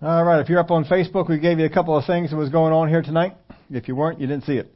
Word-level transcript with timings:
All 0.00 0.24
right, 0.24 0.38
if 0.38 0.48
you're 0.48 0.60
up 0.60 0.70
on 0.70 0.84
Facebook, 0.84 1.28
we 1.28 1.40
gave 1.40 1.58
you 1.58 1.64
a 1.64 1.70
couple 1.70 1.98
of 1.98 2.04
things 2.04 2.30
that 2.30 2.36
was 2.36 2.50
going 2.50 2.72
on 2.72 2.88
here 2.88 3.02
tonight. 3.02 3.34
If 3.68 3.88
you 3.88 3.96
weren't, 3.96 4.20
you 4.20 4.28
didn't 4.28 4.44
see 4.44 4.52
it. 4.52 4.72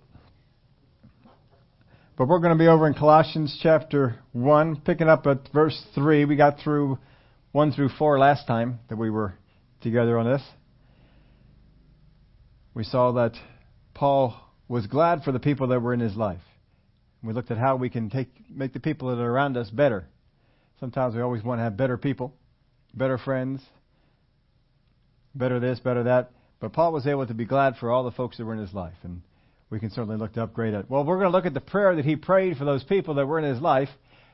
But 2.19 2.27
we're 2.27 2.41
going 2.41 2.53
to 2.53 2.59
be 2.59 2.67
over 2.67 2.89
in 2.89 2.95
Colossians 2.95 3.57
chapter 3.63 4.17
1, 4.33 4.81
picking 4.81 5.09
up 5.09 5.25
at 5.29 5.49
verse 5.55 5.81
3. 5.95 6.25
We 6.25 6.35
got 6.35 6.59
through 6.59 6.99
1 7.53 7.71
through 7.71 7.91
4 7.91 8.19
last 8.19 8.49
time 8.49 8.81
that 8.89 8.97
we 8.97 9.11
were 9.11 9.35
together 9.81 10.19
on 10.19 10.27
this. 10.27 10.43
We 12.75 12.83
saw 12.83 13.13
that 13.13 13.35
Paul 13.95 14.35
was 14.67 14.89
glad 14.89 15.23
for 15.23 15.31
the 15.31 15.39
people 15.39 15.69
that 15.69 15.79
were 15.79 15.95
in 15.95 16.01
his 16.01 16.17
life. 16.17 16.43
We 17.23 17.33
looked 17.33 17.53
at 17.53 17.59
how 17.59 17.77
we 17.77 17.91
can 17.91 18.11
take, 18.11 18.29
make 18.51 18.73
the 18.73 18.81
people 18.81 19.15
that 19.15 19.23
are 19.23 19.31
around 19.31 19.57
us 19.57 19.71
better. 19.71 20.05
Sometimes 20.81 21.15
we 21.15 21.21
always 21.21 21.45
want 21.45 21.61
to 21.61 21.63
have 21.63 21.77
better 21.77 21.97
people, 21.97 22.35
better 22.93 23.19
friends, 23.19 23.63
better 25.35 25.61
this, 25.61 25.81
better 25.81 26.05
that. 26.05 26.31
But 26.61 26.73
Paul 26.73 26.93
was 26.93 27.07
able 27.07 27.27
to 27.27 27.35
be 27.35 27.45
glad 27.45 27.77
for 27.77 27.91
all 27.91 28.05
the 28.05 28.11
folks 28.11 28.37
that 28.37 28.45
were 28.45 28.53
in 28.53 28.61
his 28.61 28.73
life, 28.73 28.95
and 29.03 29.23
we 29.71 29.81
can 29.81 29.91
certainly 29.91 30.17
look 30.17 30.35
to 30.35 30.43
upgrade 30.43 30.75
it. 30.75 30.89
Well, 30.89 31.05
we're 31.05 31.19
going 31.19 31.31
to 31.31 31.37
look 31.37 31.47
at 31.47 31.55
the 31.55 31.61
prayer 31.61 31.97
that 31.97 32.05
he 32.05 32.17
prayed 32.17 32.57
for 32.57 32.65
those 32.65 32.85
people 32.85 33.15
that 33.15 33.27
were 33.27 33.39
in 33.39 33.45
his 33.45 33.61
life. 33.61 33.89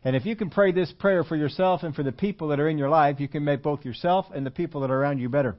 And 0.05 0.15
if 0.15 0.27
you 0.27 0.37
can 0.37 0.51
pray 0.51 0.73
this 0.73 0.93
prayer 0.93 1.25
for 1.25 1.37
yourself 1.37 1.83
and 1.83 1.95
for 1.95 2.03
the 2.03 2.13
people 2.13 2.49
that 2.49 2.61
are 2.61 2.69
in 2.69 2.79
your 2.79 2.91
life, 2.91 3.19
you 3.19 3.29
can 3.29 3.45
make 3.45 3.63
both 3.63 3.85
yourself 3.85 4.27
and 4.35 4.45
the 4.45 4.51
people 4.51 4.83
that 4.83 4.91
are 4.91 5.01
around 5.01 5.19
you 5.19 5.29
better. 5.29 5.57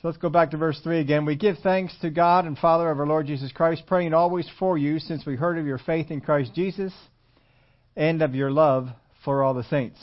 So 0.00 0.08
let's 0.08 0.18
go 0.18 0.28
back 0.28 0.52
to 0.52 0.56
verse 0.56 0.80
3 0.84 1.00
again. 1.00 1.24
We 1.24 1.34
give 1.34 1.58
thanks 1.58 1.92
to 2.02 2.10
God 2.10 2.44
and 2.44 2.56
Father 2.56 2.90
of 2.90 3.00
our 3.00 3.06
Lord 3.06 3.26
Jesus 3.26 3.50
Christ, 3.52 3.82
praying 3.86 4.14
always 4.14 4.48
for 4.58 4.78
you, 4.78 5.00
since 5.00 5.26
we 5.26 5.34
heard 5.34 5.58
of 5.58 5.66
your 5.66 5.78
faith 5.78 6.10
in 6.10 6.20
Christ 6.20 6.54
Jesus 6.54 6.92
and 7.96 8.22
of 8.22 8.34
your 8.34 8.50
love 8.50 8.88
for 9.24 9.42
all 9.42 9.54
the 9.54 9.64
saints. 9.64 9.98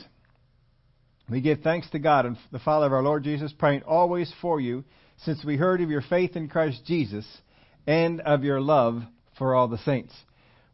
We 1.29 1.41
give 1.41 1.61
thanks 1.61 1.89
to 1.89 1.99
God 1.99 2.25
and 2.25 2.37
the 2.51 2.59
Father 2.59 2.85
of 2.85 2.93
our 2.93 3.01
Lord 3.01 3.23
Jesus, 3.23 3.51
praying 3.51 3.83
always 3.83 4.31
for 4.41 4.59
you, 4.59 4.83
since 5.17 5.43
we 5.43 5.57
heard 5.57 5.81
of 5.81 5.89
your 5.89 6.01
faith 6.01 6.35
in 6.35 6.49
Christ 6.49 6.83
Jesus 6.85 7.25
and 7.87 8.21
of 8.21 8.43
your 8.43 8.61
love 8.61 9.01
for 9.37 9.55
all 9.55 9.67
the 9.67 9.77
saints. 9.79 10.13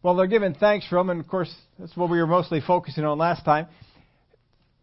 Well, 0.03 0.15
they're 0.15 0.27
giving 0.27 0.55
thanks 0.55 0.87
for 0.87 0.95
them, 0.95 1.09
and 1.09 1.21
of 1.21 1.27
course, 1.27 1.53
that's 1.79 1.95
what 1.95 2.09
we 2.09 2.19
were 2.19 2.27
mostly 2.27 2.59
focusing 2.59 3.05
on 3.05 3.17
last 3.17 3.45
time. 3.45 3.67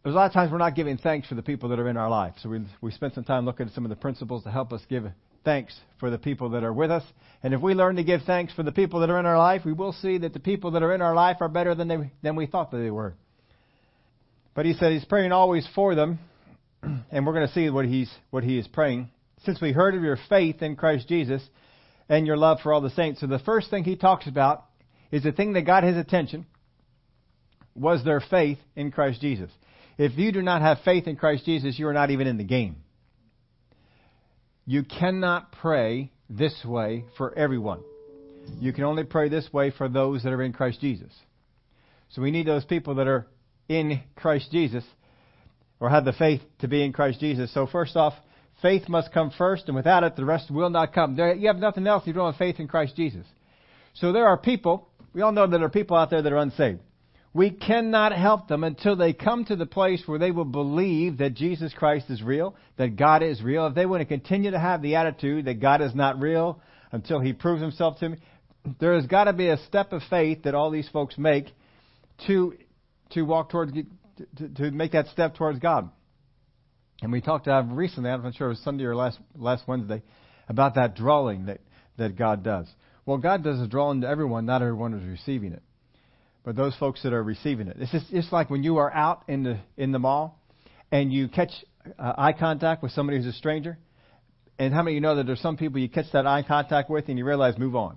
There's 0.02 0.14
a 0.14 0.16
lot 0.16 0.27
of 0.27 0.33
times 0.33 0.52
we're 0.52 0.58
not 0.58 0.77
giving 0.77 0.97
thanks 0.97 1.28
for 1.28 1.34
the 1.34 1.42
people 1.42 1.69
that 1.70 1.78
are 1.78 1.88
in 1.88 1.97
our 1.97 2.08
life. 2.08 2.34
So 2.41 2.48
we, 2.48 2.60
we 2.80 2.92
spent 2.92 3.14
some 3.14 3.25
time 3.25 3.44
looking 3.44 3.66
at 3.66 3.75
some 3.75 3.84
of 3.84 3.91
the 3.91 3.97
principles 3.97 4.44
to 4.44 4.50
help 4.50 4.72
us 4.72 4.80
give 4.88 5.05
thanks 5.44 5.78
for 5.98 6.08
the 6.08 6.19
people 6.19 6.50
that 6.50 6.62
are 6.62 6.72
with 6.72 6.91
us. 6.91 7.03
And 7.42 7.53
if 7.53 7.60
we 7.60 7.75
learn 7.75 7.97
to 7.97 8.05
give 8.05 8.22
thanks 8.22 8.55
for 8.55 8.62
the 8.62 8.72
people 8.72 9.00
that 9.00 9.10
are 9.10 9.19
in 9.19 9.27
our 9.27 9.38
life, 9.38 9.62
we 9.64 9.72
will 9.72 9.92
see 9.92 10.19
that 10.19 10.32
the 10.32 10.41
people 10.41 10.70
that 10.72 10.82
are 10.82 10.94
in 10.94 11.03
our 11.03 11.14
life 11.14 11.38
are 11.41 11.48
better 11.48 11.75
than, 11.75 11.88
they, 11.88 12.10
than 12.22 12.36
we 12.36 12.47
thought 12.47 12.70
that 12.70 12.78
they 12.78 12.91
were. 12.91 13.14
But 14.58 14.66
he 14.66 14.72
said 14.72 14.90
he's 14.90 15.04
praying 15.04 15.30
always 15.30 15.64
for 15.72 15.94
them, 15.94 16.18
and 16.82 17.24
we're 17.24 17.32
going 17.32 17.46
to 17.46 17.54
see 17.54 17.70
what 17.70 17.84
he's 17.84 18.10
what 18.30 18.42
he 18.42 18.58
is 18.58 18.66
praying. 18.66 19.08
Since 19.44 19.60
we 19.60 19.70
heard 19.70 19.94
of 19.94 20.02
your 20.02 20.18
faith 20.28 20.62
in 20.62 20.74
Christ 20.74 21.06
Jesus 21.06 21.40
and 22.08 22.26
your 22.26 22.36
love 22.36 22.58
for 22.60 22.72
all 22.72 22.80
the 22.80 22.90
saints. 22.90 23.20
So 23.20 23.28
the 23.28 23.38
first 23.38 23.70
thing 23.70 23.84
he 23.84 23.94
talks 23.94 24.26
about 24.26 24.64
is 25.12 25.22
the 25.22 25.30
thing 25.30 25.52
that 25.52 25.62
got 25.62 25.84
his 25.84 25.96
attention 25.96 26.44
was 27.76 28.02
their 28.02 28.18
faith 28.18 28.58
in 28.74 28.90
Christ 28.90 29.20
Jesus. 29.20 29.48
If 29.96 30.18
you 30.18 30.32
do 30.32 30.42
not 30.42 30.60
have 30.60 30.78
faith 30.84 31.06
in 31.06 31.14
Christ 31.14 31.44
Jesus, 31.44 31.78
you 31.78 31.86
are 31.86 31.92
not 31.92 32.10
even 32.10 32.26
in 32.26 32.36
the 32.36 32.42
game. 32.42 32.78
You 34.66 34.82
cannot 34.82 35.52
pray 35.52 36.10
this 36.28 36.64
way 36.64 37.04
for 37.16 37.32
everyone. 37.38 37.84
You 38.58 38.72
can 38.72 38.82
only 38.82 39.04
pray 39.04 39.28
this 39.28 39.52
way 39.52 39.70
for 39.70 39.88
those 39.88 40.24
that 40.24 40.32
are 40.32 40.42
in 40.42 40.52
Christ 40.52 40.80
Jesus. 40.80 41.12
So 42.08 42.22
we 42.22 42.32
need 42.32 42.48
those 42.48 42.64
people 42.64 42.96
that 42.96 43.06
are 43.06 43.28
in 43.69 44.00
Christ 44.16 44.50
Jesus, 44.50 44.84
or 45.80 45.91
have 45.91 46.05
the 46.05 46.12
faith 46.12 46.41
to 46.61 46.69
be 46.69 46.84
in 46.84 46.92
Christ 46.92 47.20
Jesus. 47.20 47.52
So 47.52 47.66
first 47.66 47.97
off, 47.97 48.14
faith 48.62 48.88
must 48.88 49.12
come 49.12 49.30
first, 49.36 49.64
and 49.66 49.77
without 49.77 50.05
it, 50.05 50.16
the 50.16 50.25
rest 50.25 50.50
will 50.50 50.70
not 50.70 50.92
come. 50.92 51.16
There, 51.16 51.34
you 51.34 51.48
have 51.48 51.56
nothing 51.56 51.86
else 51.86 52.02
if 52.02 52.08
you 52.08 52.12
don't 52.14 52.33
have 52.33 52.38
faith 52.38 52.58
in 52.58 52.69
Christ 52.69 52.97
Jesus. 52.97 53.27
So 53.94 54.12
there 54.12 54.27
are 54.27 54.38
people, 54.38 54.88
we 55.12 55.22
all 55.22 55.33
know 55.33 55.47
that 55.47 55.56
there 55.56 55.66
are 55.66 55.70
people 55.70 55.97
out 55.97 56.10
there 56.10 56.22
that 56.22 56.32
are 56.32 56.38
unsaved. 56.38 56.81
We 57.34 57.50
cannot 57.50 58.12
help 58.12 58.48
them 58.48 58.65
until 58.65 58.97
they 58.97 59.12
come 59.12 59.44
to 59.44 59.56
the 59.56 59.66
place 59.66 60.03
where 60.06 60.19
they 60.19 60.31
will 60.31 60.47
believe 60.47 61.19
that 61.19 61.34
Jesus 61.34 61.72
Christ 61.75 62.06
is 62.09 62.22
real, 62.22 62.56
that 62.78 62.97
God 62.97 63.22
is 63.22 63.42
real. 63.42 63.66
If 63.66 63.75
they 63.75 63.87
want 63.87 64.00
to 64.00 64.06
continue 64.06 64.50
to 64.50 64.59
have 64.59 64.82
the 64.82 64.97
attitude 64.97 65.44
that 65.44 65.60
God 65.60 65.82
is 65.82 65.94
not 65.94 66.19
real 66.19 66.60
until 66.91 67.21
He 67.21 67.34
proves 67.34 67.60
Himself 67.60 67.98
to 68.00 68.09
me, 68.09 68.19
there 68.81 68.94
has 68.94 69.06
got 69.06 69.25
to 69.25 69.32
be 69.32 69.48
a 69.48 69.59
step 69.66 69.92
of 69.92 70.03
faith 70.09 70.44
that 70.44 70.54
all 70.54 70.71
these 70.71 70.88
folks 70.88 71.16
make 71.19 71.47
to 72.26 72.54
to 73.10 73.22
walk 73.22 73.50
towards, 73.50 73.72
to, 73.72 74.48
to 74.48 74.70
make 74.70 74.92
that 74.92 75.06
step 75.08 75.36
towards 75.36 75.58
God. 75.58 75.91
And 77.00 77.12
we 77.12 77.20
talked 77.20 77.46
uh, 77.46 77.62
recently, 77.64 78.10
I'm 78.10 78.22
not 78.22 78.34
sure 78.34 78.48
it 78.48 78.50
was 78.50 78.60
Sunday 78.60 78.84
or 78.84 78.96
last, 78.96 79.19
last 79.36 79.69
Wednesday, 79.69 80.02
about 80.48 80.74
that 80.74 80.96
drawing 80.96 81.47
that, 81.47 81.60
that 81.97 82.16
God 82.16 82.42
does. 82.42 82.66
Well, 83.06 83.18
God 83.18 83.44
does 83.44 83.60
a 83.60 83.66
drawing 83.66 84.00
to 84.02 84.08
everyone, 84.08 84.47
not 84.47 84.62
everyone 84.62 84.94
is 84.94 85.06
receiving 85.06 85.52
it. 85.52 85.62
But 86.44 86.56
those 86.56 86.74
folks 86.76 87.02
that 87.02 87.12
are 87.12 87.22
receiving 87.22 87.68
it. 87.68 87.76
It's 87.78 87.92
just 87.92 88.06
it's 88.10 88.32
like 88.32 88.50
when 88.50 88.62
you 88.62 88.78
are 88.78 88.92
out 88.92 89.24
in 89.28 89.42
the, 89.42 89.58
in 89.76 89.92
the 89.92 89.98
mall 89.98 90.41
and 90.91 91.12
you 91.12 91.28
catch 91.28 91.50
uh, 91.98 92.14
eye 92.16 92.32
contact 92.32 92.82
with 92.82 92.92
somebody 92.92 93.18
who's 93.18 93.26
a 93.26 93.32
stranger. 93.32 93.78
And 94.58 94.74
how 94.74 94.82
many 94.82 94.92
of 94.92 94.94
you 94.97 95.00
know 95.00 95.16
that 95.16 95.26
there's 95.26 95.41
some 95.41 95.56
people 95.56 95.78
you 95.78 95.88
catch 95.88 96.06
that 96.12 96.26
eye 96.26 96.42
contact 96.42 96.91
with 96.91 97.08
and 97.08 97.18
you 97.18 97.24
realize 97.24 97.56
move 97.58 97.76
on? 97.76 97.97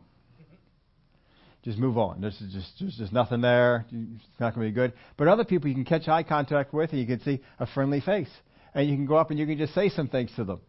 Just 1.64 1.78
move 1.78 1.98
on. 1.98 2.22
There's 2.22 2.38
just 2.52 2.72
there's 2.80 2.96
just 2.98 3.14
nothing 3.14 3.42
there. 3.42 3.86
It's 3.92 4.40
not 4.40 4.56
going 4.56 4.68
to 4.68 4.72
be 4.72 4.76
good. 4.76 4.94
But 5.18 5.28
other 5.28 5.44
people 5.44 5.70
you 5.70 5.76
can 5.76 5.86
catch 5.86 6.08
eye 6.08 6.24
contact 6.24 6.74
with, 6.74 6.92
and 6.92 7.00
you 7.00 7.06
can 7.06 7.22
see 7.22 7.42
a 7.60 7.68
friendly 7.68 8.02
face, 8.02 8.30
and 8.74 8.90
you 8.90 8.96
can 8.96 9.06
go 9.06 9.16
up 9.16 9.30
and 9.30 9.40
you 9.40 9.46
can 9.46 9.58
just 9.58 9.74
say 9.76 9.90
some 9.90 10.08
things 10.08 10.32
to 10.38 10.44
them, 10.44 10.60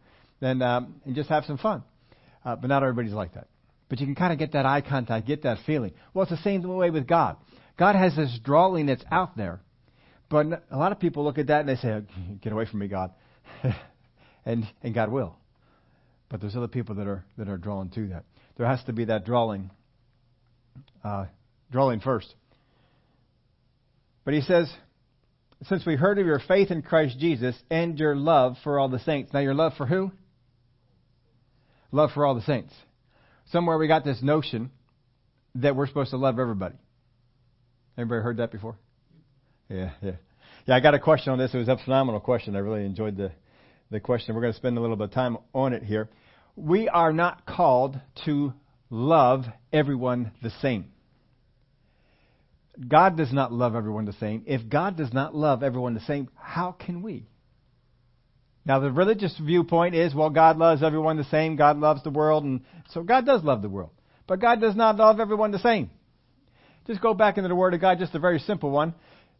and 0.40 0.62
um, 0.62 1.00
and 1.06 1.14
just 1.14 1.30
have 1.30 1.44
some 1.44 1.56
fun. 1.56 1.82
Uh, 2.44 2.56
but 2.56 2.68
not 2.68 2.82
everybody's 2.82 3.12
like 3.12 3.34
that. 3.34 3.46
But 3.88 4.00
you 4.00 4.06
can 4.06 4.14
kind 4.14 4.32
of 4.32 4.38
get 4.38 4.52
that 4.52 4.66
eye 4.66 4.80
contact, 4.80 5.26
get 5.26 5.44
that 5.44 5.58
feeling. 5.64 5.92
Well, 6.12 6.24
it's 6.24 6.30
the 6.30 6.38
same 6.38 6.62
way 6.62 6.90
with 6.90 7.06
God. 7.06 7.36
God 7.78 7.94
has 7.94 8.14
this 8.16 8.38
drawing 8.42 8.86
that's 8.86 9.04
out 9.10 9.36
there, 9.36 9.60
but 10.28 10.46
a 10.70 10.76
lot 10.76 10.92
of 10.92 11.00
people 11.00 11.24
look 11.24 11.38
at 11.38 11.46
that 11.46 11.60
and 11.60 11.68
they 11.68 11.76
say, 11.76 12.02
"Get 12.42 12.52
away 12.52 12.66
from 12.66 12.80
me, 12.80 12.88
God," 12.88 13.12
and 14.44 14.66
and 14.82 14.94
God 14.94 15.10
will. 15.10 15.36
But 16.28 16.40
there's 16.42 16.56
other 16.56 16.68
people 16.68 16.96
that 16.96 17.06
are 17.06 17.24
that 17.38 17.48
are 17.48 17.56
drawn 17.56 17.88
to 17.90 18.08
that. 18.08 18.24
There 18.58 18.66
has 18.66 18.82
to 18.84 18.92
be 18.92 19.06
that 19.06 19.24
drawing 19.24 19.70
uh, 21.04 21.26
drawing 21.70 22.00
first. 22.00 22.34
But 24.24 24.34
he 24.34 24.40
says, 24.40 24.72
since 25.68 25.86
we 25.86 25.96
heard 25.96 26.18
of 26.18 26.26
your 26.26 26.40
faith 26.40 26.70
in 26.70 26.82
Christ 26.82 27.18
Jesus 27.18 27.56
and 27.70 27.98
your 27.98 28.16
love 28.16 28.56
for 28.64 28.78
all 28.78 28.88
the 28.88 28.98
saints. 29.00 29.32
Now, 29.32 29.40
your 29.40 29.54
love 29.54 29.72
for 29.76 29.86
who? 29.86 30.12
Love 31.92 32.10
for 32.14 32.26
all 32.26 32.34
the 32.34 32.42
saints. 32.42 32.72
Somewhere 33.50 33.78
we 33.78 33.86
got 33.86 34.04
this 34.04 34.22
notion 34.22 34.70
that 35.56 35.76
we're 35.76 35.86
supposed 35.86 36.10
to 36.10 36.16
love 36.16 36.38
everybody. 36.38 36.74
Anybody 37.98 38.22
heard 38.22 38.38
that 38.38 38.50
before? 38.50 38.76
Yeah, 39.68 39.90
yeah. 40.02 40.12
Yeah, 40.66 40.76
I 40.76 40.80
got 40.80 40.94
a 40.94 40.98
question 40.98 41.32
on 41.32 41.38
this. 41.38 41.52
It 41.52 41.58
was 41.58 41.68
a 41.68 41.76
phenomenal 41.76 42.20
question. 42.20 42.56
I 42.56 42.60
really 42.60 42.84
enjoyed 42.84 43.16
the, 43.16 43.32
the 43.90 44.00
question. 44.00 44.34
We're 44.34 44.40
going 44.40 44.52
to 44.52 44.58
spend 44.58 44.78
a 44.78 44.80
little 44.80 44.96
bit 44.96 45.04
of 45.04 45.12
time 45.12 45.36
on 45.52 45.72
it 45.72 45.82
here. 45.82 46.08
We 46.56 46.88
are 46.88 47.12
not 47.12 47.44
called 47.46 48.00
to 48.24 48.52
love 48.92 49.46
everyone 49.72 50.30
the 50.42 50.50
same. 50.60 50.84
God 52.86 53.16
does 53.16 53.32
not 53.32 53.50
love 53.50 53.74
everyone 53.74 54.04
the 54.04 54.12
same. 54.12 54.44
If 54.46 54.68
God 54.68 54.96
does 54.96 55.12
not 55.12 55.34
love 55.34 55.62
everyone 55.62 55.94
the 55.94 56.00
same, 56.00 56.28
how 56.36 56.72
can 56.72 57.02
we? 57.02 57.26
Now, 58.64 58.80
the 58.80 58.92
religious 58.92 59.36
viewpoint 59.42 59.94
is, 59.94 60.14
well, 60.14 60.30
God 60.30 60.58
loves 60.58 60.82
everyone 60.82 61.16
the 61.16 61.24
same. 61.24 61.56
God 61.56 61.78
loves 61.78 62.04
the 62.04 62.10
world, 62.10 62.44
and 62.44 62.60
so 62.90 63.02
God 63.02 63.26
does 63.26 63.42
love 63.42 63.62
the 63.62 63.68
world. 63.68 63.90
But 64.28 64.40
God 64.40 64.60
does 64.60 64.76
not 64.76 64.96
love 64.96 65.18
everyone 65.20 65.50
the 65.50 65.58
same. 65.58 65.90
Just 66.86 67.00
go 67.00 67.14
back 67.14 67.38
into 67.38 67.48
the 67.48 67.56
Word 67.56 67.74
of 67.74 67.80
God, 67.80 67.98
just 67.98 68.14
a 68.14 68.18
very 68.18 68.38
simple 68.40 68.70
one. 68.70 68.94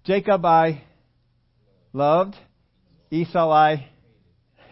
Jacob 0.05 0.45
I 0.45 0.83
loved, 1.93 2.37
Esau 3.11 3.51
I. 3.51 3.89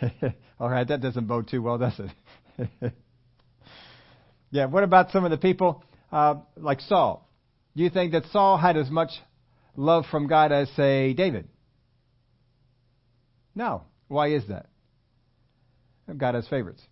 All 0.59 0.69
right, 0.71 0.89
that 0.89 1.01
doesn't 1.01 1.27
bode 1.27 1.49
too 1.49 1.63
well, 1.63 1.79
does 1.79 2.01
it? 2.59 2.93
Yeah, 4.51 4.67
what 4.67 4.83
about 4.83 5.11
some 5.13 5.25
of 5.25 5.31
the 5.31 5.39
people 5.39 5.85
uh, 6.11 6.37
like 6.57 6.81
Saul? 6.81 7.29
Do 7.77 7.83
you 7.83 7.91
think 7.91 8.13
that 8.13 8.25
Saul 8.33 8.57
had 8.57 8.77
as 8.77 8.91
much 8.91 9.11
love 9.77 10.05
from 10.11 10.27
God 10.27 10.53
as, 10.53 10.69
say, 10.71 11.15
David? 11.15 11.49
No. 13.55 13.85
Why 14.09 14.29
is 14.29 14.47
that? 14.49 14.67
God 16.17 16.35
has 16.35 16.49
favorites. 16.49 16.83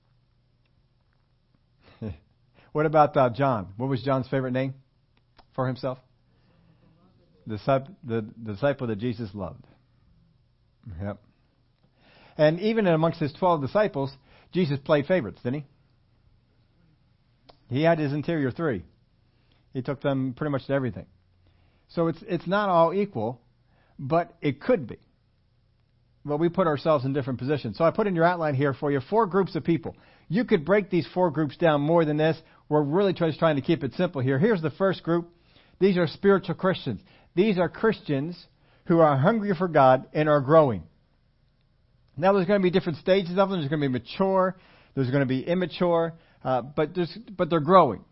what 2.72 2.86
about 2.86 3.16
uh, 3.16 3.30
John? 3.30 3.68
What 3.76 3.88
was 3.88 4.02
John's 4.02 4.28
favorite 4.28 4.52
name 4.52 4.74
for 5.56 5.66
himself? 5.66 5.98
The, 7.48 7.56
the, 8.04 8.26
the 8.44 8.52
disciple 8.52 8.86
that 8.86 8.98
Jesus 8.98 9.30
loved. 9.34 9.64
Yep. 11.02 11.20
And 12.36 12.60
even 12.60 12.86
amongst 12.86 13.18
his 13.18 13.32
12 13.32 13.62
disciples, 13.62 14.12
Jesus 14.52 14.78
played 14.78 15.06
favorites, 15.06 15.40
didn't 15.42 15.62
he? 15.62 15.66
He 17.68 17.82
had 17.82 17.98
his 17.98 18.12
interior 18.12 18.50
three. 18.50 18.84
He 19.72 19.82
took 19.82 20.00
them 20.00 20.34
pretty 20.36 20.50
much 20.50 20.66
to 20.66 20.72
everything. 20.72 21.06
So 21.88 22.08
it's 22.08 22.18
it's 22.26 22.46
not 22.46 22.68
all 22.68 22.92
equal, 22.92 23.40
but 23.98 24.34
it 24.40 24.60
could 24.60 24.86
be. 24.86 24.98
But 26.24 26.38
we 26.38 26.48
put 26.48 26.66
ourselves 26.66 27.04
in 27.04 27.12
different 27.12 27.38
positions. 27.38 27.78
So 27.78 27.84
I 27.84 27.90
put 27.90 28.06
in 28.06 28.14
your 28.14 28.24
outline 28.24 28.54
here 28.54 28.74
for 28.74 28.90
you 28.90 29.00
four 29.00 29.26
groups 29.26 29.54
of 29.54 29.64
people. 29.64 29.96
You 30.28 30.44
could 30.44 30.64
break 30.64 30.90
these 30.90 31.06
four 31.14 31.30
groups 31.30 31.56
down 31.56 31.80
more 31.80 32.04
than 32.04 32.16
this. 32.16 32.36
We're 32.68 32.82
really 32.82 33.14
just 33.14 33.38
trying 33.38 33.56
to 33.56 33.62
keep 33.62 33.82
it 33.82 33.94
simple 33.94 34.20
here. 34.20 34.38
Here's 34.38 34.60
the 34.60 34.70
first 34.70 35.02
group. 35.02 35.30
These 35.80 35.96
are 35.96 36.06
spiritual 36.06 36.54
Christians. 36.54 37.00
These 37.34 37.58
are 37.58 37.68
Christians 37.68 38.36
who 38.86 39.00
are 39.00 39.16
hungry 39.16 39.54
for 39.56 39.68
God 39.68 40.06
and 40.12 40.28
are 40.28 40.40
growing. 40.40 40.82
Now, 42.16 42.32
there's 42.32 42.46
going 42.46 42.60
to 42.60 42.62
be 42.62 42.70
different 42.70 42.98
stages 42.98 43.30
of 43.38 43.48
them. 43.48 43.60
There's 43.60 43.70
going 43.70 43.80
to 43.80 43.88
be 43.88 43.92
mature. 43.92 44.56
There's 44.94 45.10
going 45.10 45.20
to 45.20 45.26
be 45.26 45.40
immature. 45.46 46.14
Uh, 46.44 46.62
but, 46.62 46.90
but 47.36 47.50
they're 47.50 47.60
growing. 47.60 48.04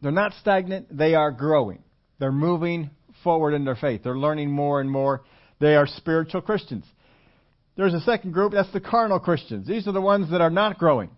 They're 0.00 0.12
not 0.12 0.32
stagnant. 0.40 0.96
They 0.96 1.14
are 1.14 1.30
growing. 1.30 1.82
They're 2.18 2.32
moving 2.32 2.90
forward 3.22 3.54
in 3.54 3.64
their 3.64 3.76
faith. 3.76 4.02
They're 4.04 4.18
learning 4.18 4.50
more 4.50 4.80
and 4.80 4.90
more. 4.90 5.22
They 5.60 5.76
are 5.76 5.86
spiritual 5.86 6.42
Christians. 6.42 6.84
There's 7.76 7.94
a 7.94 8.00
second 8.00 8.32
group. 8.32 8.52
That's 8.52 8.72
the 8.72 8.80
carnal 8.80 9.18
Christians. 9.18 9.66
These 9.66 9.88
are 9.88 9.92
the 9.92 10.00
ones 10.00 10.30
that 10.30 10.40
are 10.40 10.50
not 10.50 10.78
growing. 10.78 11.10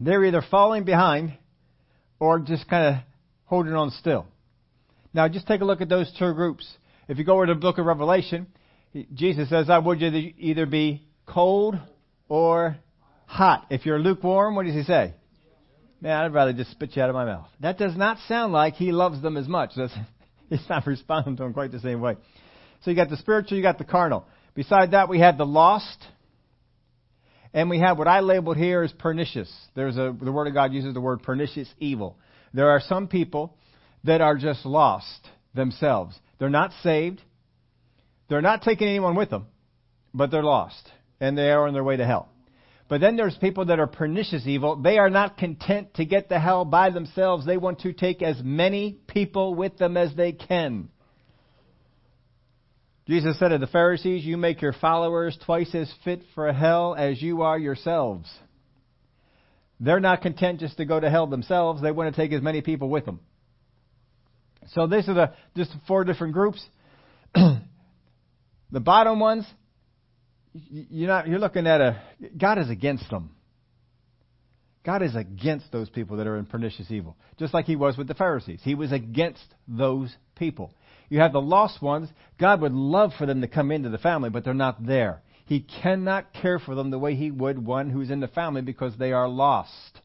They're 0.00 0.24
either 0.24 0.42
falling 0.50 0.84
behind 0.84 1.36
or 2.20 2.38
just 2.40 2.68
kind 2.68 2.96
of 2.96 3.02
holding 3.44 3.74
on 3.74 3.90
still. 3.92 4.26
Now, 5.14 5.28
just 5.28 5.46
take 5.46 5.60
a 5.60 5.64
look 5.64 5.80
at 5.80 5.88
those 5.88 6.12
two 6.18 6.32
groups. 6.34 6.68
If 7.08 7.18
you 7.18 7.24
go 7.24 7.34
over 7.34 7.46
to 7.46 7.54
the 7.54 7.60
book 7.60 7.78
of 7.78 7.86
Revelation, 7.86 8.46
Jesus 9.14 9.48
says, 9.48 9.70
I 9.70 9.78
would 9.78 10.00
you 10.00 10.32
either 10.38 10.66
be 10.66 11.02
cold 11.26 11.76
or 12.28 12.76
hot. 13.28 13.66
If 13.70 13.86
you're 13.86 13.98
lukewarm, 13.98 14.56
what 14.56 14.66
does 14.66 14.74
he 14.74 14.82
say? 14.82 15.14
Man, 16.00 16.12
I'd 16.12 16.32
rather 16.32 16.52
just 16.52 16.70
spit 16.70 16.96
you 16.96 17.02
out 17.02 17.10
of 17.10 17.14
my 17.14 17.24
mouth. 17.24 17.46
That 17.60 17.78
does 17.78 17.96
not 17.96 18.18
sound 18.26 18.52
like 18.52 18.74
he 18.74 18.90
loves 18.90 19.20
them 19.20 19.36
as 19.36 19.46
much. 19.46 19.70
That's, 19.76 19.92
he's 20.48 20.68
not 20.68 20.86
responding 20.86 21.36
to 21.36 21.42
them 21.44 21.52
quite 21.52 21.70
the 21.70 21.80
same 21.80 22.00
way. 22.00 22.16
So 22.82 22.90
you 22.90 22.96
got 22.96 23.10
the 23.10 23.16
spiritual, 23.16 23.56
you 23.56 23.62
got 23.62 23.78
the 23.78 23.84
carnal. 23.84 24.26
Beside 24.54 24.92
that, 24.92 25.08
we 25.08 25.20
had 25.20 25.38
the 25.38 25.44
lost, 25.44 25.98
and 27.52 27.68
we 27.68 27.80
have 27.80 27.98
what 27.98 28.08
I 28.08 28.20
labeled 28.20 28.56
here 28.56 28.82
as 28.82 28.92
pernicious. 28.92 29.52
There's 29.74 29.96
a, 29.96 30.16
the 30.20 30.32
Word 30.32 30.46
of 30.46 30.54
God 30.54 30.72
uses 30.72 30.94
the 30.94 31.00
word 31.00 31.22
pernicious 31.22 31.68
evil. 31.78 32.16
There 32.54 32.70
are 32.70 32.80
some 32.80 33.08
people 33.08 33.56
that 34.04 34.20
are 34.20 34.36
just 34.36 34.64
lost 34.64 35.28
themselves. 35.54 36.18
They're 36.38 36.48
not 36.48 36.72
saved. 36.82 37.20
They're 38.28 38.42
not 38.42 38.62
taking 38.62 38.88
anyone 38.88 39.16
with 39.16 39.30
them, 39.30 39.46
but 40.14 40.30
they're 40.30 40.42
lost, 40.42 40.90
and 41.20 41.36
they 41.36 41.50
are 41.50 41.66
on 41.66 41.74
their 41.74 41.84
way 41.84 41.96
to 41.96 42.06
hell. 42.06 42.28
But 42.88 43.02
then 43.02 43.16
there's 43.16 43.36
people 43.36 43.66
that 43.66 43.78
are 43.78 43.86
pernicious 43.86 44.46
evil. 44.46 44.76
They 44.76 44.98
are 44.98 45.10
not 45.10 45.36
content 45.36 45.94
to 45.94 46.06
get 46.06 46.30
to 46.30 46.38
hell 46.38 46.64
by 46.64 46.88
themselves. 46.90 47.44
They 47.44 47.58
want 47.58 47.80
to 47.80 47.92
take 47.92 48.22
as 48.22 48.40
many 48.42 48.96
people 49.06 49.54
with 49.54 49.76
them 49.76 49.96
as 49.96 50.14
they 50.14 50.32
can. 50.32 50.88
Jesus 53.06 53.38
said 53.38 53.48
to 53.48 53.58
the 53.58 53.66
Pharisees, 53.66 54.24
You 54.24 54.38
make 54.38 54.62
your 54.62 54.72
followers 54.72 55.38
twice 55.44 55.74
as 55.74 55.92
fit 56.04 56.22
for 56.34 56.50
hell 56.52 56.94
as 56.94 57.20
you 57.20 57.42
are 57.42 57.58
yourselves. 57.58 58.30
They're 59.80 60.00
not 60.00 60.22
content 60.22 60.60
just 60.60 60.78
to 60.78 60.84
go 60.84 60.98
to 60.98 61.10
hell 61.10 61.26
themselves. 61.26 61.82
They 61.82 61.92
want 61.92 62.14
to 62.14 62.20
take 62.20 62.32
as 62.32 62.42
many 62.42 62.62
people 62.62 62.88
with 62.88 63.04
them. 63.04 63.20
So 64.72 64.86
these 64.86 65.08
are 65.08 65.14
the 65.14 65.32
just 65.56 65.70
four 65.86 66.04
different 66.04 66.34
groups. 66.34 66.62
the 67.34 67.60
bottom 68.80 69.20
ones, 69.20 69.46
you're 70.52 71.08
not 71.08 71.28
you're 71.28 71.38
looking 71.38 71.66
at 71.66 71.80
a 71.80 72.02
God 72.36 72.58
is 72.58 72.70
against 72.70 73.08
them. 73.10 73.30
God 74.84 75.02
is 75.02 75.14
against 75.14 75.70
those 75.70 75.90
people 75.90 76.16
that 76.16 76.26
are 76.26 76.38
in 76.38 76.46
pernicious 76.46 76.90
evil, 76.90 77.16
just 77.38 77.52
like 77.52 77.66
he 77.66 77.76
was 77.76 77.96
with 77.98 78.08
the 78.08 78.14
Pharisees. 78.14 78.60
He 78.62 78.74
was 78.74 78.90
against 78.90 79.44
those 79.66 80.14
people. 80.36 80.72
You 81.10 81.20
have 81.20 81.32
the 81.32 81.40
lost 81.40 81.82
ones. 81.82 82.08
God 82.38 82.60
would 82.62 82.72
love 82.72 83.12
for 83.18 83.26
them 83.26 83.40
to 83.40 83.48
come 83.48 83.70
into 83.70 83.90
the 83.90 83.98
family, 83.98 84.30
but 84.30 84.44
they're 84.44 84.54
not 84.54 84.86
there. 84.86 85.22
He 85.46 85.60
cannot 85.60 86.32
care 86.32 86.58
for 86.58 86.74
them 86.74 86.90
the 86.90 86.98
way 86.98 87.14
he 87.14 87.30
would 87.30 87.64
one 87.64 87.90
who's 87.90 88.10
in 88.10 88.20
the 88.20 88.28
family 88.28 88.60
because 88.62 88.96
they 88.96 89.12
are 89.12 89.28
lost. 89.28 90.00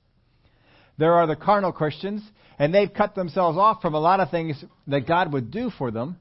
There 0.97 1.13
are 1.13 1.27
the 1.27 1.35
carnal 1.35 1.71
Christians, 1.71 2.23
and 2.57 2.73
they've 2.73 2.93
cut 2.93 3.15
themselves 3.15 3.57
off 3.57 3.81
from 3.81 3.93
a 3.93 3.99
lot 3.99 4.19
of 4.19 4.31
things 4.31 4.63
that 4.87 5.07
God 5.07 5.33
would 5.33 5.51
do 5.51 5.69
for 5.69 5.91
them 5.91 6.17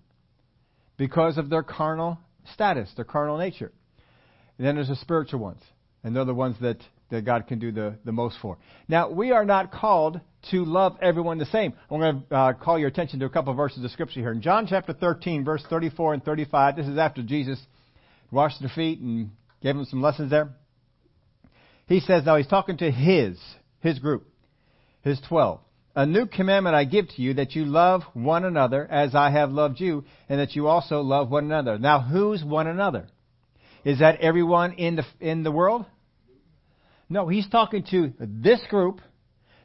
because 0.97 1.39
of 1.39 1.51
their 1.51 1.63
carnal 1.63 2.19
status, 2.53 2.91
their 2.97 3.05
carnal 3.05 3.39
nature. 3.39 3.73
And 4.59 4.67
then 4.67 4.75
there's 4.75 4.89
the 4.89 4.97
spiritual 4.97 5.41
ones, 5.41 5.63
and 6.05 6.15
they're 6.15 6.25
the 6.25 6.35
ones 6.35 6.57
that, 6.61 6.79
that 7.11 7.25
God 7.25 7.47
can 7.47 7.59
do 7.59 7.73
the, 7.73 7.97
the 8.05 8.13
most 8.13 8.37
for. 8.41 8.59
Now, 8.89 9.11
we 9.11 9.33
are 9.33 9.45
not 9.45 9.73
called 9.73 10.21
to 10.51 10.65
love 10.65 10.97
everyone 11.01 11.39
the 11.39 11.47
same. 11.47 11.73
I'm 11.91 12.01
going 12.01 12.25
to 12.29 12.35
uh, 12.35 12.53
call 12.55 12.79
your 12.79 12.89
attention 12.89 13.21
to 13.21 13.27
a 13.27 13.31
couple 13.31 13.53
of 13.53 13.57
verses 13.57 13.85
of 13.85 13.91
Scripture 13.91 14.21
here. 14.21 14.33
In 14.33 14.43
John 14.43 14.67
chapter 14.69 14.93
13, 14.93 15.45
verse 15.45 15.65
34 15.69 16.15
and 16.15 16.25
35, 16.25 16.77
this 16.77 16.87
is 16.87 16.99
after 16.99 17.23
Jesus 17.23 17.59
washed 18.31 18.61
their 18.61 18.71
feet 18.75 19.01
and 19.01 19.31
gave 19.63 19.77
them 19.77 19.85
some 19.85 20.03
lessons 20.03 20.31
there. 20.31 20.51
He 21.87 22.01
says, 22.01 22.25
now 22.25 22.37
he's 22.37 22.47
talking 22.47 22.79
to 22.79 22.91
his, 22.91 23.39
his 23.81 23.99
group, 23.99 24.27
his 25.03 25.21
12. 25.29 25.61
A 25.95 26.07
new 26.07 26.27
commandment 26.27 26.75
I 26.75 26.85
give 26.85 27.09
to 27.09 27.23
you 27.23 27.35
that 27.35 27.55
you 27.55 27.67
love 27.67 28.03
one 28.15 28.45
another 28.45 28.87
as 28.91 29.15
I 29.15 29.31
have 29.31 29.51
loved 29.51 29.79
you 29.79 30.05
and 30.29 30.41
that 30.41 30.57
you 30.57 30.67
also 30.67 31.03
love 31.03 31.31
one 31.31 31.45
another. 31.45 31.79
Now 31.79 32.01
who's 32.01 32.43
one 32.43 32.67
another? 32.67 33.09
Is 33.85 33.99
that 33.99 34.21
everyone 34.21 34.73
in 34.73 34.97
the, 34.97 35.05
in 35.21 35.43
the 35.43 35.51
world? 35.51 35.87
No, 37.09 37.29
he's 37.29 37.49
talking 37.49 37.85
to 37.91 38.13
this 38.19 38.61
group 38.71 39.01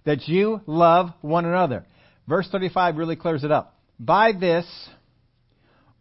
that 0.06 0.28
you 0.28 0.62
love 0.66 1.10
one 1.22 1.46
another. 1.46 1.86
Verse 2.28 2.48
35 2.52 2.98
really 2.98 3.16
clears 3.16 3.44
it 3.44 3.52
up. 3.52 3.80
By 4.00 4.32
this, 4.38 4.66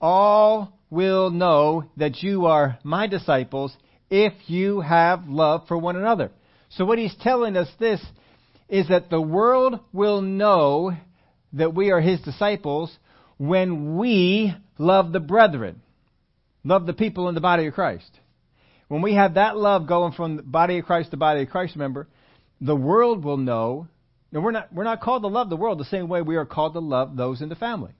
all 0.00 0.78
will 0.90 1.30
know 1.30 1.84
that 1.96 2.22
you 2.22 2.46
are 2.46 2.78
my 2.82 3.06
disciples 3.06 3.76
if 4.10 4.32
you 4.46 4.80
have 4.80 5.28
love 5.28 5.66
for 5.68 5.76
one 5.76 5.96
another. 5.96 6.30
So 6.70 6.84
what 6.84 6.98
he's 6.98 7.14
telling 7.20 7.56
us 7.56 7.68
this 7.78 8.04
is 8.68 8.88
that 8.88 9.10
the 9.10 9.20
world 9.20 9.80
will 9.92 10.20
know 10.20 10.96
that 11.52 11.74
we 11.74 11.90
are 11.90 12.00
his 12.00 12.20
disciples 12.20 12.96
when 13.38 13.96
we 13.96 14.54
love 14.78 15.12
the 15.12 15.20
brethren, 15.20 15.82
love 16.66 16.86
the 16.86 16.92
people 16.92 17.28
in 17.28 17.34
the 17.34 17.40
body 17.40 17.66
of 17.66 17.74
Christ. 17.74 18.10
When 18.88 19.02
we 19.02 19.14
have 19.14 19.34
that 19.34 19.56
love 19.56 19.86
going 19.86 20.12
from 20.12 20.36
the 20.36 20.42
body 20.42 20.78
of 20.78 20.84
Christ 20.84 21.10
to 21.10 21.16
body 21.16 21.42
of 21.42 21.48
Christ 21.48 21.76
member, 21.76 22.08
the 22.60 22.76
world 22.76 23.24
will 23.24 23.36
know 23.36 23.88
now, 24.32 24.40
we're 24.40 24.50
not, 24.50 24.72
we're 24.72 24.84
not 24.84 25.00
called 25.00 25.22
to 25.22 25.28
love 25.28 25.48
the 25.48 25.56
world 25.56 25.78
the 25.78 25.84
same 25.84 26.08
way 26.08 26.20
we 26.20 26.36
are 26.36 26.44
called 26.44 26.74
to 26.74 26.80
love 26.80 27.16
those 27.16 27.40
in 27.40 27.48
the 27.48 27.54
family. 27.54 27.92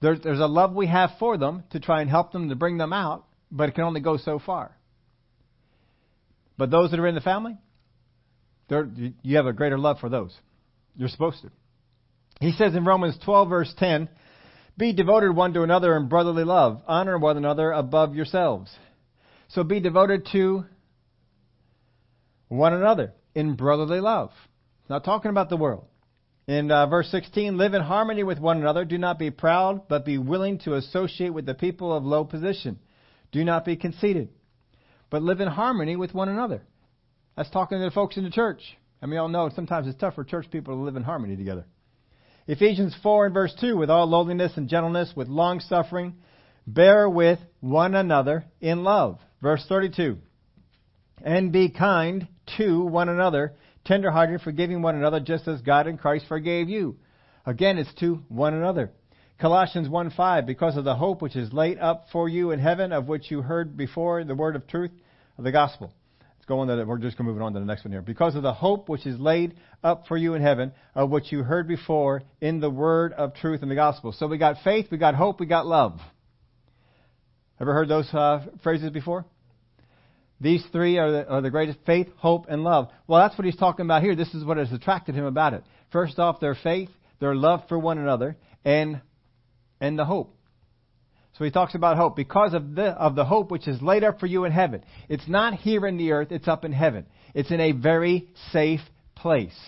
There's 0.00 0.24
a 0.24 0.46
love 0.46 0.74
we 0.74 0.86
have 0.86 1.10
for 1.18 1.38
them 1.38 1.64
to 1.70 1.80
try 1.80 2.02
and 2.02 2.10
help 2.10 2.32
them 2.32 2.50
to 2.50 2.54
bring 2.54 2.76
them 2.76 2.92
out, 2.92 3.24
but 3.50 3.70
it 3.70 3.74
can 3.74 3.84
only 3.84 4.00
go 4.00 4.18
so 4.18 4.38
far. 4.38 4.76
But 6.58 6.70
those 6.70 6.90
that 6.90 7.00
are 7.00 7.06
in 7.06 7.14
the 7.14 7.22
family, 7.22 7.56
you 8.68 9.36
have 9.36 9.46
a 9.46 9.52
greater 9.52 9.78
love 9.78 9.98
for 9.98 10.08
those. 10.08 10.34
You're 10.94 11.08
supposed 11.08 11.40
to. 11.42 11.50
He 12.40 12.52
says 12.52 12.74
in 12.74 12.84
Romans 12.84 13.16
12, 13.24 13.48
verse 13.48 13.74
10, 13.78 14.08
Be 14.76 14.92
devoted 14.92 15.36
one 15.36 15.52
to 15.54 15.62
another 15.62 15.96
in 15.96 16.08
brotherly 16.08 16.44
love. 16.44 16.82
Honor 16.86 17.18
one 17.18 17.36
another 17.36 17.70
above 17.70 18.14
yourselves. 18.14 18.74
So 19.48 19.62
be 19.62 19.80
devoted 19.80 20.26
to 20.32 20.64
one 22.48 22.72
another 22.72 23.12
in 23.34 23.54
brotherly 23.54 24.00
love. 24.00 24.30
Not 24.88 25.04
talking 25.04 25.30
about 25.30 25.48
the 25.48 25.56
world. 25.56 25.86
In 26.46 26.70
uh, 26.70 26.86
verse 26.86 27.08
16, 27.10 27.56
live 27.56 27.72
in 27.72 27.80
harmony 27.80 28.22
with 28.22 28.38
one 28.38 28.58
another. 28.58 28.84
Do 28.84 28.98
not 28.98 29.18
be 29.18 29.30
proud, 29.30 29.88
but 29.88 30.04
be 30.04 30.18
willing 30.18 30.58
to 30.60 30.74
associate 30.74 31.32
with 31.32 31.46
the 31.46 31.54
people 31.54 31.94
of 31.96 32.04
low 32.04 32.24
position. 32.24 32.78
Do 33.32 33.44
not 33.44 33.64
be 33.64 33.76
conceited, 33.76 34.28
but 35.08 35.22
live 35.22 35.40
in 35.40 35.48
harmony 35.48 35.96
with 35.96 36.12
one 36.12 36.28
another. 36.28 36.62
That's 37.36 37.50
talking 37.50 37.78
to 37.78 37.84
the 37.84 37.90
folks 37.90 38.16
in 38.16 38.24
the 38.24 38.30
church. 38.30 38.60
And 39.00 39.10
we 39.10 39.16
all 39.16 39.28
know 39.28 39.50
sometimes 39.54 39.86
it's 39.86 39.98
tough 39.98 40.14
for 40.14 40.24
church 40.24 40.50
people 40.50 40.74
to 40.74 40.82
live 40.82 40.96
in 40.96 41.02
harmony 41.02 41.36
together. 41.36 41.64
Ephesians 42.46 42.94
4 43.02 43.26
and 43.26 43.34
verse 43.34 43.54
2, 43.60 43.76
with 43.76 43.88
all 43.88 44.06
lowliness 44.06 44.52
and 44.56 44.68
gentleness, 44.68 45.12
with 45.16 45.28
long 45.28 45.60
suffering, 45.60 46.14
bear 46.66 47.08
with 47.08 47.38
one 47.60 47.94
another 47.94 48.44
in 48.60 48.84
love. 48.84 49.18
Verse 49.40 49.64
32, 49.68 50.18
and 51.22 51.52
be 51.52 51.70
kind 51.70 52.28
to 52.58 52.84
one 52.84 53.08
another, 53.08 53.54
tenderhearted, 53.84 54.40
forgiving 54.40 54.82
one 54.82 54.94
another, 54.94 55.20
just 55.20 55.48
as 55.48 55.60
God 55.60 55.86
in 55.86 55.98
Christ 55.98 56.26
forgave 56.28 56.68
you. 56.68 56.96
Again, 57.46 57.78
it's 57.78 57.92
to 58.00 58.22
one 58.28 58.54
another. 58.54 58.90
Colossians 59.38 59.88
1:5, 59.88 60.46
because 60.46 60.76
of 60.76 60.84
the 60.84 60.94
hope 60.94 61.20
which 61.20 61.36
is 61.36 61.52
laid 61.52 61.78
up 61.78 62.06
for 62.12 62.28
you 62.28 62.52
in 62.52 62.58
heaven, 62.58 62.92
of 62.92 63.08
which 63.08 63.30
you 63.30 63.42
heard 63.42 63.76
before 63.76 64.22
the 64.24 64.34
word 64.34 64.56
of 64.56 64.66
truth 64.66 64.92
of 65.36 65.44
the 65.44 65.52
gospel. 65.52 65.92
Let's 66.44 66.50
go 66.50 66.58
on 66.58 66.68
to 66.68 66.84
we're 66.84 66.98
just 66.98 67.18
moving 67.18 67.40
on 67.40 67.54
to 67.54 67.58
the 67.58 67.64
next 67.64 67.86
one 67.86 67.92
here. 67.92 68.02
Because 68.02 68.34
of 68.34 68.42
the 68.42 68.52
hope 68.52 68.90
which 68.90 69.06
is 69.06 69.18
laid 69.18 69.54
up 69.82 70.06
for 70.08 70.18
you 70.18 70.34
in 70.34 70.42
heaven, 70.42 70.72
of 70.94 71.08
which 71.08 71.32
you 71.32 71.42
heard 71.42 71.66
before 71.66 72.22
in 72.42 72.60
the 72.60 72.68
word 72.68 73.14
of 73.14 73.34
truth 73.34 73.62
and 73.62 73.70
the 73.70 73.74
gospel. 73.74 74.12
So 74.12 74.26
we 74.26 74.36
got 74.36 74.56
faith, 74.62 74.88
we 74.90 74.98
got 74.98 75.14
hope, 75.14 75.40
we 75.40 75.46
got 75.46 75.64
love. 75.64 75.98
Ever 77.58 77.72
heard 77.72 77.88
those 77.88 78.12
uh, 78.12 78.44
phrases 78.62 78.90
before? 78.90 79.24
These 80.38 80.62
three 80.70 80.98
are 80.98 81.10
the, 81.10 81.26
are 81.26 81.40
the 81.40 81.48
greatest 81.48 81.78
faith, 81.86 82.08
hope, 82.18 82.44
and 82.50 82.62
love. 82.62 82.90
Well, 83.06 83.26
that's 83.26 83.38
what 83.38 83.46
he's 83.46 83.56
talking 83.56 83.86
about 83.86 84.02
here. 84.02 84.14
This 84.14 84.34
is 84.34 84.44
what 84.44 84.58
has 84.58 84.70
attracted 84.70 85.14
him 85.14 85.24
about 85.24 85.54
it. 85.54 85.64
First 85.92 86.18
off, 86.18 86.40
their 86.40 86.56
faith, 86.62 86.90
their 87.20 87.34
love 87.34 87.62
for 87.70 87.78
one 87.78 87.96
another, 87.96 88.36
and, 88.66 89.00
and 89.80 89.98
the 89.98 90.04
hope. 90.04 90.36
So 91.38 91.44
he 91.44 91.50
talks 91.50 91.74
about 91.74 91.96
hope 91.96 92.14
because 92.14 92.54
of 92.54 92.74
the 92.74 92.86
of 92.90 93.16
the 93.16 93.24
hope 93.24 93.50
which 93.50 93.66
is 93.66 93.82
laid 93.82 94.04
up 94.04 94.20
for 94.20 94.26
you 94.26 94.44
in 94.44 94.52
heaven. 94.52 94.84
It's 95.08 95.26
not 95.26 95.54
here 95.54 95.84
in 95.86 95.96
the 95.96 96.12
earth, 96.12 96.30
it's 96.30 96.46
up 96.46 96.64
in 96.64 96.72
heaven. 96.72 97.06
It's 97.34 97.50
in 97.50 97.60
a 97.60 97.72
very 97.72 98.28
safe 98.52 98.80
place. 99.16 99.58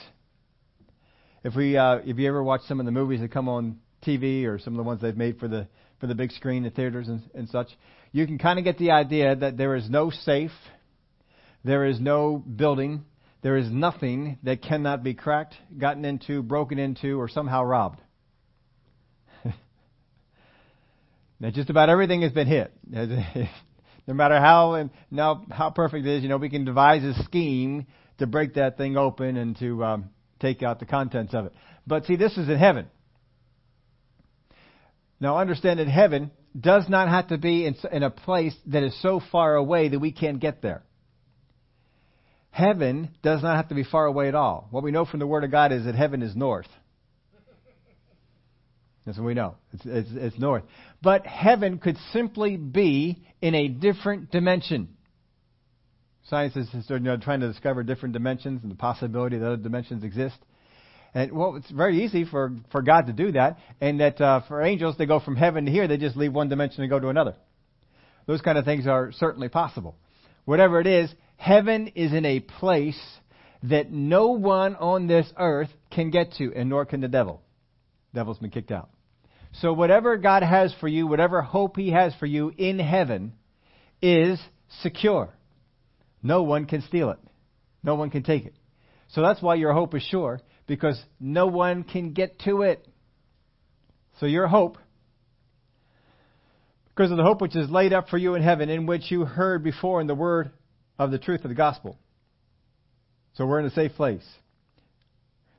If 1.43 1.57
we 1.57 1.77
uh, 1.77 1.99
if 2.05 2.19
you 2.19 2.29
ever 2.29 2.43
watch 2.43 2.61
some 2.69 2.79
of 2.79 2.87
the 2.87 2.93
movies 2.93 3.21
that 3.21 3.33
come 3.33 3.49
on 3.49 3.81
TV 4.07 4.47
or 4.47 4.61
some 4.61 4.75
of 4.75 4.77
the 4.77 4.85
ones 4.85 5.01
they've 5.01 5.17
made 5.17 5.41
for 5.41 5.49
the 5.49 5.67
for 5.99 6.07
the 6.07 6.15
big 6.15 6.31
screen 6.31 6.65
at 6.67 6.75
theaters 6.77 7.09
and, 7.09 7.23
and 7.35 7.49
such, 7.49 7.69
you 8.13 8.27
can 8.27 8.39
kind 8.39 8.59
of 8.59 8.65
get 8.65 8.79
the 8.79 8.93
idea 8.93 9.35
that 9.35 9.57
there 9.57 9.75
is 9.75 9.91
no 9.91 10.11
safe, 10.11 10.53
there 11.65 11.85
is 11.85 11.99
no 11.99 12.37
building, 12.37 13.05
there 13.43 13.57
is 13.57 13.71
nothing 13.73 14.39
that 14.43 14.63
cannot 14.63 15.03
be 15.03 15.15
cracked, 15.15 15.55
gotten 15.79 16.05
into, 16.05 16.43
broken 16.43 16.79
into, 16.79 17.19
or 17.19 17.29
somehow 17.29 17.65
robbed. 17.65 18.01
Now, 21.39 21.51
just 21.51 21.69
about 21.69 21.91
everything 21.91 22.23
has 22.23 22.33
been 22.33 22.47
hit. 22.47 22.73
no 22.91 24.15
matter 24.15 24.39
how 24.39 24.75
and 24.75 24.91
now 25.11 25.45
how 25.51 25.71
perfect 25.71 26.07
it 26.07 26.17
is, 26.17 26.23
you 26.23 26.29
know, 26.29 26.39
we 26.39 26.49
can 26.49 26.65
devise 26.65 27.03
a 27.05 27.23
scheme 27.25 27.87
to 28.19 28.27
break 28.27 28.55
that 28.55 28.79
thing 28.79 28.97
open 28.97 29.37
and 29.37 29.59
to 29.59 29.85
um, 29.85 30.11
take 30.41 30.63
out 30.63 30.81
the 30.81 30.87
contents 30.87 31.35
of 31.35 31.47
it. 31.47 31.53
But 31.87 32.07
see, 32.07 32.17
this 32.17 32.33
is 32.39 32.49
in 32.49 32.57
heaven. 32.57 32.87
Now, 35.21 35.39
understand 35.39 35.79
that 35.79 35.89
heaven 35.89 36.31
does 36.59 36.89
not 36.89 37.09
have 37.09 37.29
to 37.29 37.39
be 37.39 37.67
in, 37.67 37.77
in 37.93 38.03
a 38.03 38.11
place 38.11 38.55
that 38.67 38.83
is 38.83 39.01
so 39.03 39.21
far 39.31 39.57
away 39.57 39.89
that 39.89 39.99
we 39.99 40.13
can't 40.13 40.41
get 40.41 40.63
there. 40.63 40.83
Heaven 42.51 43.11
does 43.23 43.43
not 43.43 43.57
have 43.57 43.69
to 43.69 43.75
be 43.75 43.85
far 43.85 44.07
away 44.07 44.29
at 44.29 44.35
all. 44.35 44.69
What 44.71 44.83
we 44.83 44.91
know 44.91 45.05
from 45.05 45.21
the 45.21 45.27
Word 45.27 45.45
of 45.45 45.51
God 45.51 45.73
is 45.73 45.85
that 45.85 45.95
heaven 45.95 46.23
is 46.23 46.35
north. 46.35 46.69
That's 49.07 49.19
what 49.19 49.25
we 49.25 49.35
know. 49.35 49.55
It's, 49.73 49.85
it's, 49.87 50.09
it's 50.13 50.39
north. 50.39 50.65
But 51.01 51.27
heaven 51.27 51.79
could 51.79 51.97
simply 52.13 52.57
be 52.57 53.23
in 53.41 53.55
a 53.55 53.69
different 53.69 54.33
dimension. 54.33 54.89
Science 56.29 56.57
is 56.57 56.69
you 56.89 56.99
know, 56.99 57.17
trying 57.17 57.39
to 57.39 57.47
discover 57.47 57.85
different 57.85 58.15
dimensions 58.15 58.63
and 58.63 58.71
the 58.71 58.77
possibility 58.77 59.39
that 59.39 59.47
other 59.47 59.57
dimensions 59.57 60.03
exist. 60.03 60.37
And 61.15 61.33
well, 61.33 61.55
it's 61.55 61.71
very 61.71 62.05
easy 62.05 62.25
for, 62.25 62.53
for 62.73 62.83
God 62.83 63.07
to 63.07 63.13
do 63.13 63.31
that. 63.33 63.59
And 63.81 64.01
that 64.01 64.21
uh, 64.21 64.41
for 64.49 64.61
angels, 64.61 64.97
they 64.99 65.07
go 65.07 65.21
from 65.21 65.37
heaven 65.37 65.67
to 65.67 65.71
here, 65.71 65.87
they 65.87 65.99
just 65.99 66.17
leave 66.17 66.33
one 66.33 66.49
dimension 66.49 66.83
and 66.83 66.91
go 66.91 66.99
to 66.99 67.09
another. 67.09 67.37
Those 68.27 68.41
kind 68.41 68.59
of 68.59 68.65
things 68.65 68.89
are 68.89 69.13
certainly 69.13 69.49
possible. 69.49 69.97
Whatever 70.47 70.81
it 70.81 70.89
is, 70.89 71.15
heaven 71.37 71.93
is 71.95 72.13
in 72.13 72.25
a 72.25 72.41
place 72.41 73.01
that 73.63 73.93
no 73.93 74.33
one 74.33 74.75
on 74.75 75.07
this 75.07 75.33
earth 75.39 75.71
can 75.93 76.11
get 76.11 76.33
to, 76.35 76.53
and 76.55 76.69
nor 76.69 76.85
can 76.85 77.01
the 77.01 77.09
devil. 77.09 77.41
Devil's 78.13 78.39
been 78.39 78.51
kicked 78.51 78.73
out. 78.73 78.91
So 79.61 79.73
whatever 79.73 80.17
God 80.17 80.43
has 80.43 80.75
for 80.81 80.89
you, 80.89 81.07
whatever 81.07 81.41
hope 81.41 81.77
He 81.77 81.91
has 81.91 82.15
for 82.17 82.27
you 82.27 82.53
in 82.57 82.79
heaven, 82.79 83.33
is 84.03 84.39
secure. 84.83 85.33
No 86.23 86.43
one 86.43 86.67
can 86.67 86.83
steal 86.83 87.11
it. 87.11 87.19
No 87.83 87.95
one 87.95 88.11
can 88.11 88.23
take 88.23 88.45
it. 88.45 88.55
So 89.09 89.23
that's 89.23 89.41
why 89.41 89.55
your 89.55 89.73
hope 89.73 89.95
is 89.95 90.03
sure, 90.03 90.41
because 90.67 91.01
no 91.19 91.47
one 91.47 91.85
can 91.85 92.13
get 92.13 92.41
to 92.41 92.63
it. 92.63 92.87
So 94.21 94.27
your 94.27 94.47
hope, 94.47 94.79
because 96.95 97.11
of 97.11 97.17
the 97.17 97.23
hope 97.23 97.41
which 97.41 97.57
is 97.57 97.71
laid 97.71 97.93
up 97.93 98.09
for 98.09 98.19
you 98.19 98.35
in 98.35 98.43
heaven, 98.43 98.69
in 98.69 98.87
which 98.87 99.11
you 99.11 99.25
heard 99.25 99.63
before 99.63 100.01
in 100.01 100.07
the 100.07 100.15
word 100.15 100.51
of 100.99 101.11
the 101.11 101.19
truth 101.19 101.45
of 101.45 101.49
the 101.49 101.55
gospel. 101.55 101.99
So 103.35 103.47
we're 103.47 103.61
in 103.61 103.67
a 103.67 103.71
safe 103.71 103.93
place. 103.93 104.27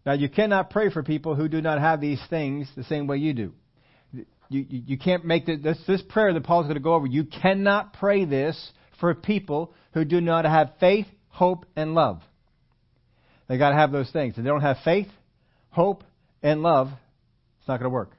Now 0.05 0.13
you 0.13 0.29
cannot 0.29 0.69
pray 0.69 0.89
for 0.89 1.03
people 1.03 1.35
who 1.35 1.47
do 1.47 1.61
not 1.61 1.79
have 1.79 2.01
these 2.01 2.21
things 2.29 2.67
the 2.75 2.83
same 2.83 3.07
way 3.07 3.17
you 3.17 3.33
do. 3.33 3.53
You, 4.49 4.65
you, 4.67 4.83
you 4.85 4.97
can't 4.97 5.25
make 5.25 5.45
this, 5.45 5.77
this 5.87 6.01
prayer 6.01 6.33
that 6.33 6.43
Paul's 6.43 6.65
going 6.65 6.75
to 6.75 6.81
go 6.81 6.93
over. 6.93 7.05
You 7.05 7.25
cannot 7.25 7.93
pray 7.93 8.25
this 8.25 8.71
for 8.99 9.13
people 9.13 9.73
who 9.93 10.05
do 10.05 10.21
not 10.21 10.45
have 10.45 10.71
faith, 10.79 11.07
hope, 11.29 11.65
and 11.75 11.93
love. 11.93 12.21
They 13.47 13.57
got 13.57 13.69
to 13.69 13.75
have 13.75 13.91
those 13.91 14.09
things. 14.11 14.37
If 14.37 14.43
they 14.43 14.49
don't 14.49 14.61
have 14.61 14.77
faith, 14.83 15.07
hope, 15.69 16.03
and 16.41 16.61
love, 16.61 16.89
it's 17.59 17.67
not 17.67 17.79
going 17.79 17.89
to 17.89 17.93
work. 17.93 18.11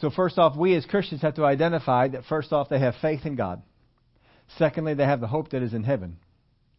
So 0.00 0.10
first 0.10 0.38
off, 0.38 0.56
we 0.56 0.74
as 0.76 0.86
Christians 0.86 1.22
have 1.22 1.34
to 1.34 1.44
identify 1.44 2.08
that 2.08 2.24
first 2.28 2.52
off 2.52 2.68
they 2.68 2.78
have 2.78 2.94
faith 3.02 3.26
in 3.26 3.34
God. 3.34 3.62
Secondly, 4.56 4.94
they 4.94 5.04
have 5.04 5.20
the 5.20 5.26
hope 5.26 5.50
that 5.50 5.62
is 5.62 5.74
in 5.74 5.82
heaven, 5.82 6.16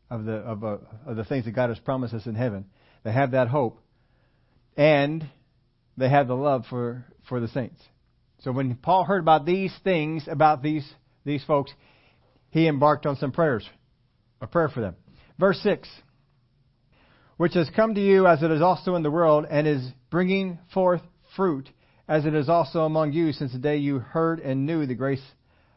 of 0.09 0.25
the 0.25 0.35
of, 0.35 0.63
uh, 0.63 0.77
of 1.05 1.17
the 1.17 1.25
things 1.25 1.45
that 1.45 1.51
God 1.51 1.69
has 1.69 1.77
promised 1.79 2.13
us 2.13 2.25
in 2.25 2.35
heaven. 2.35 2.65
They 3.03 3.11
have 3.11 3.31
that 3.31 3.47
hope, 3.47 3.79
and 4.75 5.27
they 5.97 6.09
have 6.09 6.27
the 6.27 6.35
love 6.35 6.65
for 6.69 7.05
for 7.27 7.39
the 7.39 7.47
saints. 7.49 7.79
So 8.39 8.51
when 8.51 8.75
Paul 8.75 9.03
heard 9.03 9.21
about 9.21 9.45
these 9.45 9.73
things 9.83 10.27
about 10.27 10.63
these 10.63 10.87
these 11.25 11.43
folks, 11.43 11.71
he 12.49 12.67
embarked 12.67 13.05
on 13.05 13.17
some 13.17 13.31
prayers, 13.31 13.67
a 14.41 14.47
prayer 14.47 14.69
for 14.69 14.81
them. 14.81 14.95
Verse 15.37 15.59
six, 15.61 15.89
which 17.37 17.53
has 17.53 17.69
come 17.75 17.95
to 17.95 18.01
you 18.01 18.27
as 18.27 18.41
it 18.41 18.51
is 18.51 18.61
also 18.61 18.95
in 18.95 19.03
the 19.03 19.11
world, 19.11 19.45
and 19.49 19.67
is 19.67 19.85
bringing 20.09 20.59
forth 20.73 21.01
fruit, 21.35 21.69
as 22.07 22.25
it 22.25 22.33
is 22.33 22.49
also 22.49 22.81
among 22.85 23.13
you 23.13 23.31
since 23.33 23.51
the 23.51 23.59
day 23.59 23.77
you 23.77 23.99
heard 23.99 24.39
and 24.39 24.65
knew 24.65 24.85
the 24.85 24.95
grace 24.95 25.21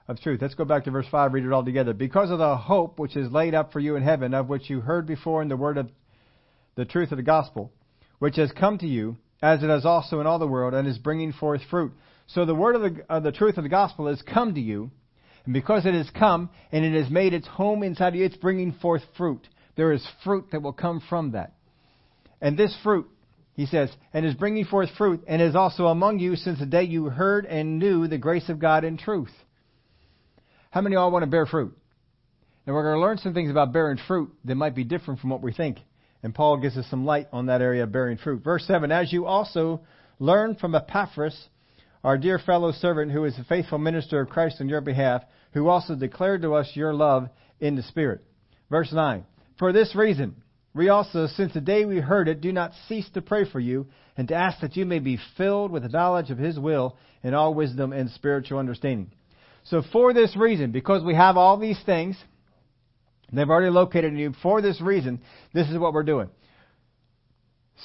of 0.09 0.21
truth. 0.21 0.40
Let's 0.40 0.54
go 0.54 0.64
back 0.64 0.85
to 0.85 0.90
verse 0.90 1.07
5, 1.11 1.33
read 1.33 1.45
it 1.45 1.52
all 1.52 1.64
together. 1.64 1.92
Because 1.92 2.31
of 2.31 2.38
the 2.38 2.57
hope 2.57 2.99
which 2.99 3.16
is 3.16 3.31
laid 3.31 3.54
up 3.54 3.73
for 3.73 3.81
you 3.81 3.97
in 3.97 4.02
heaven, 4.02 4.35
of 4.35 4.49
which 4.49 4.71
you 4.71 4.81
heard 4.81 5.07
before 5.07 5.42
in 5.42 5.49
the 5.49 5.57
word 5.57 5.78
of 5.78 5.90
the 6.75 6.85
truth 6.85 7.12
of 7.12 7.16
the 7.16 7.23
gospel, 7.23 7.73
which 8.19 8.37
has 8.37 8.50
come 8.52 8.78
to 8.78 8.87
you, 8.87 9.16
as 9.42 9.62
it 9.62 9.69
has 9.69 9.85
also 9.85 10.21
in 10.21 10.26
all 10.26 10.38
the 10.38 10.47
world, 10.47 10.75
and 10.75 10.88
is 10.88 10.99
bringing 10.99 11.33
forth 11.33 11.61
fruit. 11.71 11.92
So 12.35 12.45
the 12.47 12.55
word 12.55 12.77
of 12.77 12.83
the, 12.83 13.05
of 13.09 13.23
the 13.23 13.33
truth 13.33 13.59
of 13.59 13.65
the 13.65 13.69
gospel 13.69 14.07
has 14.07 14.23
come 14.23 14.55
to 14.55 14.61
you, 14.61 14.91
and 15.45 15.53
because 15.53 15.85
it 15.85 15.95
has 15.95 16.09
come 16.11 16.51
and 16.71 16.85
it 16.85 17.01
has 17.01 17.11
made 17.11 17.35
its 17.35 17.47
home 17.47 17.83
inside 17.83 18.15
you, 18.15 18.25
it's 18.25 18.37
bringing 18.37 18.73
forth 18.73 19.03
fruit. 19.17 19.47
There 19.77 19.93
is 19.93 20.07
fruit 20.25 20.47
that 20.53 20.62
will 20.62 20.73
come 20.73 21.03
from 21.09 21.33
that. 21.33 21.53
And 22.41 22.57
this 22.57 22.77
fruit, 22.83 23.09
he 23.55 23.67
says, 23.67 23.91
and 24.12 24.25
is 24.25 24.35
bringing 24.35 24.65
forth 24.65 24.91
fruit, 24.97 25.25
and 25.27 25.43
is 25.43 25.55
also 25.55 25.87
among 25.87 26.21
you 26.21 26.37
since 26.37 26.59
the 26.59 26.67
day 26.67 26.85
you 26.85 27.07
heard 27.07 27.45
and 27.45 27.79
knew 27.79 28.09
the 28.09 28.19
grace 28.19 28.49
of 28.49 28.59
God 28.59 28.85
in 28.85 28.97
truth. 28.97 29.33
How 30.71 30.81
many 30.81 30.97
of 30.97 31.01
y'all 31.01 31.11
want 31.11 31.25
to 31.25 31.31
bear 31.31 31.45
fruit? 31.45 31.77
And 32.67 32.75
we're 32.75 32.85
going 32.85 32.97
to 32.97 33.01
learn 33.01 33.19
some 33.19 33.35
things 33.35 33.51
about 33.51 33.73
bearing 33.73 33.99
fruit 34.07 34.33
that 34.45 34.55
might 34.55 34.75
be 34.75 34.85
different 34.85 35.21
from 35.21 35.31
what 35.31 35.43
we 35.43 35.53
think. 35.53 35.79
And 36.23 36.35
Paul 36.35 36.59
gives 36.59 36.79
us 36.79 36.87
some 36.89 37.05
light 37.05 37.29
on 37.33 37.47
that 37.47 37.61
area 37.61 37.83
of 37.83 37.93
bearing 37.93 38.17
fruit. 38.17 38.43
Verse 38.43 38.65
7 38.67 38.91
As 38.91 39.12
you 39.12 39.27
also 39.27 39.83
learned 40.19 40.61
from 40.61 40.75
Epaphras, 40.75 41.49
our 42.04 42.18
dear 42.18 42.38
fellow 42.38 42.73
servant, 42.73 43.12
who 43.12 43.25
is 43.25 43.38
a 43.38 43.44
faithful 43.44 43.78
minister 43.78 44.21
of 44.21 44.28
Christ 44.28 44.56
on 44.61 44.68
your 44.68 44.80
behalf, 44.80 45.23
who 45.52 45.68
also 45.68 45.94
declared 45.94 46.42
to 46.42 46.54
us 46.54 46.71
your 46.75 46.94
love 46.94 47.28
in 47.61 47.76
the 47.76 47.82
Spirit. 47.82 48.23
Verse 48.71 48.92
9 48.92 49.25
For 49.59 49.73
this 49.73 49.94
reason, 49.94 50.37
we 50.75 50.88
also, 50.88 51.26
since 51.26 51.52
the 51.52 51.61
day 51.61 51.85
we 51.85 51.99
heard 51.99 52.28
it, 52.28 52.40
do 52.40 52.52
not 52.52 52.73
cease 52.88 53.09
to 53.11 53.23
pray 53.23 53.44
for 53.50 53.61
you 53.61 53.87
and 54.16 54.28
to 54.28 54.35
ask 54.35 54.61
that 54.61 54.76
you 54.76 54.87
may 54.87 54.99
be 54.99 55.18
filled 55.37 55.71
with 55.71 55.82
the 55.82 55.88
knowledge 55.88 56.30
of 56.30 56.38
His 56.38 56.59
will 56.59 56.97
in 57.23 57.35
all 57.35 57.54
wisdom 57.54 57.92
and 57.92 58.11
spiritual 58.11 58.59
understanding 58.59 59.11
so 59.64 59.82
for 59.92 60.12
this 60.12 60.37
reason, 60.37 60.73
because 60.73 61.04
we 61.04 61.14
have 61.14 61.37
all 61.37 61.56
these 61.56 61.80
things, 61.87 62.16
they've 63.32 63.49
already 63.49 63.71
located 63.71 64.16
you, 64.16 64.35
for 64.42 64.61
this 64.61 64.80
reason, 64.80 65.21
this 65.52 65.68
is 65.68 65.78
what 65.78 65.92
we're 65.92 66.02
doing. 66.02 66.28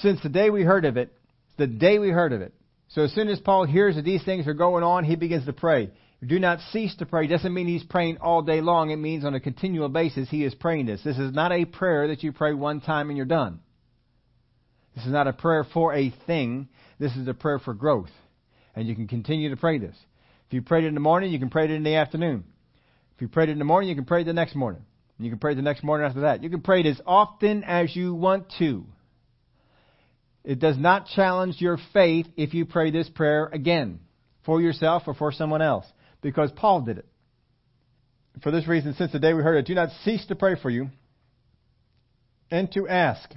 Since 0.02 0.22
the 0.22 0.30
day 0.30 0.50
we 0.50 0.64
heard 0.64 0.86
of 0.86 0.98
it, 0.98 1.14
the 1.58 1.68
day 1.68 2.00
we 2.00 2.10
heard 2.10 2.34
of 2.34 2.42
it. 2.42 2.54
So 2.90 3.04
as 3.04 3.14
soon 3.14 3.28
as 3.28 3.40
Paul 3.40 3.66
hears 3.66 3.96
that 3.96 4.06
these 4.06 4.24
things 4.24 4.48
are 4.48 4.54
going 4.54 4.84
on, 4.84 5.04
he 5.04 5.16
begins 5.16 5.46
to 5.46 5.54
pray. 5.54 5.92
Do 6.26 6.40
not 6.40 6.60
cease 6.72 6.96
to 6.96 7.06
pray. 7.06 7.28
Doesn't 7.28 7.54
mean 7.54 7.68
he's 7.68 7.84
praying 7.84 8.18
all 8.18 8.42
day 8.42 8.62
long. 8.62 8.90
It 8.90 8.96
means 8.96 9.24
on 9.24 9.36
a 9.36 9.40
continual 9.40 9.90
basis 9.90 10.30
he 10.30 10.44
is 10.44 10.56
praying 10.56 10.88
this. 10.88 11.04
This 11.04 11.18
is 11.18 11.34
not 11.34 11.52
a 11.52 11.66
prayer 11.66 12.08
that 12.08 12.24
you 12.24 12.32
pray 12.32 12.54
one 12.54 12.82
time 12.82 13.10
and 13.10 13.18
you're 13.18 13.26
done. 13.26 13.60
This 14.96 15.06
is 15.06 15.12
not 15.12 15.28
a 15.28 15.34
prayer 15.34 15.64
for 15.64 15.94
a 15.94 16.12
thing. 16.26 16.70
This 16.98 17.16
is 17.16 17.28
a 17.28 17.34
prayer 17.34 17.60
for 17.60 17.76
growth. 17.76 18.10
And 18.76 18.88
you 18.88 18.96
can 18.96 19.08
continue 19.08 19.50
to 19.52 19.58
pray 19.58 19.78
this. 19.78 19.96
If 20.48 20.54
you 20.54 20.62
prayed 20.64 20.86
it 20.86 20.88
in 20.88 20.96
the 20.96 21.00
morning, 21.00 21.32
you 21.32 21.40
can 21.40 21.50
pray 21.50 21.66
it 21.66 21.72
in 21.72 21.84
the 21.84 21.96
afternoon. 21.96 22.46
If 23.16 23.22
you 23.22 23.28
prayed 23.28 23.50
it 23.50 23.54
in 23.54 23.60
the 23.60 23.66
morning, 23.66 23.90
you 23.90 23.96
can 23.96 24.06
pray 24.06 24.22
it 24.22 24.26
the 24.26 24.34
next 24.34 24.56
morning. 24.56 24.82
You 25.20 25.30
can 25.30 25.40
pray 25.40 25.52
it 25.52 25.56
the 25.56 25.62
next 25.62 25.84
morning 25.84 26.08
after 26.08 26.22
that. 26.22 26.42
You 26.42 26.50
can 26.50 26.62
pray 26.62 26.80
it 26.80 26.86
as 26.86 27.02
often 27.06 27.64
as 27.64 27.96
you 27.96 28.16
want 28.16 28.54
to. 28.60 28.86
It 30.48 30.60
does 30.60 30.78
not 30.78 31.08
challenge 31.08 31.60
your 31.60 31.78
faith 31.92 32.26
if 32.38 32.54
you 32.54 32.66
pray 32.66 32.90
this 32.90 33.10
prayer 33.10 33.50
again 33.52 34.00
for 34.46 34.62
yourself 34.62 35.04
or 35.06 35.14
for 35.14 35.34
someone 35.34 35.62
else 35.62 35.86
because 36.22 36.54
Paul 36.56 36.82
did 36.82 37.00
it. 37.00 37.06
For 38.42 38.50
this 38.50 38.66
reason, 38.66 38.94
since 38.94 39.12
the 39.12 39.20
day 39.20 39.34
we 39.34 39.44
heard 39.44 39.58
it, 39.58 39.66
do 39.66 39.76
not 39.76 39.90
cease 40.06 40.26
to 40.28 40.36
pray 40.36 40.56
for 40.56 40.70
you 40.70 40.88
and 42.50 42.72
to 42.72 42.88
ask 42.88 43.30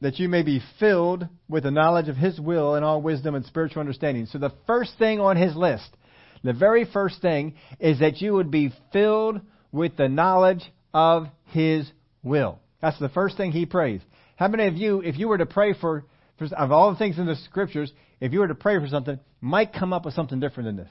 that 0.00 0.18
you 0.18 0.30
may 0.30 0.42
be 0.42 0.62
filled 0.80 1.28
with 1.46 1.64
the 1.64 1.70
knowledge 1.70 2.08
of 2.08 2.16
His 2.16 2.40
will 2.40 2.74
and 2.74 2.86
all 2.86 3.02
wisdom 3.02 3.34
and 3.34 3.44
spiritual 3.44 3.80
understanding. 3.80 4.24
So 4.24 4.38
the 4.38 4.54
first 4.66 4.96
thing 4.98 5.20
on 5.20 5.36
his 5.36 5.54
list 5.54 5.94
the 6.42 6.52
very 6.52 6.84
first 6.84 7.20
thing 7.22 7.54
is 7.80 8.00
that 8.00 8.20
you 8.20 8.34
would 8.34 8.50
be 8.50 8.72
filled 8.92 9.40
with 9.72 9.96
the 9.96 10.08
knowledge 10.08 10.62
of 10.92 11.26
His 11.46 11.90
will. 12.22 12.60
That's 12.80 12.98
the 12.98 13.08
first 13.08 13.36
thing 13.38 13.50
he 13.50 13.64
prays. 13.64 14.02
How 14.36 14.48
many 14.48 14.66
of 14.66 14.74
you, 14.74 15.00
if 15.00 15.18
you 15.18 15.28
were 15.28 15.38
to 15.38 15.46
pray 15.46 15.72
for, 15.72 16.04
of 16.52 16.72
all 16.72 16.90
the 16.90 16.98
things 16.98 17.18
in 17.18 17.26
the 17.26 17.36
scriptures, 17.36 17.92
if 18.20 18.32
you 18.32 18.40
were 18.40 18.48
to 18.48 18.54
pray 18.54 18.78
for 18.78 18.88
something, 18.88 19.18
might 19.40 19.72
come 19.72 19.92
up 19.92 20.04
with 20.04 20.14
something 20.14 20.40
different 20.40 20.68
than 20.68 20.76
this? 20.76 20.90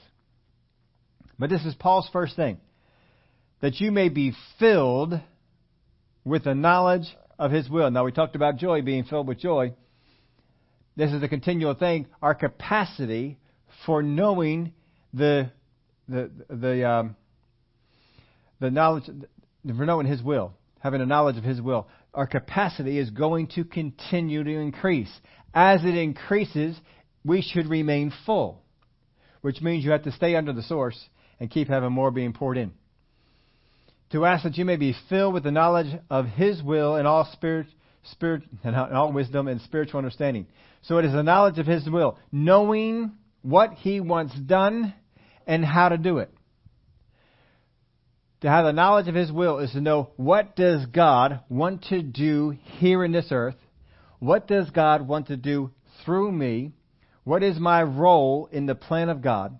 But 1.38 1.50
this 1.50 1.64
is 1.64 1.74
Paul's 1.74 2.08
first 2.12 2.36
thing. 2.36 2.58
That 3.60 3.80
you 3.80 3.90
may 3.90 4.08
be 4.08 4.32
filled 4.58 5.20
with 6.24 6.44
the 6.44 6.54
knowledge 6.54 7.06
of 7.38 7.50
his 7.50 7.68
will. 7.68 7.90
Now 7.90 8.04
we 8.04 8.12
talked 8.12 8.36
about 8.36 8.56
joy, 8.56 8.82
being 8.82 9.04
filled 9.04 9.26
with 9.26 9.38
joy. 9.38 9.74
This 10.96 11.12
is 11.12 11.22
a 11.22 11.28
continual 11.28 11.74
thing. 11.74 12.06
Our 12.22 12.34
capacity 12.34 13.38
for 13.84 14.02
knowing 14.02 14.72
the 15.12 15.50
the 16.08 16.30
the 16.48 16.88
um, 16.88 17.16
the 18.60 18.70
knowledge 18.70 19.04
for 19.66 19.86
knowing 19.86 20.06
His 20.06 20.22
will, 20.22 20.52
having 20.80 21.00
a 21.00 21.06
knowledge 21.06 21.36
of 21.36 21.44
His 21.44 21.60
will. 21.60 21.88
Our 22.12 22.26
capacity 22.26 22.98
is 22.98 23.10
going 23.10 23.48
to 23.56 23.64
continue 23.64 24.44
to 24.44 24.50
increase. 24.50 25.10
As 25.54 25.84
it 25.84 25.94
increases, 25.94 26.76
we 27.24 27.40
should 27.40 27.68
remain 27.68 28.12
full, 28.26 28.60
which 29.40 29.60
means 29.62 29.84
you 29.84 29.92
have 29.92 30.02
to 30.02 30.12
stay 30.12 30.34
under 30.34 30.52
the 30.52 30.62
source 30.62 30.98
and 31.38 31.50
keep 31.50 31.68
having 31.68 31.92
more 31.92 32.10
being 32.10 32.32
poured 32.32 32.58
in. 32.58 32.72
To 34.10 34.24
ask 34.24 34.44
that 34.44 34.58
you 34.58 34.64
may 34.64 34.76
be 34.76 34.94
filled 35.08 35.32
with 35.32 35.44
the 35.44 35.50
knowledge 35.50 35.98
of 36.10 36.26
His 36.26 36.62
will 36.62 36.96
and 36.96 37.06
all 37.06 37.28
spirit, 37.32 37.66
spirit 38.10 38.42
and 38.64 38.74
all 38.74 39.12
wisdom 39.12 39.48
and 39.48 39.60
spiritual 39.60 39.98
understanding. 39.98 40.46
So 40.82 40.98
it 40.98 41.04
is 41.04 41.12
the 41.12 41.22
knowledge 41.22 41.58
of 41.58 41.66
His 41.66 41.88
will, 41.88 42.18
knowing 42.32 43.12
what 43.42 43.74
He 43.74 44.00
wants 44.00 44.34
done 44.38 44.92
and 45.46 45.64
how 45.64 45.88
to 45.88 45.98
do 45.98 46.18
it. 46.18 46.30
To 48.40 48.50
have 48.50 48.66
the 48.66 48.72
knowledge 48.72 49.08
of 49.08 49.14
His 49.14 49.32
will 49.32 49.58
is 49.60 49.70
to 49.72 49.80
know 49.80 50.10
what 50.16 50.54
does 50.56 50.84
God 50.86 51.40
want 51.48 51.84
to 51.84 52.02
do 52.02 52.56
here 52.78 53.04
in 53.04 53.12
this 53.12 53.28
earth? 53.30 53.56
What 54.24 54.48
does 54.48 54.70
God 54.70 55.06
want 55.06 55.26
to 55.26 55.36
do 55.36 55.70
through 56.02 56.32
me? 56.32 56.72
What 57.24 57.42
is 57.42 57.58
my 57.58 57.82
role 57.82 58.48
in 58.50 58.64
the 58.64 58.74
plan 58.74 59.10
of 59.10 59.20
God? 59.20 59.58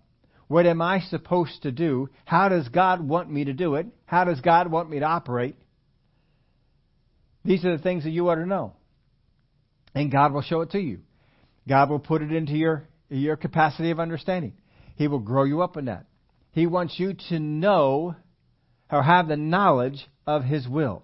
What 0.49 0.64
am 0.64 0.80
I 0.80 1.00
supposed 1.00 1.64
to 1.64 1.71
do? 1.71 2.09
How 2.25 2.49
does 2.49 2.71
God 2.71 3.06
want 3.06 3.30
me 3.30 3.44
to 3.44 3.52
do 3.52 3.75
it? 3.75 3.87
How 4.06 4.25
does 4.25 4.40
God 4.40 4.71
want 4.71 4.88
me 4.88 5.00
to 5.00 5.04
operate? 5.04 5.56
These 7.44 7.62
are 7.66 7.76
the 7.76 7.83
things 7.83 8.04
that 8.04 8.11
you 8.11 8.26
ought 8.30 8.37
to 8.37 8.47
know. 8.47 8.73
And 9.94 10.11
God 10.11 10.33
will 10.33 10.40
show 10.40 10.62
it 10.62 10.71
to 10.71 10.80
you. 10.80 11.00
God 11.68 11.90
will 11.90 11.99
put 11.99 12.23
it 12.23 12.33
into 12.33 12.54
your, 12.54 12.88
your 13.11 13.37
capacity 13.37 13.90
of 13.90 14.00
understanding. 14.00 14.54
He 14.97 15.09
will 15.09 15.18
grow 15.18 15.44
you 15.44 15.61
up 15.61 15.76
in 15.76 15.87
that. 15.87 16.06
He 16.52 16.66
wants 16.66 16.99
you 16.99 17.12
to 17.28 17.38
know 17.38 18.16
or 18.90 19.02
have 19.02 19.28
the 19.28 19.37
knowledge 19.37 20.06
of 20.26 20.42
His 20.42 20.66
will. 20.66 21.02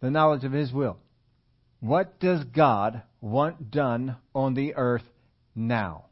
The 0.00 0.10
knowledge 0.10 0.44
of 0.44 0.52
His 0.52 0.70
will. 0.74 0.98
What 1.86 2.18
does 2.18 2.42
God 2.42 3.02
want 3.20 3.70
done 3.70 4.16
on 4.34 4.54
the 4.54 4.74
earth 4.74 5.04
now? 5.54 6.06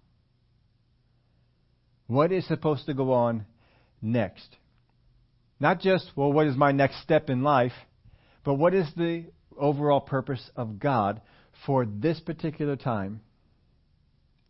What 2.07 2.31
is 2.31 2.47
supposed 2.47 2.87
to 2.87 2.95
go 2.95 3.13
on 3.13 3.45
next? 4.01 4.47
Not 5.59 5.81
just, 5.81 6.13
well, 6.15 6.33
what 6.33 6.47
is 6.47 6.57
my 6.57 6.71
next 6.71 7.03
step 7.03 7.29
in 7.29 7.43
life, 7.43 7.73
but 8.45 8.55
what 8.55 8.73
is 8.73 8.89
the 8.97 9.25
overall 9.59 10.01
purpose 10.01 10.49
of 10.55 10.79
God 10.79 11.21
for 11.67 11.85
this 11.85 12.21
particular 12.21 12.77
time? 12.77 13.21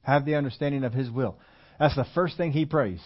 Have 0.03 0.27
the 0.27 0.35
understanding 0.35 0.85
of 0.85 0.93
His 0.93 1.11
will. 1.11 1.39
That's 1.79 1.97
the 1.97 2.07
first 2.15 2.37
thing 2.37 2.53
he 2.53 2.67
prays. 2.67 3.01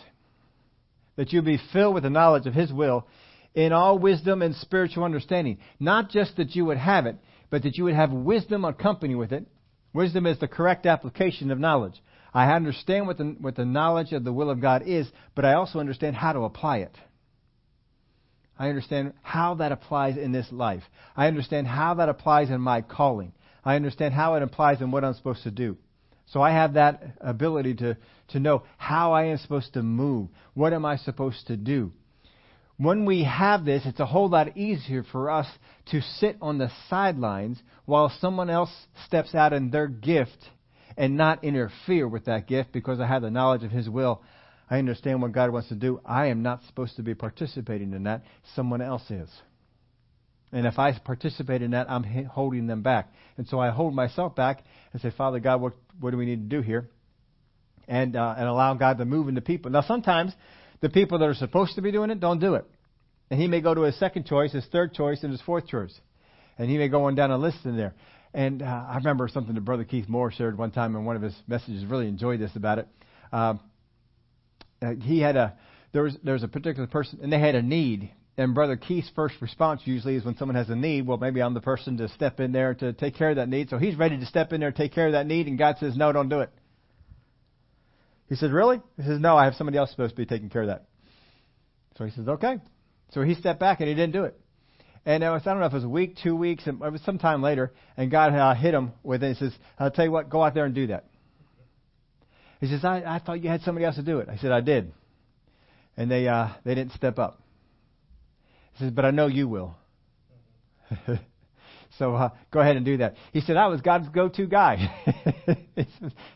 That 1.14 1.32
you 1.32 1.40
be 1.40 1.60
filled 1.72 1.94
with 1.94 2.02
the 2.02 2.10
knowledge 2.10 2.46
of 2.46 2.54
his 2.54 2.72
will 2.72 3.06
in 3.54 3.72
all 3.72 3.96
wisdom 3.96 4.42
and 4.42 4.56
spiritual 4.56 5.04
understanding. 5.04 5.58
Not 5.78 6.10
just 6.10 6.36
that 6.36 6.56
you 6.56 6.64
would 6.64 6.78
have 6.78 7.06
it, 7.06 7.16
but 7.50 7.62
that 7.62 7.76
you 7.76 7.84
would 7.84 7.94
have 7.94 8.12
wisdom 8.12 8.64
accompany 8.64 9.14
with 9.14 9.32
it. 9.32 9.46
Wisdom 9.92 10.26
is 10.26 10.38
the 10.38 10.48
correct 10.48 10.86
application 10.86 11.50
of 11.50 11.58
knowledge. 11.58 12.02
I 12.34 12.52
understand 12.52 13.06
what 13.06 13.18
the, 13.18 13.36
what 13.40 13.56
the 13.56 13.64
knowledge 13.64 14.12
of 14.12 14.24
the 14.24 14.32
will 14.32 14.50
of 14.50 14.60
God 14.60 14.82
is, 14.86 15.08
but 15.34 15.44
I 15.44 15.54
also 15.54 15.78
understand 15.80 16.14
how 16.14 16.32
to 16.32 16.40
apply 16.40 16.78
it. 16.78 16.94
I 18.58 18.68
understand 18.68 19.14
how 19.22 19.54
that 19.56 19.72
applies 19.72 20.16
in 20.16 20.32
this 20.32 20.50
life. 20.50 20.82
I 21.16 21.28
understand 21.28 21.66
how 21.66 21.94
that 21.94 22.08
applies 22.08 22.50
in 22.50 22.60
my 22.60 22.82
calling. 22.82 23.32
I 23.64 23.76
understand 23.76 24.14
how 24.14 24.34
it 24.34 24.42
applies 24.42 24.80
in 24.80 24.90
what 24.90 25.04
I'm 25.04 25.14
supposed 25.14 25.44
to 25.44 25.50
do. 25.50 25.76
So 26.26 26.42
I 26.42 26.50
have 26.50 26.74
that 26.74 27.02
ability 27.20 27.74
to, 27.76 27.96
to 28.28 28.40
know 28.40 28.64
how 28.76 29.12
I 29.12 29.26
am 29.26 29.38
supposed 29.38 29.72
to 29.74 29.82
move. 29.82 30.28
What 30.54 30.72
am 30.72 30.84
I 30.84 30.96
supposed 30.96 31.46
to 31.46 31.56
do? 31.56 31.92
When 32.78 33.06
we 33.06 33.24
have 33.24 33.64
this, 33.64 33.82
it's 33.84 33.98
a 33.98 34.06
whole 34.06 34.28
lot 34.28 34.56
easier 34.56 35.04
for 35.10 35.30
us 35.30 35.48
to 35.90 36.00
sit 36.00 36.36
on 36.40 36.58
the 36.58 36.70
sidelines 36.88 37.60
while 37.86 38.12
someone 38.20 38.48
else 38.48 38.70
steps 39.04 39.34
out 39.34 39.52
in 39.52 39.70
their 39.70 39.88
gift 39.88 40.38
and 40.96 41.16
not 41.16 41.42
interfere 41.42 42.06
with 42.06 42.26
that 42.26 42.46
gift 42.46 42.72
because 42.72 43.00
I 43.00 43.06
have 43.06 43.22
the 43.22 43.30
knowledge 43.30 43.64
of 43.64 43.72
His 43.72 43.88
will. 43.88 44.22
I 44.70 44.78
understand 44.78 45.20
what 45.20 45.32
God 45.32 45.50
wants 45.50 45.68
to 45.70 45.74
do. 45.74 46.00
I 46.04 46.26
am 46.26 46.42
not 46.42 46.62
supposed 46.68 46.96
to 46.96 47.02
be 47.02 47.14
participating 47.14 47.92
in 47.94 48.04
that. 48.04 48.22
Someone 48.54 48.80
else 48.80 49.10
is. 49.10 49.28
And 50.52 50.64
if 50.66 50.78
I 50.78 50.96
participate 50.98 51.62
in 51.62 51.72
that, 51.72 51.90
I'm 51.90 52.04
holding 52.26 52.68
them 52.68 52.82
back. 52.82 53.12
And 53.36 53.46
so 53.48 53.58
I 53.58 53.70
hold 53.70 53.94
myself 53.94 54.36
back 54.36 54.64
and 54.92 55.02
say, 55.02 55.10
Father 55.10 55.40
God, 55.40 55.60
what, 55.60 55.74
what 55.98 56.12
do 56.12 56.16
we 56.16 56.26
need 56.26 56.48
to 56.48 56.56
do 56.56 56.62
here? 56.62 56.88
And, 57.88 58.14
uh, 58.14 58.34
and 58.36 58.46
allow 58.46 58.74
God 58.74 58.98
to 58.98 59.04
move 59.04 59.28
into 59.28 59.40
people. 59.40 59.70
Now, 59.70 59.82
sometimes 59.82 60.32
the 60.80 60.88
people 60.88 61.18
that 61.18 61.28
are 61.28 61.34
supposed 61.34 61.74
to 61.74 61.82
be 61.82 61.92
doing 61.92 62.10
it 62.10 62.20
don't 62.20 62.38
do 62.38 62.54
it. 62.54 62.64
And 63.30 63.40
he 63.40 63.46
may 63.46 63.60
go 63.60 63.74
to 63.74 63.82
his 63.82 63.98
second 63.98 64.26
choice, 64.26 64.52
his 64.52 64.66
third 64.66 64.94
choice, 64.94 65.22
and 65.22 65.32
his 65.32 65.42
fourth 65.42 65.66
choice. 65.66 65.94
And 66.56 66.70
he 66.70 66.78
may 66.78 66.88
go 66.88 67.04
on 67.04 67.14
down 67.14 67.30
a 67.30 67.38
list 67.38 67.58
in 67.64 67.76
there. 67.76 67.94
And 68.34 68.62
uh, 68.62 68.66
I 68.66 68.96
remember 68.96 69.28
something 69.28 69.54
that 69.54 69.64
Brother 69.64 69.84
Keith 69.84 70.08
Moore 70.08 70.30
shared 70.30 70.56
one 70.58 70.70
time 70.70 70.96
in 70.96 71.04
one 71.04 71.16
of 71.16 71.22
his 71.22 71.34
messages. 71.46 71.84
Really 71.84 72.08
enjoyed 72.08 72.40
this 72.40 72.54
about 72.56 72.78
it. 72.78 72.88
Um, 73.32 73.60
uh, 74.80 74.94
he 75.02 75.20
had 75.20 75.36
a 75.36 75.54
there 75.92 76.02
was 76.02 76.16
there 76.22 76.34
was 76.34 76.42
a 76.42 76.48
particular 76.48 76.86
person, 76.86 77.20
and 77.22 77.32
they 77.32 77.38
had 77.38 77.54
a 77.54 77.62
need, 77.62 78.10
and 78.36 78.54
Brother 78.54 78.76
Keith's 78.76 79.10
first 79.16 79.34
response 79.40 79.82
usually 79.84 80.14
is 80.14 80.24
when 80.24 80.36
someone 80.36 80.54
has 80.54 80.68
a 80.68 80.76
need, 80.76 81.06
well, 81.06 81.18
maybe 81.18 81.42
I'm 81.42 81.54
the 81.54 81.60
person 81.60 81.96
to 81.98 82.08
step 82.10 82.38
in 82.38 82.52
there 82.52 82.74
to 82.74 82.92
take 82.92 83.16
care 83.16 83.30
of 83.30 83.36
that 83.36 83.48
need. 83.48 83.70
So 83.70 83.78
he's 83.78 83.96
ready 83.96 84.18
to 84.18 84.26
step 84.26 84.52
in 84.52 84.60
there 84.60 84.70
take 84.70 84.92
care 84.92 85.06
of 85.06 85.12
that 85.12 85.26
need, 85.26 85.48
and 85.48 85.58
God 85.58 85.76
says, 85.80 85.96
no, 85.96 86.12
don't 86.12 86.28
do 86.28 86.40
it. 86.40 86.50
He 88.28 88.36
says, 88.36 88.50
really? 88.50 88.80
He 88.96 89.02
says, 89.04 89.20
no, 89.20 89.36
I 89.36 89.44
have 89.44 89.54
somebody 89.54 89.78
else 89.78 89.90
supposed 89.90 90.14
to 90.14 90.16
be 90.16 90.26
taking 90.26 90.50
care 90.50 90.62
of 90.62 90.68
that. 90.68 90.84
So 91.96 92.04
he 92.04 92.10
says, 92.10 92.28
okay. 92.28 92.58
So 93.12 93.22
he 93.22 93.34
stepped 93.34 93.58
back 93.58 93.80
and 93.80 93.88
he 93.88 93.94
didn't 93.94 94.12
do 94.12 94.24
it. 94.24 94.38
And 95.06 95.24
it 95.24 95.30
was, 95.30 95.42
I 95.46 95.50
don't 95.50 95.60
know 95.60 95.66
if 95.66 95.72
it 95.72 95.76
was 95.76 95.84
a 95.84 95.88
week, 95.88 96.16
two 96.22 96.36
weeks, 96.36 96.66
and 96.66 96.82
it 96.82 96.92
was 96.92 97.00
some 97.02 97.18
time 97.18 97.42
later, 97.42 97.72
and 97.96 98.10
God 98.10 98.34
uh, 98.34 98.54
hit 98.54 98.74
him 98.74 98.92
with 99.02 99.22
it. 99.22 99.36
He 99.36 99.44
says, 99.44 99.54
I'll 99.78 99.90
tell 99.90 100.04
you 100.04 100.10
what, 100.10 100.28
go 100.28 100.42
out 100.42 100.52
there 100.52 100.66
and 100.66 100.74
do 100.74 100.88
that. 100.88 101.06
He 102.60 102.66
says, 102.66 102.84
I, 102.84 103.02
I 103.06 103.18
thought 103.18 103.42
you 103.42 103.48
had 103.48 103.62
somebody 103.62 103.86
else 103.86 103.94
to 103.96 104.02
do 104.02 104.18
it. 104.18 104.28
I 104.28 104.36
said, 104.36 104.52
I 104.52 104.60
did. 104.60 104.92
And 105.96 106.10
they, 106.10 106.28
uh, 106.28 106.48
they 106.64 106.74
didn't 106.74 106.92
step 106.92 107.18
up. 107.18 107.40
He 108.74 108.84
says, 108.84 108.92
but 108.92 109.04
I 109.04 109.10
know 109.10 109.28
you 109.28 109.48
will. 109.48 109.76
so 111.98 112.14
uh, 112.14 112.30
go 112.50 112.60
ahead 112.60 112.76
and 112.76 112.84
do 112.84 112.98
that. 112.98 113.14
He 113.32 113.40
said, 113.40 113.56
I 113.56 113.68
was 113.68 113.80
God's 113.80 114.08
go-to 114.08 114.46
guy. 114.46 114.76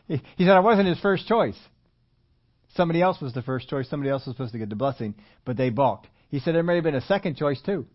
he 0.07 0.19
said, 0.39 0.49
I 0.49 0.61
wasn't 0.61 0.87
his 0.87 0.99
first 0.99 1.27
choice. 1.27 1.57
Somebody 2.75 3.01
else 3.01 3.21
was 3.21 3.33
the 3.33 3.41
first 3.41 3.69
choice. 3.69 3.89
Somebody 3.89 4.09
else 4.09 4.25
was 4.25 4.35
supposed 4.35 4.53
to 4.53 4.59
get 4.59 4.69
the 4.69 4.75
blessing, 4.75 5.15
but 5.45 5.57
they 5.57 5.69
balked. 5.69 6.07
He 6.29 6.39
said 6.39 6.55
there 6.55 6.63
may 6.63 6.75
have 6.75 6.83
been 6.83 6.95
a 6.95 7.01
second 7.01 7.37
choice 7.37 7.61
too. 7.61 7.85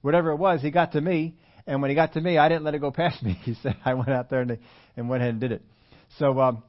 Whatever 0.00 0.30
it 0.30 0.36
was, 0.36 0.60
he 0.60 0.70
got 0.70 0.92
to 0.92 1.00
me, 1.00 1.36
and 1.66 1.80
when 1.80 1.90
he 1.90 1.94
got 1.94 2.14
to 2.14 2.20
me, 2.20 2.36
I 2.36 2.48
didn't 2.48 2.64
let 2.64 2.74
it 2.74 2.80
go 2.80 2.90
past 2.90 3.22
me. 3.22 3.38
He 3.44 3.54
said 3.62 3.76
I 3.84 3.94
went 3.94 4.10
out 4.10 4.30
there 4.30 4.40
and, 4.40 4.58
and 4.96 5.08
went 5.08 5.22
ahead 5.22 5.34
and 5.34 5.40
did 5.40 5.52
it. 5.52 5.62
So 6.18 6.40
um, 6.40 6.62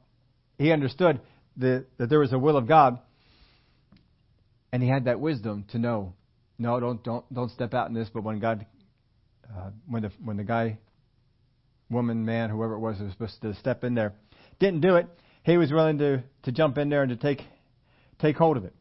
he 0.58 0.72
understood 0.72 1.20
the, 1.56 1.86
that 1.98 2.08
there 2.08 2.20
was 2.20 2.32
a 2.32 2.38
will 2.38 2.56
of 2.56 2.66
God, 2.66 2.98
and 4.72 4.82
he 4.82 4.88
had 4.88 5.04
that 5.04 5.20
wisdom 5.20 5.64
to 5.72 5.78
know 5.78 6.14
no, 6.58 6.80
don't 6.80 7.02
don't 7.02 7.32
don't 7.32 7.50
step 7.50 7.74
out 7.74 7.88
in 7.88 7.94
this. 7.94 8.08
But 8.12 8.24
when 8.24 8.38
God, 8.38 8.66
uh, 9.44 9.70
when 9.86 10.02
the 10.02 10.12
when 10.24 10.36
the 10.36 10.44
guy, 10.44 10.78
woman, 11.90 12.24
man, 12.24 12.50
whoever 12.50 12.74
it 12.74 12.78
was, 12.78 12.98
was 12.98 13.12
supposed 13.12 13.42
to 13.42 13.54
step 13.54 13.84
in 13.84 13.94
there, 13.94 14.14
didn't 14.58 14.80
do 14.80 14.96
it. 14.96 15.06
He 15.42 15.56
was 15.58 15.70
willing 15.70 15.98
to 15.98 16.22
to 16.44 16.52
jump 16.52 16.78
in 16.78 16.88
there 16.88 17.02
and 17.02 17.10
to 17.10 17.16
take 17.16 17.46
take 18.18 18.36
hold 18.36 18.56
of 18.56 18.64
it. 18.64 18.74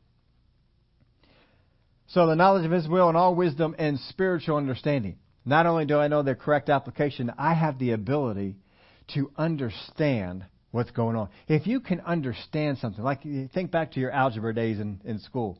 So 2.07 2.27
the 2.27 2.35
knowledge 2.35 2.65
of 2.65 2.71
His 2.71 2.87
will 2.87 3.07
and 3.07 3.17
all 3.17 3.35
wisdom 3.35 3.75
and 3.77 3.99
spiritual 4.09 4.57
understanding. 4.57 5.17
Not 5.45 5.65
only 5.65 5.85
do 5.85 5.97
I 5.97 6.07
know 6.07 6.23
the 6.23 6.35
correct 6.35 6.69
application, 6.69 7.31
I 7.37 7.53
have 7.53 7.77
the 7.77 7.91
ability 7.91 8.55
to 9.13 9.31
understand 9.37 10.45
what's 10.71 10.91
going 10.91 11.15
on. 11.15 11.29
If 11.47 11.67
you 11.67 11.79
can 11.79 12.01
understand 12.01 12.79
something, 12.79 13.03
like 13.03 13.21
think 13.53 13.71
back 13.71 13.91
to 13.93 13.99
your 13.99 14.11
algebra 14.11 14.53
days 14.53 14.79
in, 14.79 15.01
in 15.05 15.19
school 15.19 15.59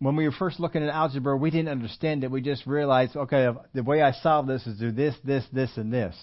when 0.00 0.16
we 0.16 0.24
were 0.24 0.32
first 0.32 0.58
looking 0.58 0.82
at 0.82 0.88
algebra, 0.88 1.36
we 1.36 1.50
didn't 1.50 1.68
understand 1.68 2.24
it. 2.24 2.30
We 2.30 2.40
just 2.40 2.66
realized, 2.66 3.14
okay, 3.14 3.48
the 3.74 3.82
way 3.82 4.00
I 4.00 4.12
solve 4.12 4.46
this 4.46 4.66
is 4.66 4.78
do 4.78 4.90
this, 4.90 5.14
this, 5.24 5.44
this, 5.52 5.70
and 5.76 5.92
this. 5.92 6.16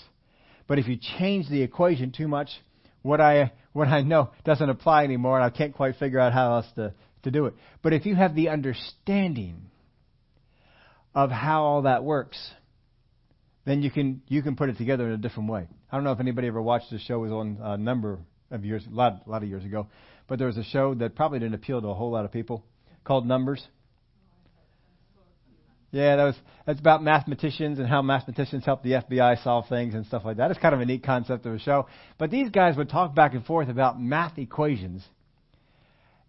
But 0.68 0.80
if 0.80 0.88
you 0.88 0.98
change 1.20 1.48
the 1.48 1.62
equation 1.62 2.12
too 2.12 2.28
much, 2.28 2.50
what 3.02 3.22
I 3.22 3.54
what 3.74 3.88
I 3.88 4.02
know 4.02 4.32
doesn't 4.44 4.70
apply 4.70 5.04
anymore, 5.04 5.40
and 5.40 5.46
I 5.46 5.56
can't 5.56 5.74
quite 5.74 5.96
figure 5.98 6.20
out 6.20 6.34
how 6.34 6.56
else 6.56 6.66
to, 6.76 6.94
to 7.24 7.32
do 7.32 7.46
it. 7.46 7.54
But 7.82 7.94
if 7.94 8.06
you 8.06 8.16
have 8.16 8.36
the 8.36 8.50
understanding 8.50 9.70
of 11.14 11.32
how 11.32 11.64
all 11.64 11.82
that 11.84 12.04
works, 12.04 12.38
then 13.66 13.82
you 13.84 13.92
can 13.92 14.22
you 14.28 14.42
can 14.42 14.56
put 14.56 14.70
it 14.70 14.78
together 14.78 15.06
in 15.08 15.14
a 15.14 15.18
different 15.18 15.50
way. 15.50 15.68
I 15.92 15.96
don't 15.96 16.04
know 16.04 16.12
if 16.12 16.20
anybody 16.20 16.48
ever 16.48 16.62
watched 16.62 16.90
the 16.90 17.00
show. 17.00 17.24
It 17.24 17.30
was 17.30 17.32
on 17.32 17.60
a 17.62 17.78
number 17.78 18.20
of 18.52 18.66
years, 18.66 18.86
a 18.90 18.94
lot, 18.94 19.24
a 19.26 19.30
lot 19.30 19.44
of 19.44 19.50
years 19.50 19.64
ago. 19.64 19.88
but 20.28 20.38
there 20.40 20.48
was 20.48 20.58
a 20.58 20.64
show 20.64 20.94
that 20.96 21.16
probably 21.16 21.40
didn't 21.40 21.56
appeal 21.56 21.82
to 21.82 21.88
a 21.88 21.94
whole 21.94 22.12
lot 22.12 22.26
of 22.26 22.32
people 22.32 22.64
called 23.04 23.26
Numbers. 23.26 23.66
Yeah, 25.98 26.16
that 26.16 26.24
was 26.26 26.36
that's 26.68 26.80
about 26.80 27.02
mathematicians 27.02 27.80
and 27.80 27.88
how 27.88 28.04
mathematicians 28.04 28.64
help 28.64 28.84
the 28.84 28.92
FBI 28.92 29.44
solve 29.44 29.68
things 29.68 29.96
and 29.96 30.06
stuff 30.06 30.24
like 30.26 30.38
that. 30.38 30.52
It's 30.52 30.60
kind 30.60 30.76
of 30.76 30.82
a 30.82 30.86
neat 30.86 31.04
concept 31.04 31.48
of 31.48 31.54
a 31.54 31.60
show. 31.60 31.88
But 32.20 32.30
these 32.30 32.52
guys 32.52 32.78
would 32.78 32.90
talk 32.90 33.16
back 33.16 33.34
and 33.34 33.44
forth 33.44 33.68
about 33.68 34.00
math 34.00 34.38
equations. 34.38 35.04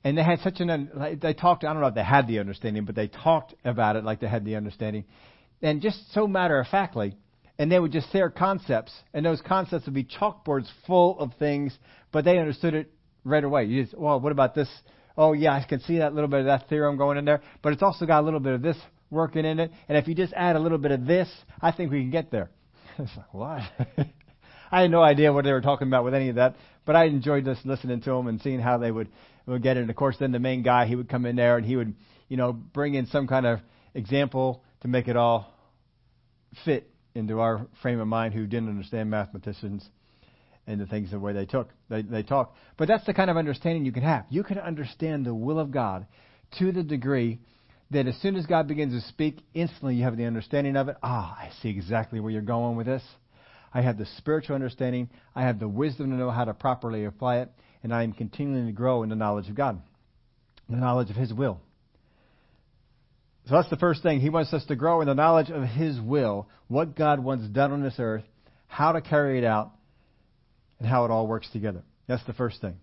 And 0.05 0.17
they 0.17 0.23
had 0.23 0.39
such 0.41 0.61
an 0.61 1.19
they 1.21 1.35
talked 1.35 1.65
I 1.65 1.73
don't 1.75 1.83
know 1.83 1.89
if 1.89 1.95
they 1.95 2.03
had 2.03 2.27
the 2.27 2.39
understanding, 2.39 2.87
but 2.87 2.95
they 2.95 3.09
talked 3.09 3.55
about 3.63 3.97
it 3.97 4.05
like 4.05 4.21
they 4.21 4.27
had 4.27 4.47
the 4.47 4.57
understanding. 4.57 5.05
And 5.61 5.83
just 5.83 6.15
so 6.15 6.27
matter 6.27 6.59
of 6.59 6.67
factly, 6.69 7.15
and 7.59 7.71
they 7.71 7.79
would 7.79 7.93
just 7.93 8.11
share 8.11 8.31
concepts, 8.31 8.93
and 9.13 9.27
those 9.27 9.43
concepts 9.43 9.85
would 9.85 9.95
be 9.95 10.05
chalkboards 10.05 10.69
full 10.87 11.19
of 11.21 11.33
things, 11.39 11.77
but 12.11 12.25
they 12.25 12.39
understood 12.39 12.73
it 12.73 12.91
right 13.23 13.45
away. 13.45 13.65
You 13.65 13.83
just, 13.83 13.99
well, 13.99 14.19
what 14.19 14.33
about 14.33 14.55
this? 14.55 14.69
Oh, 15.17 15.33
yeah, 15.33 15.53
I 15.53 15.67
can 15.69 15.81
see 15.81 15.99
that 15.99 16.15
little 16.15 16.29
bit 16.29 16.41
of 16.41 16.47
that 16.47 16.69
theorem 16.69 16.97
going 16.97 17.19
in 17.19 17.25
there, 17.27 17.43
but 17.61 17.73
it's 17.73 17.83
also 17.83 18.07
got 18.07 18.21
a 18.21 18.25
little 18.25 18.41
bit 18.41 18.55
of 18.55 18.63
this 18.63 18.77
working 19.11 19.45
in 19.45 19.61
it. 19.61 19.73
And 19.89 19.97
if 19.97 20.09
you 20.09 20.15
just 20.15 20.33
add 20.35 20.57
a 20.57 20.59
little 20.59 20.79
bit 20.79 20.91
of 20.91 21.07
this, 21.07 21.29
I 21.61 21.73
think 21.73 21.91
we 21.91 22.01
can 22.01 22.11
get 22.11 22.31
there. 22.31 22.51
it's 22.99 23.17
like, 23.17 23.33
what? 23.33 23.63
I 24.71 24.83
had 24.83 24.91
no 24.91 25.03
idea 25.03 25.33
what 25.33 25.45
they 25.45 25.53
were 25.53 25.61
talking 25.61 25.89
about 25.89 26.05
with 26.05 26.15
any 26.15 26.29
of 26.29 26.37
that, 26.37 26.57
but 26.85 26.95
I 26.95 27.05
enjoyed 27.07 27.45
just 27.45 27.65
listening 27.65 28.01
to 28.03 28.11
them 28.11 28.27
and 28.27 28.41
seeing 28.41 28.61
how 28.61 28.79
they 28.79 28.91
would, 28.91 29.09
would 29.47 29.63
get 29.63 29.77
it. 29.77 29.81
And 29.81 29.91
of 29.91 29.97
course, 29.97 30.17
then 30.19 30.33
the 30.33 30.39
main 30.39 30.63
guy, 30.63 30.87
he 30.87 30.95
would 30.95 31.09
come 31.09 31.25
in 31.25 31.37
there 31.37 31.57
and 31.57 31.65
he 31.65 31.77
would, 31.77 31.95
you 32.29 32.37
know, 32.37 32.53
bring 32.53 32.95
in 32.95 33.07
some 33.07 33.27
kind 33.27 33.47
of 33.47 33.61
example 33.95 34.63
to 34.83 34.89
make 34.89 35.09
it 35.09 35.17
all 35.17 35.55
fit 36.65 36.91
into 37.15 37.41
our 37.41 37.67
frame 37.83 38.01
of 38.01 38.07
mind 38.07 38.35
who 38.35 38.47
didn't 38.47 38.69
understand 38.69 39.11
mathematicians 39.11 39.89
and 40.67 40.81
the 40.81 40.87
things 40.87 41.11
the 41.11 41.19
way 41.19 41.33
they 41.33 41.47
took 41.47 41.71
they, 41.89 42.03
they 42.03 42.23
talk. 42.23 42.55
But 42.77 42.89
that's 42.89 43.07
the 43.07 43.15
kind 43.15 43.31
of 43.31 43.37
understanding 43.37 43.85
you 43.85 43.93
can 43.93 44.03
have. 44.03 44.27
You 44.29 44.45
can 44.45 44.59
understand 44.59 45.25
the 45.25 45.35
will 45.35 45.59
of 45.59 45.71
God 45.71 46.07
to 46.59 46.73
the 46.73 46.83
degree 46.83 47.41
that 47.91 48.07
as 48.07 48.17
soon 48.21 48.37
as 48.37 48.47
God 48.47 48.69
begins 48.69 48.93
to 48.93 49.09
speak, 49.09 49.39
instantly 49.55 49.97
you 49.97 50.05
have 50.05 50.17
the 50.17 50.27
understanding 50.27 50.77
of 50.77 50.89
it. 50.89 50.97
Ah, 51.03 51.37
I 51.39 51.51
see 51.63 51.71
exactly 51.71 52.21
where 52.21 52.31
you're 52.31 52.43
going 52.43 52.77
with 52.77 52.87
this. 52.87 53.03
I 53.73 53.83
have 53.83 53.99
the 53.99 54.07
spiritual 54.19 54.55
understanding. 54.55 55.09
I 55.35 55.43
have 55.43 55.59
the 55.59 55.69
wisdom 55.69 56.11
to 56.11 56.17
know 56.17 56.31
how 56.31 56.45
to 56.45 56.55
properly 56.55 57.05
apply 57.05 57.39
it. 57.39 57.51
And 57.83 57.95
I 57.95 58.03
am 58.03 58.13
continuing 58.13 58.67
to 58.67 58.73
grow 58.73 59.03
in 59.03 59.09
the 59.09 59.17
knowledge 59.17 59.49
of 59.49 59.55
God, 59.55 59.81
the 60.69 60.77
knowledge 60.77 61.11
of 61.11 61.17
His 61.17 61.33
will. 61.33 61.61
So 63.47 63.55
that's 63.55 63.71
the 63.71 63.77
first 63.77 64.03
thing. 64.03 64.21
He 64.21 64.31
wants 64.31 64.53
us 64.53 64.65
to 64.67 64.77
grow 64.77 65.01
in 65.01 65.07
the 65.07 65.15
knowledge 65.15 65.49
of 65.49 65.63
His 65.63 65.99
will, 66.01 66.49
what 66.67 66.97
God 66.97 67.21
wants 67.21 67.47
done 67.49 67.73
on 67.73 67.83
this 67.83 67.95
earth, 67.99 68.25
how 68.67 68.93
to 68.93 69.01
carry 69.01 69.39
it 69.39 69.45
out, 69.45 69.73
and 70.79 70.87
how 70.89 71.05
it 71.05 71.11
all 71.11 71.27
works 71.27 71.49
together. 71.53 71.83
That's 72.07 72.25
the 72.25 72.35
first 72.35 72.61
thing. 72.61 72.77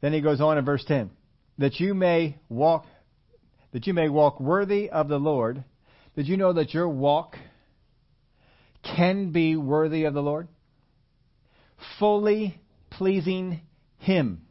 Then 0.00 0.12
he 0.12 0.20
goes 0.20 0.40
on 0.40 0.58
in 0.58 0.64
verse 0.64 0.84
10 0.86 1.10
that 1.58 1.78
you 1.78 1.94
may 1.94 2.38
walk 2.48 2.86
that 3.72 3.86
you 3.86 3.94
may 3.94 4.08
walk 4.08 4.40
worthy 4.40 4.90
of 4.90 5.08
the 5.08 5.18
Lord. 5.18 5.64
Did 6.16 6.26
you 6.26 6.36
know 6.36 6.52
that 6.52 6.74
your 6.74 6.88
walk 6.88 7.36
can 8.82 9.32
be 9.32 9.56
worthy 9.56 10.04
of 10.04 10.14
the 10.14 10.22
Lord? 10.22 10.48
Fully 11.98 12.60
pleasing 12.90 13.60
Him. 13.98 14.42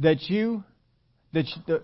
That 0.00 0.22
you, 0.28 0.64
that 1.32 1.46
you, 1.46 1.80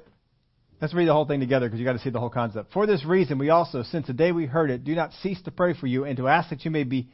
let's 0.80 0.94
read 0.94 1.08
the 1.08 1.12
whole 1.12 1.26
thing 1.26 1.40
together 1.40 1.66
because 1.66 1.78
you 1.78 1.86
got 1.86 1.94
to 1.94 2.00
see 2.00 2.10
the 2.10 2.20
whole 2.20 2.30
concept. 2.30 2.72
For 2.72 2.86
this 2.86 3.04
reason, 3.04 3.38
we 3.38 3.50
also, 3.50 3.82
since 3.82 4.06
the 4.06 4.12
day 4.12 4.32
we 4.32 4.46
heard 4.46 4.70
it, 4.70 4.84
do 4.84 4.94
not 4.94 5.12
cease 5.22 5.40
to 5.42 5.50
pray 5.50 5.74
for 5.74 5.86
you 5.86 6.04
and 6.04 6.16
to 6.18 6.28
ask 6.28 6.50
that 6.50 6.64
you 6.64 6.70
may 6.70 6.84
be 6.84 7.08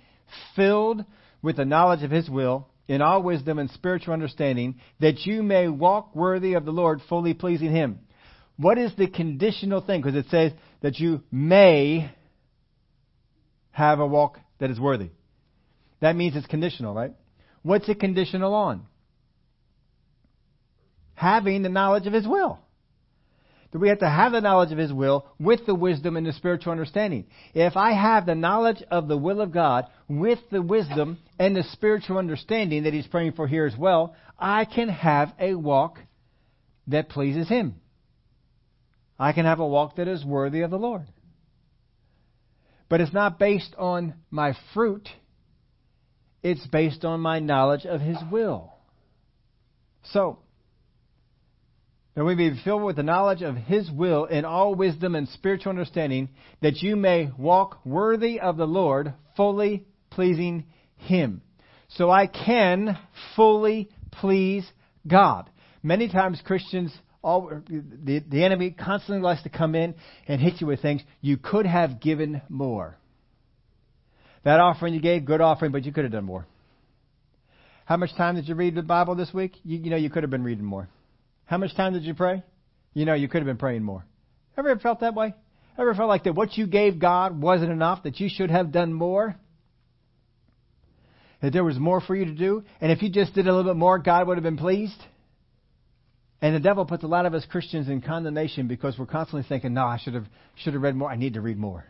filled 0.56 1.04
with 1.42 1.56
the 1.56 1.64
knowledge 1.64 2.02
of 2.02 2.10
His 2.10 2.28
will 2.28 2.68
in 2.88 3.02
all 3.02 3.22
wisdom 3.22 3.58
and 3.58 3.70
spiritual 3.70 4.14
understanding, 4.14 4.80
that 5.00 5.26
you 5.26 5.42
may 5.42 5.68
walk 5.68 6.14
worthy 6.14 6.54
of 6.54 6.64
the 6.64 6.70
Lord, 6.70 7.00
fully 7.08 7.34
pleasing 7.34 7.72
Him. 7.72 8.00
What 8.56 8.78
is 8.78 8.94
the 8.96 9.06
conditional 9.06 9.80
thing? 9.80 10.00
Because 10.00 10.16
it 10.16 10.30
says 10.30 10.52
that 10.80 10.98
you 10.98 11.22
may 11.30 12.10
have 13.70 14.00
a 14.00 14.06
walk 14.06 14.38
that 14.58 14.70
is 14.70 14.80
worthy. 14.80 15.10
That 16.00 16.16
means 16.16 16.36
it's 16.36 16.46
conditional, 16.46 16.94
right? 16.94 17.12
What's 17.62 17.88
it 17.88 18.00
conditional 18.00 18.54
on? 18.54 18.86
Having 21.14 21.62
the 21.62 21.68
knowledge 21.68 22.06
of 22.06 22.12
His 22.12 22.26
will. 22.26 22.58
That 23.72 23.78
we 23.78 23.88
have 23.88 23.98
to 23.98 24.08
have 24.08 24.32
the 24.32 24.40
knowledge 24.40 24.72
of 24.72 24.78
His 24.78 24.92
will 24.92 25.26
with 25.38 25.66
the 25.66 25.74
wisdom 25.74 26.16
and 26.16 26.26
the 26.26 26.32
spiritual 26.32 26.72
understanding. 26.72 27.26
If 27.52 27.76
I 27.76 27.92
have 27.92 28.24
the 28.24 28.34
knowledge 28.34 28.82
of 28.90 29.08
the 29.08 29.16
will 29.18 29.40
of 29.40 29.52
God 29.52 29.86
with 30.08 30.38
the 30.50 30.62
wisdom 30.62 31.18
and 31.38 31.54
the 31.54 31.64
spiritual 31.72 32.16
understanding 32.18 32.84
that 32.84 32.94
He's 32.94 33.06
praying 33.06 33.32
for 33.32 33.46
here 33.46 33.66
as 33.66 33.76
well, 33.76 34.14
I 34.38 34.64
can 34.64 34.88
have 34.88 35.32
a 35.38 35.54
walk 35.54 35.98
that 36.86 37.10
pleases 37.10 37.48
Him. 37.48 37.74
I 39.18 39.32
can 39.32 39.44
have 39.44 39.60
a 39.60 39.66
walk 39.66 39.96
that 39.96 40.08
is 40.08 40.24
worthy 40.24 40.60
of 40.60 40.70
the 40.70 40.78
Lord. 40.78 41.06
But 42.88 43.00
it's 43.00 43.12
not 43.12 43.38
based 43.38 43.74
on 43.76 44.14
my 44.30 44.54
fruit, 44.74 45.08
it's 46.42 46.66
based 46.66 47.04
on 47.04 47.20
my 47.20 47.40
knowledge 47.40 47.84
of 47.84 48.00
His 48.00 48.18
will. 48.30 48.72
So, 50.12 50.38
that 52.14 52.24
we 52.24 52.34
be 52.34 52.58
filled 52.64 52.82
with 52.82 52.96
the 52.96 53.02
knowledge 53.02 53.42
of 53.42 53.56
His 53.56 53.90
will 53.90 54.24
in 54.24 54.44
all 54.44 54.74
wisdom 54.74 55.14
and 55.14 55.28
spiritual 55.28 55.70
understanding, 55.70 56.28
that 56.62 56.80
you 56.82 56.96
may 56.96 57.30
walk 57.36 57.84
worthy 57.84 58.40
of 58.40 58.56
the 58.56 58.66
Lord, 58.66 59.14
fully 59.36 59.84
pleasing 60.10 60.64
Him. 60.96 61.42
So 61.88 62.10
I 62.10 62.26
can 62.26 62.98
fully 63.34 63.90
please 64.12 64.66
God. 65.06 65.50
Many 65.82 66.08
times 66.08 66.40
Christians 66.44 66.92
all, 67.22 67.50
the, 67.68 68.20
the 68.20 68.44
enemy 68.44 68.70
constantly 68.70 69.22
likes 69.22 69.42
to 69.42 69.48
come 69.48 69.74
in 69.74 69.94
and 70.28 70.40
hit 70.40 70.60
you 70.60 70.66
with 70.66 70.80
things. 70.80 71.02
You 71.20 71.36
could 71.36 71.66
have 71.66 72.00
given 72.00 72.42
more. 72.48 72.96
That 74.44 74.60
offering 74.60 74.94
you 74.94 75.00
gave, 75.00 75.24
good 75.24 75.40
offering, 75.40 75.72
but 75.72 75.84
you 75.84 75.92
could 75.92 76.04
have 76.04 76.12
done 76.12 76.24
more. 76.24 76.46
How 77.84 77.96
much 77.96 78.14
time 78.16 78.34
did 78.34 78.48
you 78.48 78.54
read 78.54 78.74
the 78.74 78.82
Bible 78.82 79.14
this 79.14 79.32
week? 79.32 79.56
You, 79.64 79.78
you 79.78 79.90
know, 79.90 79.96
you 79.96 80.10
could 80.10 80.22
have 80.22 80.30
been 80.30 80.44
reading 80.44 80.64
more. 80.64 80.88
How 81.46 81.58
much 81.58 81.74
time 81.74 81.92
did 81.92 82.02
you 82.02 82.14
pray? 82.14 82.42
You 82.94 83.04
know, 83.04 83.14
you 83.14 83.28
could 83.28 83.38
have 83.38 83.46
been 83.46 83.56
praying 83.56 83.82
more. 83.82 84.04
Ever 84.56 84.76
felt 84.78 85.00
that 85.00 85.14
way? 85.14 85.34
Ever 85.78 85.94
felt 85.94 86.08
like 86.08 86.24
that 86.24 86.34
what 86.34 86.56
you 86.56 86.66
gave 86.66 86.98
God 86.98 87.40
wasn't 87.40 87.70
enough, 87.70 88.02
that 88.04 88.18
you 88.18 88.28
should 88.28 88.50
have 88.50 88.72
done 88.72 88.92
more? 88.92 89.36
That 91.42 91.52
there 91.52 91.64
was 91.64 91.78
more 91.78 92.00
for 92.00 92.16
you 92.16 92.24
to 92.24 92.32
do? 92.32 92.64
And 92.80 92.90
if 92.90 93.02
you 93.02 93.10
just 93.10 93.34
did 93.34 93.46
a 93.46 93.54
little 93.54 93.72
bit 93.72 93.78
more, 93.78 93.98
God 93.98 94.26
would 94.26 94.36
have 94.36 94.44
been 94.44 94.56
pleased? 94.56 95.00
And 96.42 96.54
the 96.54 96.60
devil 96.60 96.84
puts 96.84 97.02
a 97.02 97.06
lot 97.06 97.24
of 97.24 97.34
us 97.34 97.46
Christians 97.50 97.88
in 97.88 98.02
condemnation 98.02 98.68
because 98.68 98.98
we're 98.98 99.06
constantly 99.06 99.46
thinking, 99.48 99.72
no, 99.72 99.86
I 99.86 99.98
should 99.98 100.14
have, 100.14 100.26
should 100.56 100.74
have 100.74 100.82
read 100.82 100.94
more. 100.94 101.10
I 101.10 101.16
need 101.16 101.34
to 101.34 101.40
read 101.40 101.58
more. 101.58 101.86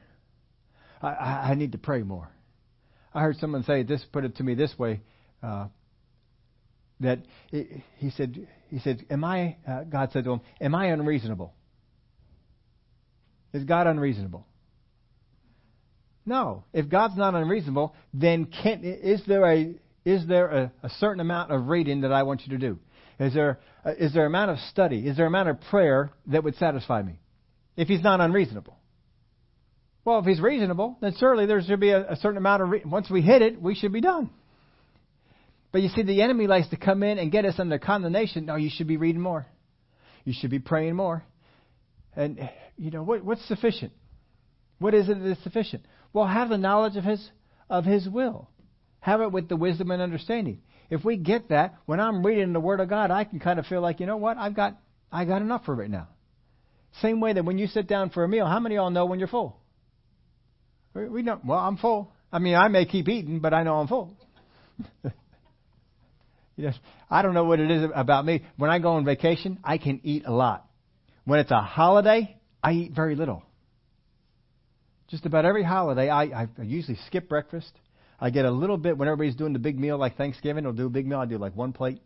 I, 1.03 1.09
I, 1.09 1.51
I 1.51 1.55
need 1.55 1.73
to 1.73 1.79
pray 1.79 2.03
more. 2.03 2.31
I 3.13 3.23
heard 3.23 3.37
someone 3.39 3.65
say 3.65 3.83
this, 3.83 4.05
put 4.13 4.25
it 4.25 4.37
to 4.37 4.45
me 4.45 4.55
this 4.55 4.73
way, 4.79 5.01
uh, 5.43 5.67
that 7.01 7.21
it, 7.51 7.83
he 7.97 8.11
said, 8.11 8.47
he 8.69 8.79
said, 8.79 9.05
am 9.11 9.25
I, 9.25 9.57
uh, 9.67 9.85
God 9.85 10.11
said 10.13 10.25
to 10.25 10.33
him, 10.33 10.41
am 10.61 10.75
I 10.75 10.87
unreasonable? 10.87 11.53
Is 13.53 13.65
God 13.65 13.87
unreasonable? 13.87 14.47
No. 16.25 16.65
If 16.73 16.89
God's 16.89 17.17
not 17.17 17.35
unreasonable, 17.35 17.95
then 18.13 18.47
can, 18.47 18.83
is 18.85 19.23
there 19.27 19.45
a, 19.51 19.75
is 20.05 20.27
there 20.27 20.49
a, 20.49 20.73
a 20.83 20.91
certain 21.01 21.21
amount 21.21 21.53
of 21.53 21.69
reading 21.69 22.03
that 22.03 22.13
I 22.13 22.25
want 22.25 22.43
you 22.47 22.51
to 22.51 22.59
do? 22.59 22.79
Is 23.19 23.33
there, 23.33 23.59
uh, 23.85 23.93
is 23.99 24.13
there 24.13 24.27
amount 24.27 24.51
of 24.51 24.59
study? 24.71 25.07
Is 25.07 25.17
there 25.17 25.27
amount 25.27 25.49
of 25.49 25.61
prayer 25.71 26.11
that 26.27 26.45
would 26.45 26.57
satisfy 26.57 27.03
me? 27.03 27.19
If 27.77 27.89
he's 27.89 28.03
not 28.03 28.21
unreasonable. 28.21 28.77
Well, 30.05 30.21
if 30.21 30.27
he's 30.27 30.41
reasonable, 30.41 30.99
then 31.01 31.15
certainly 31.17 31.47
there 31.47 31.61
should 31.63 31.81
be 31.81 31.91
a, 31.91 32.13
a 32.13 32.17
certain 32.17 32.37
amount 32.37 32.63
of. 32.63 32.69
Re- 32.71 32.83
Once 32.85 33.11
we 33.11 33.23
hit 33.23 33.43
it, 33.43 33.61
we 33.61 33.75
should 33.75 33.93
be 33.93 34.01
done. 34.01 34.31
But 35.73 35.83
you 35.83 35.89
see, 35.89 36.03
the 36.03 36.23
enemy 36.23 36.47
likes 36.47 36.69
to 36.69 36.77
come 36.77 37.03
in 37.03 37.19
and 37.19 37.33
get 37.33 37.45
us 37.45 37.55
under 37.59 37.79
condemnation. 37.79 38.47
No, 38.47 38.57
you 38.57 38.71
should 38.73 38.87
be 38.87 38.97
reading 38.97 39.21
more. 39.21 39.47
You 40.25 40.33
should 40.39 40.51
be 40.51 40.59
praying 40.59 40.95
more. 40.95 41.25
And, 42.15 42.49
you 42.77 42.91
know, 42.91 43.03
what, 43.03 43.25
what's 43.25 43.47
sufficient? 43.47 43.93
What 44.79 44.95
is 44.95 45.09
it 45.09 45.19
that 45.19 45.31
is 45.31 45.43
sufficient? 45.43 45.85
Well, 46.13 46.27
have 46.27 46.49
the 46.49 46.57
knowledge 46.59 46.97
of 46.97 47.05
his, 47.05 47.31
of 47.69 47.85
his 47.85 48.09
will. 48.09 48.49
Have 49.01 49.21
it 49.21 49.33
with 49.33 49.49
the 49.49 49.57
wisdom 49.57 49.91
and 49.91 50.01
understanding 50.01 50.61
if 50.91 51.05
we 51.05 51.17
get 51.17 51.49
that, 51.49 51.77
when 51.87 52.01
I'm 52.01 52.25
reading 52.25 52.53
the 52.53 52.61
Word 52.61 52.81
of 52.81 52.89
God, 52.89 53.11
I 53.11 53.25
can 53.25 53.41
kind 53.41 53.59
of 53.59 53.67
feel 53.67 53.81
like, 53.81 54.01
you 54.01 54.07
know 54.07 54.17
what, 54.17 54.37
I've 54.37 54.55
got, 54.55 54.77
I 55.11 55.25
got 55.25 55.43
enough 55.43 55.65
for 55.65 55.75
right 55.75 55.91
now. 55.91 56.09
Same 57.03 57.21
way 57.21 57.33
that 57.33 57.45
when 57.45 57.59
you 57.59 57.67
sit 57.67 57.87
down 57.87 58.11
for 58.11 58.25
a 58.25 58.29
meal, 58.29 58.47
how 58.47 58.61
many 58.61 58.77
of 58.77 58.81
y'all 58.81 58.91
know 58.91 59.07
when 59.07 59.19
you're 59.19 59.29
full? 59.29 59.59
We, 60.95 61.09
we 61.09 61.23
know. 61.23 61.41
Well, 61.45 61.59
I'm 61.59 61.77
full. 61.77 62.13
I 62.33 62.39
mean, 62.39 62.55
I 62.55 62.69
may 62.69 62.87
keep 62.87 63.09
eating, 63.09 63.41
but 63.41 63.53
I 63.53 63.63
know 63.63 63.75
I'm 63.77 63.89
full. 63.89 64.17
yes, 66.57 66.75
I 67.11 67.23
don't 67.23 67.35
know 67.35 67.45
what 67.45 67.61
it 67.61 67.71
is 67.71 67.91
about 67.95 68.25
me. 68.25 68.45
When 68.57 68.71
I 68.71 68.79
go 68.79 68.93
on 68.93 69.05
vacation, 69.05 69.59
I 69.63 69.79
can 69.79 70.01
eat 70.05 70.25
a 70.27 70.33
lot. 70.33 70.67
When 71.25 71.41
it's 71.41 71.51
a 71.51 71.61
holiday, 71.61 72.37
I 72.63 72.73
eat 72.73 72.93
very 72.93 73.15
little. 73.15 73.43
Just 75.09 75.27
about 75.27 75.45
every 75.45 75.63
holiday, 75.63 76.09
I, 76.09 76.23
I 76.25 76.49
usually 76.63 76.99
skip 77.07 77.29
breakfast. 77.29 77.73
I 78.21 78.31
get 78.31 78.45
a 78.45 78.51
little 78.51 78.79
bit 78.79 78.97
when 78.97 79.09
everybody's 79.09 79.37
doing 79.37 79.53
the 79.53 79.59
big 79.59 79.79
meal 79.79 79.99
like 79.99 80.17
Thanksgiving. 80.17 80.65
I'll 80.67 80.73
do 80.73 80.87
a 80.87 80.91
big 80.91 81.07
meal. 81.07 81.19
I 81.19 81.27
do 81.27 81.39
like 81.39 81.55
one 81.55 81.73
plate, 81.73 82.01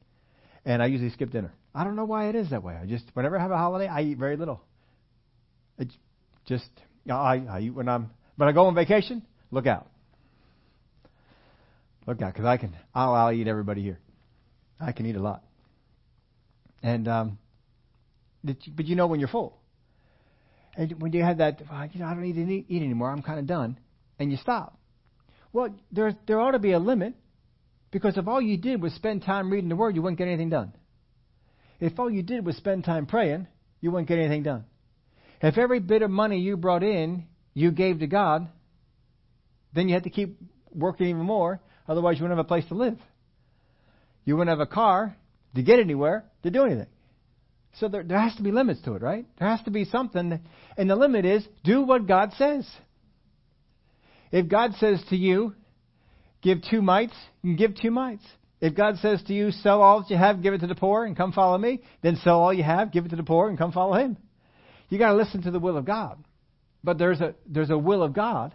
and 0.64 0.82
I 0.82 0.86
usually 0.86 1.10
skip 1.10 1.30
dinner. 1.30 1.52
I 1.74 1.84
don't 1.84 1.94
know 1.94 2.04
why 2.04 2.28
it 2.28 2.34
is 2.34 2.50
that 2.50 2.62
way. 2.62 2.74
I 2.74 2.86
just 2.86 3.04
whenever 3.14 3.38
I 3.38 3.42
have 3.42 3.52
a 3.52 3.56
holiday, 3.56 3.86
I 3.86 4.02
eat 4.02 4.18
very 4.18 4.36
little. 4.36 4.60
It's 5.78 5.94
just 6.46 6.68
I 7.08 7.42
I 7.48 7.60
eat 7.60 7.70
when 7.70 7.88
I'm 7.88 8.10
when 8.36 8.48
I 8.48 8.52
go 8.52 8.66
on 8.66 8.74
vacation. 8.74 9.22
Look 9.52 9.66
out, 9.66 9.88
look 12.06 12.20
out, 12.22 12.32
because 12.32 12.46
I 12.46 12.56
can 12.56 12.76
I'll, 12.94 13.14
I'll 13.14 13.32
eat 13.32 13.46
everybody 13.46 13.82
here. 13.82 13.98
I 14.80 14.92
can 14.92 15.06
eat 15.06 15.16
a 15.16 15.22
lot, 15.22 15.44
and 16.82 17.06
um, 17.06 17.38
but 18.42 18.86
you 18.86 18.96
know 18.96 19.06
when 19.06 19.20
you're 19.20 19.28
full, 19.28 19.60
and 20.76 21.00
when 21.00 21.12
you 21.12 21.22
have 21.22 21.38
that, 21.38 21.60
you 21.92 22.00
know, 22.00 22.06
I 22.06 22.14
don't 22.14 22.22
need 22.22 22.34
to 22.34 22.72
eat 22.72 22.82
anymore. 22.82 23.10
I'm 23.10 23.22
kind 23.22 23.38
of 23.38 23.46
done, 23.46 23.78
and 24.18 24.30
you 24.32 24.38
stop. 24.38 24.79
Well, 25.52 25.74
there 25.90 26.16
there 26.26 26.40
ought 26.40 26.52
to 26.52 26.58
be 26.58 26.72
a 26.72 26.78
limit, 26.78 27.14
because 27.90 28.16
if 28.16 28.28
all 28.28 28.40
you 28.40 28.56
did 28.56 28.80
was 28.80 28.92
spend 28.94 29.22
time 29.22 29.50
reading 29.50 29.68
the 29.68 29.76
Word, 29.76 29.96
you 29.96 30.02
wouldn't 30.02 30.18
get 30.18 30.28
anything 30.28 30.50
done. 30.50 30.72
If 31.80 31.98
all 31.98 32.10
you 32.10 32.22
did 32.22 32.44
was 32.44 32.56
spend 32.56 32.84
time 32.84 33.06
praying, 33.06 33.46
you 33.80 33.90
wouldn't 33.90 34.08
get 34.08 34.18
anything 34.18 34.42
done. 34.42 34.64
If 35.42 35.56
every 35.56 35.80
bit 35.80 36.02
of 36.02 36.10
money 36.10 36.38
you 36.38 36.56
brought 36.56 36.82
in 36.82 37.24
you 37.54 37.72
gave 37.72 38.00
to 38.00 38.06
God, 38.06 38.48
then 39.74 39.88
you 39.88 39.94
had 39.94 40.04
to 40.04 40.10
keep 40.10 40.38
working 40.72 41.08
even 41.08 41.22
more, 41.22 41.60
otherwise 41.88 42.18
you 42.18 42.22
wouldn't 42.22 42.38
have 42.38 42.46
a 42.46 42.48
place 42.48 42.66
to 42.68 42.74
live. 42.74 42.98
You 44.24 44.36
wouldn't 44.36 44.56
have 44.56 44.66
a 44.66 44.70
car 44.70 45.16
to 45.54 45.62
get 45.62 45.80
anywhere 45.80 46.24
to 46.42 46.50
do 46.50 46.64
anything. 46.64 46.86
So 47.78 47.88
there, 47.88 48.02
there 48.02 48.18
has 48.18 48.34
to 48.36 48.42
be 48.42 48.52
limits 48.52 48.82
to 48.82 48.94
it, 48.94 49.02
right? 49.02 49.26
There 49.38 49.48
has 49.48 49.62
to 49.62 49.70
be 49.70 49.84
something, 49.84 50.40
and 50.76 50.90
the 50.90 50.96
limit 50.96 51.24
is 51.24 51.46
do 51.64 51.82
what 51.82 52.06
God 52.06 52.32
says. 52.36 52.68
If 54.32 54.48
God 54.48 54.74
says 54.78 55.02
to 55.10 55.16
you, 55.16 55.54
give 56.42 56.58
two 56.70 56.82
mites, 56.82 57.14
you 57.42 57.50
can 57.50 57.56
give 57.56 57.80
two 57.80 57.90
mites. 57.90 58.24
If 58.60 58.74
God 58.74 58.96
says 58.98 59.22
to 59.26 59.32
you, 59.32 59.50
sell 59.50 59.80
all 59.80 60.00
that 60.00 60.10
you 60.10 60.16
have, 60.16 60.42
give 60.42 60.52
it 60.52 60.58
to 60.58 60.66
the 60.66 60.74
poor, 60.74 61.04
and 61.04 61.16
come 61.16 61.32
follow 61.32 61.56
me, 61.56 61.80
then 62.02 62.16
sell 62.16 62.40
all 62.40 62.52
you 62.52 62.62
have, 62.62 62.92
give 62.92 63.06
it 63.06 63.08
to 63.08 63.16
the 63.16 63.22
poor, 63.22 63.48
and 63.48 63.56
come 63.56 63.72
follow 63.72 63.94
him. 63.94 64.16
You 64.90 64.98
got 64.98 65.12
to 65.12 65.16
listen 65.16 65.42
to 65.42 65.50
the 65.50 65.58
will 65.58 65.76
of 65.76 65.84
God. 65.84 66.22
But 66.82 66.98
there's 66.98 67.20
a 67.20 67.34
there's 67.46 67.70
a 67.70 67.76
will 67.78 68.02
of 68.02 68.14
God, 68.14 68.54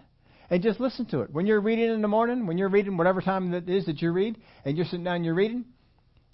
and 0.50 0.64
just 0.64 0.80
listen 0.80 1.06
to 1.08 1.22
it. 1.22 1.32
When 1.32 1.46
you're 1.46 1.62
reading 1.62 1.92
in 1.92 2.02
the 2.02 2.08
morning, 2.08 2.48
when 2.48 2.58
you're 2.58 2.70
reading 2.70 2.98
whatever 2.98 3.22
time 3.22 3.52
that 3.52 3.70
is 3.70 3.86
that 3.86 4.02
you 4.02 4.12
read, 4.12 4.38
and 4.64 4.76
you're 4.76 4.86
sitting 4.86 5.04
down 5.04 5.18
and 5.18 5.26
you're 5.26 5.36
reading, 5.36 5.66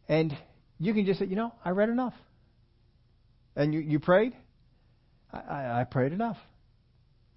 and 0.08 0.36
you 0.80 0.94
can 0.94 1.06
just 1.06 1.20
say, 1.20 1.26
you 1.26 1.36
know, 1.36 1.54
I 1.64 1.72
read 1.72 1.90
enough. 1.90 2.14
And 3.56 3.74
you 3.74 3.82
you 3.82 4.00
prayed. 4.00 4.34
I, 5.34 5.40
I, 5.40 5.82
I 5.82 5.84
prayed 5.84 6.14
enough. 6.14 6.38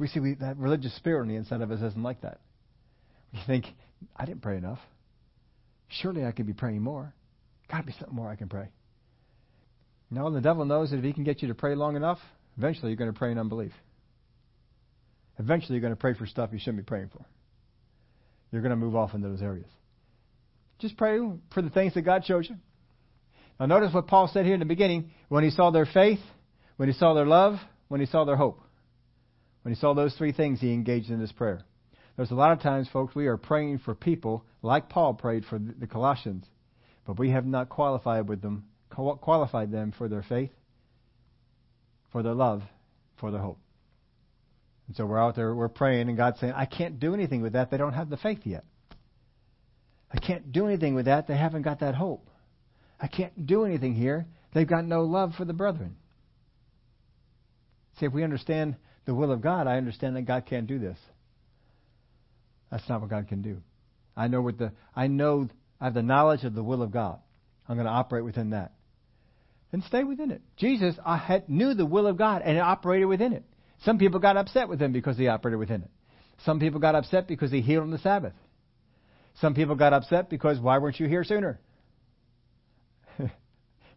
We 0.05 0.09
see 0.09 0.21
we, 0.21 0.35
that 0.35 0.59
religious 0.59 0.95
spirit 0.97 1.23
on 1.23 1.29
the 1.29 1.37
inside 1.37 1.63
of 1.63 1.71
us 1.71 1.81
isn't 1.81 2.03
like 2.03 2.21
that. 2.21 2.39
We 3.33 3.39
think 3.47 3.65
I 4.15 4.27
didn't 4.27 4.43
pray 4.43 4.59
enough. 4.59 4.79
Surely 5.89 6.27
I 6.27 6.33
could 6.33 6.47
be 6.47 6.53
praying 6.53 6.83
more. 6.83 7.15
Got 7.71 7.79
to 7.79 7.85
be 7.85 7.93
something 7.93 8.15
more 8.15 8.29
I 8.29 8.37
can 8.37 8.51
pray. 8.51 8.69
No, 10.11 10.31
the 10.31 10.43
devil 10.43 10.67
knows 10.67 10.91
that 10.91 10.99
if 10.99 11.05
he 11.05 11.15
can 11.15 11.25
get 11.25 11.41
you 11.41 11.49
to 11.49 11.55
pray 11.55 11.75
long 11.75 11.97
enough, 11.97 12.19
eventually 12.59 12.91
you're 12.91 12.99
going 12.99 13.15
to 13.15 13.19
pray 13.19 13.33
in 13.33 13.39
unbelief. 13.39 13.73
Eventually 15.39 15.77
you're 15.77 15.81
going 15.81 15.95
to 15.95 15.99
pray 15.99 16.13
for 16.13 16.27
stuff 16.27 16.51
you 16.53 16.59
shouldn't 16.59 16.77
be 16.77 16.83
praying 16.83 17.09
for. 17.09 17.25
You're 18.53 18.61
going 18.61 18.69
to 18.69 18.77
move 18.77 18.97
off 18.97 19.15
into 19.15 19.31
those 19.31 19.41
areas. 19.41 19.71
Just 20.81 20.99
pray 20.99 21.19
for 21.55 21.63
the 21.63 21.71
things 21.71 21.95
that 21.95 22.03
God 22.03 22.27
shows 22.27 22.47
you. 22.51 22.57
Now 23.59 23.65
notice 23.65 23.95
what 23.95 24.07
Paul 24.07 24.29
said 24.31 24.45
here 24.45 24.53
in 24.53 24.61
the 24.61 24.67
beginning 24.67 25.13
when 25.31 25.45
he 25.45 25.51
saw 25.51 25.71
their 25.71 25.87
faith, 25.87 26.21
when 26.77 26.91
he 26.91 26.95
saw 26.95 27.15
their 27.15 27.25
love, 27.25 27.55
when 27.89 28.01
he 28.01 28.07
saw 28.07 28.27
their 28.27 28.37
hope. 28.37 28.61
When 29.65 29.73
he 29.73 29.81
saw 29.81 29.95
those 29.95 30.15
three 30.15 30.33
things, 30.33 30.61
he 30.61 30.75
engaged 30.75 31.11
in 31.11 31.19
this 31.19 31.33
prayer. 31.33 31.63
There's 32.17 32.31
a 32.31 32.35
lot 32.35 32.53
of 32.53 32.61
times, 32.61 32.87
folks, 32.93 33.15
we 33.15 33.27
are 33.29 33.39
praying 33.39 33.79
for 33.79 33.95
people 33.95 34.45
like 34.61 34.91
Paul 34.91 35.15
prayed 35.15 35.47
for 35.47 35.59
the 35.59 35.87
Colossians, 35.87 36.45
but 37.07 37.19
we 37.19 37.31
have 37.31 37.47
not 37.47 37.71
qualified 37.71 38.29
with 38.29 38.43
them, 38.43 38.67
qualified 38.91 39.73
them 39.73 39.95
for 39.97 40.07
their 40.07 40.23
faith, 40.23 40.51
for 42.13 42.23
their 42.23 42.35
love, 42.35 42.63
for 43.19 43.31
their 43.31 43.41
hope. 43.41 43.59
And 44.87 44.95
so 44.97 45.07
we're 45.07 45.19
out 45.19 45.35
there, 45.35 45.55
we're 45.55 45.69
praying, 45.69 46.09
and 46.09 46.17
God's 46.17 46.41
saying, 46.41 46.53
I 46.55 46.67
can't 46.67 47.01
do 47.01 47.15
anything 47.15 47.41
with 47.41 47.55
that. 47.55 47.71
They 47.71 47.79
don't 47.79 47.95
have 47.95 48.11
the 48.11 48.19
faith 48.19 48.41
yet. 48.45 48.65
I 50.13 50.19
can't 50.19 50.53
do 50.53 50.67
anything 50.67 50.95
with 50.95 51.07
that. 51.07 51.27
They 51.27 51.39
haven't 51.39 51.63
got 51.63 51.81
that 51.81 51.95
hope. 51.95 52.29
I 53.01 53.09
can't 53.09 53.47
do 53.47 53.65
anything 53.65 53.95
here. 53.95 54.27
They've 54.53 54.69
got 54.69 54.85
no 54.85 55.05
love 55.05 55.33
for 55.39 55.47
the 55.47 55.55
brethren. 55.55 55.97
See, 57.99 58.05
if 58.07 58.13
we 58.13 58.23
understand 58.23 58.77
the 59.05 59.15
will 59.15 59.33
of 59.33 59.41
God, 59.41 59.67
I 59.67 59.77
understand 59.77 60.17
that 60.17 60.23
God 60.23 60.47
can't 60.47 60.67
do 60.67 60.79
this. 60.79 60.99
That's 62.71 62.89
not 62.89 63.01
what 63.01 63.11
God 63.11 63.29
can 63.29 63.43
do. 63.43 63.59
I 64.17 64.29
know 64.29 64.41
what 64.41 64.59
the 64.59 64.73
I 64.95 65.07
know 65.07 65.49
I 65.81 65.85
have 65.85 65.95
the 65.95 66.03
knowledge 66.03 66.45
of 66.45 66.55
the 66.55 66.63
will 66.63 66.83
of 66.83 66.91
God. 66.91 67.19
I'm 67.69 67.77
going 67.77 67.87
to 67.87 67.93
operate 67.93 68.25
within 68.25 68.51
that. 68.51 68.73
And 69.73 69.83
stay 69.85 70.05
within 70.05 70.31
it. 70.31 70.43
Jesus 70.57 70.95
I 71.05 71.17
had, 71.17 71.49
knew 71.49 71.75
the 71.75 71.87
will 71.87 72.07
of 72.07 72.17
God 72.17 72.43
and 72.43 72.59
operated 72.59 73.09
within 73.09 73.33
it. 73.33 73.45
Some 73.85 73.99
people 73.99 74.21
got 74.21 74.37
upset 74.37 74.69
with 74.69 74.81
him 74.81 74.93
because 74.93 75.19
he 75.19 75.29
operated 75.29 75.59
within 75.59 75.83
it. 75.83 75.91
Some 76.45 76.61
people 76.61 76.81
got 76.81 76.95
upset 76.95 77.27
because 77.27 77.51
he 77.51 77.61
healed 77.61 77.83
on 77.83 77.91
the 77.91 77.99
Sabbath. 77.99 78.35
Some 79.41 79.55
people 79.55 79.75
got 79.75 79.93
upset 79.93 80.31
because 80.31 80.61
why 80.61 80.79
weren't 80.79 81.01
you 81.01 81.09
here 81.09 81.25
sooner? 81.25 81.61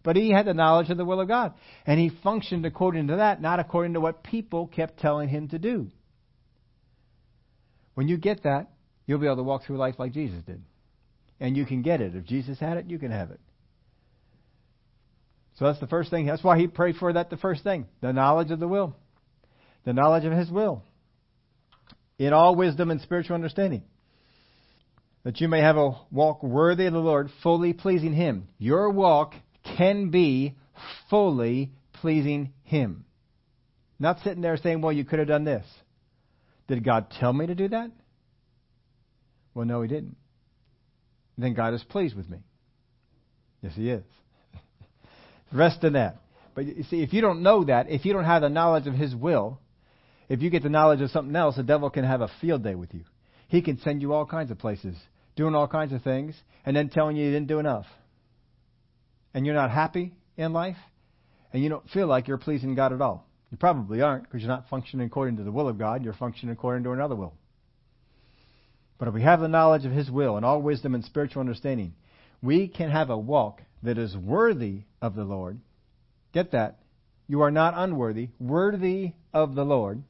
But 0.08 0.16
he 0.16 0.30
had 0.30 0.46
the 0.46 0.54
knowledge 0.54 0.90
of 0.90 0.96
the 0.96 1.04
will 1.04 1.20
of 1.20 1.28
God. 1.28 1.54
And 1.86 2.00
he 2.00 2.10
functioned 2.24 2.66
according 2.66 3.08
to 3.08 3.18
that, 3.18 3.42
not 3.42 3.60
according 3.60 3.96
to 3.96 4.00
what 4.00 4.24
people 4.24 4.66
kept 4.66 5.02
telling 5.02 5.28
him 5.28 5.50
to 5.50 5.60
do. 5.60 5.88
When 7.94 8.08
you 8.08 8.16
get 8.18 8.44
that, 8.44 8.70
you'll 9.06 9.20
be 9.20 9.26
able 9.26 9.36
to 9.36 9.44
walk 9.44 9.66
through 9.66 9.76
life 9.76 9.96
like 10.00 10.14
Jesus 10.14 10.42
did. 10.46 10.64
And 11.42 11.58
you 11.58 11.66
can 11.66 11.82
get 11.82 12.00
it. 12.00 12.16
If 12.16 12.24
Jesus 12.24 12.58
had 12.58 12.78
it, 12.78 12.90
you 12.90 12.98
can 12.98 13.12
have 13.12 13.32
it. 13.32 13.42
So 15.60 15.66
that's 15.66 15.82
the 15.82 15.88
first 15.88 16.10
thing. 16.10 16.26
That's 16.26 16.42
why 16.42 16.58
he 16.58 16.68
prayed 16.68 16.96
for 16.96 17.12
that 17.12 17.30
the 17.30 17.36
first 17.36 17.66
thing. 17.66 17.86
The 18.00 18.14
knowledge 18.14 18.50
of 18.52 18.62
the 18.62 18.68
will. 18.70 18.96
The 19.84 19.92
knowledge 19.92 20.24
of 20.24 20.32
his 20.32 20.50
will. 20.50 20.84
In 22.18 22.32
all 22.32 22.56
wisdom 22.56 22.92
and 22.92 23.02
spiritual 23.02 23.36
understanding. 23.36 23.84
That 25.26 25.42
you 25.42 25.50
may 25.50 25.60
have 25.60 25.76
a 25.76 26.00
walk 26.12 26.44
worthy 26.44 26.86
of 26.86 26.94
the 26.94 27.00
Lord, 27.00 27.30
fully 27.44 27.74
pleasing 27.74 28.14
him. 28.14 28.48
Your 28.58 28.90
walk 28.90 29.34
can 29.78 30.10
be 30.10 30.56
fully 31.10 31.72
pleasing 31.94 32.52
him. 32.64 33.06
Not 34.00 34.20
sitting 34.24 34.42
there 34.42 34.58
saying, 34.58 34.82
well, 34.82 34.92
you 34.92 35.06
could 35.06 35.20
have 35.20 35.28
done 35.28 35.44
this. 35.44 35.66
Did 36.68 36.84
God 36.84 37.12
tell 37.20 37.34
me 37.34 37.48
to 37.48 37.56
do 37.56 37.70
that? 37.70 37.92
Well, 39.54 39.66
no, 39.66 39.82
He 39.82 39.88
didn't. 39.88 40.18
Then 41.38 41.54
God 41.54 41.74
is 41.74 41.84
pleased 41.84 42.16
with 42.16 42.30
me. 42.30 42.40
Yes, 43.62 43.74
He 43.76 43.90
is. 43.90 44.04
Rest 45.54 45.84
in 45.84 45.94
that. 45.94 46.18
But 46.54 46.66
you 46.66 46.84
see, 46.90 47.02
if 47.02 47.14
you 47.14 47.22
don't 47.22 47.42
know 47.42 47.64
that, 47.64 47.90
if 47.90 48.06
you 48.06 48.14
don't 48.14 48.26
have 48.26 48.42
the 48.42 48.50
knowledge 48.50 48.88
of 48.88 48.94
His 48.94 49.16
will, 49.16 49.60
if 50.30 50.42
you 50.42 50.50
get 50.50 50.64
the 50.64 50.70
knowledge 50.70 51.02
of 51.02 51.10
something 51.12 51.36
else, 51.36 51.56
the 51.56 51.64
devil 51.64 51.90
can 51.90 52.04
have 52.04 52.22
a 52.22 52.30
field 52.42 52.64
day 52.64 52.76
with 52.76 52.94
you. 52.94 53.04
He 53.48 53.62
can 53.62 53.80
send 53.80 54.02
you 54.02 54.14
all 54.14 54.26
kinds 54.26 54.52
of 54.52 54.60
places, 54.60 54.96
doing 55.36 55.56
all 55.56 55.68
kinds 55.68 55.94
of 55.94 56.04
things, 56.04 56.36
and 56.66 56.76
then 56.76 56.90
telling 56.90 57.16
you 57.16 57.26
you 57.26 57.32
didn't 57.32 57.48
do 57.48 57.60
enough. 57.60 57.86
And 59.34 59.46
you're 59.46 59.56
not 59.56 59.72
happy 59.72 60.14
in 60.36 60.54
life, 60.54 60.78
and 61.54 61.62
you 61.62 61.70
don't 61.70 61.90
feel 61.90 62.08
like 62.08 62.28
you're 62.28 62.38
pleasing 62.38 62.76
God 62.76 62.94
at 62.94 63.02
all. 63.02 63.28
You 63.52 63.58
probably 63.58 64.02
aren't 64.02 64.24
because 64.24 64.42
you're 64.42 64.50
not 64.50 64.70
functioning 64.70 65.06
according 65.06 65.38
to 65.38 65.44
the 65.44 65.52
will 65.52 65.70
of 65.70 65.78
God. 65.78 66.04
You're 66.04 66.14
functioning 66.14 66.52
according 66.52 66.84
to 66.84 66.92
another 66.92 67.16
will. 67.16 67.34
But 68.98 69.08
if 69.08 69.14
we 69.14 69.22
have 69.22 69.40
the 69.40 69.48
knowledge 69.48 69.86
of 69.86 69.92
His 69.92 70.10
will 70.10 70.38
and 70.38 70.46
all 70.46 70.62
wisdom 70.62 70.96
and 70.96 71.06
spiritual 71.06 71.42
understanding, 71.42 71.94
we 72.42 72.68
can 72.68 72.90
have 72.90 73.10
a 73.10 73.18
walk 73.18 73.62
that 73.84 73.98
is 73.98 74.16
worthy 74.18 74.82
of 75.02 75.16
the 75.16 75.24
Lord. 75.24 75.60
Get 76.34 76.52
that. 76.52 76.80
You 77.28 77.42
are 77.42 77.52
not 77.52 77.74
unworthy, 77.76 78.30
worthy 78.40 79.14
of 79.34 79.56
the 79.56 79.66
Lord, 79.66 80.04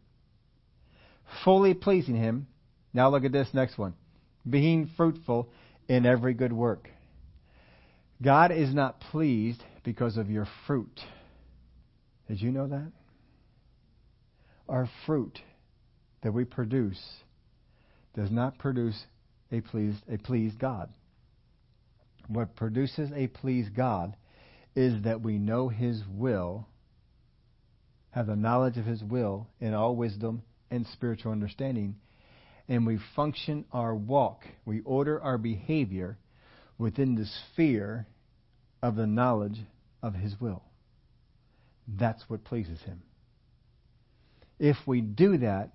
fully 1.43 1.73
pleasing 1.73 2.15
Him. 2.15 2.47
Now 2.93 3.09
look 3.09 3.25
at 3.25 3.31
this 3.31 3.49
next 3.53 3.77
one. 3.77 3.93
Being 4.49 4.89
fruitful 4.95 5.49
in 5.87 6.05
every 6.05 6.33
good 6.33 6.53
work. 6.53 6.89
God 8.21 8.51
is 8.51 8.73
not 8.73 8.99
pleased 8.99 9.63
because 9.83 10.17
of 10.17 10.29
your 10.29 10.47
fruit. 10.65 10.99
Did 12.27 12.41
you 12.41 12.51
know 12.51 12.67
that? 12.67 12.91
our 14.69 14.89
fruit 15.05 15.39
that 16.23 16.33
we 16.33 16.43
produce 16.43 16.99
does 18.15 18.31
not 18.31 18.57
produce 18.57 19.05
a 19.51 19.61
pleased, 19.61 20.03
a 20.11 20.17
pleased 20.17 20.59
God. 20.59 20.89
What 22.27 22.55
produces 22.55 23.11
a 23.15 23.27
pleased 23.27 23.75
God 23.75 24.15
is 24.75 25.03
that 25.03 25.21
we 25.21 25.37
know 25.37 25.69
His 25.69 26.01
will, 26.09 26.67
have 28.11 28.27
the 28.27 28.35
knowledge 28.35 28.77
of 28.77 28.85
His 28.85 29.03
will 29.03 29.47
in 29.59 29.73
all 29.73 29.95
wisdom 29.95 30.41
and 30.69 30.85
spiritual 30.87 31.31
understanding, 31.31 31.95
and 32.67 32.85
we 32.85 32.99
function 33.15 33.63
our 33.71 33.95
walk, 33.95 34.43
we 34.65 34.81
order 34.81 35.21
our 35.21 35.37
behavior 35.37 36.17
within 36.77 37.15
the 37.15 37.25
sphere 37.25 38.07
of 38.81 38.95
the 38.95 39.07
knowledge 39.07 39.59
of 40.03 40.13
His 40.13 40.39
will. 40.39 40.63
That's 41.87 42.23
what 42.27 42.43
pleases 42.43 42.79
Him. 42.81 43.01
If 44.59 44.77
we 44.85 45.01
do 45.01 45.37
that, 45.39 45.71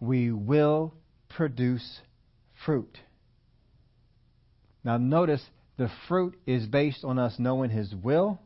we 0.00 0.32
will 0.32 0.94
produce 1.28 2.00
fruit. 2.64 2.98
Now, 4.82 4.96
notice 4.96 5.44
The 5.80 5.90
fruit 6.08 6.38
is 6.46 6.66
based 6.66 7.04
on 7.04 7.18
us 7.18 7.36
knowing 7.38 7.70
His 7.70 7.94
will 7.94 8.38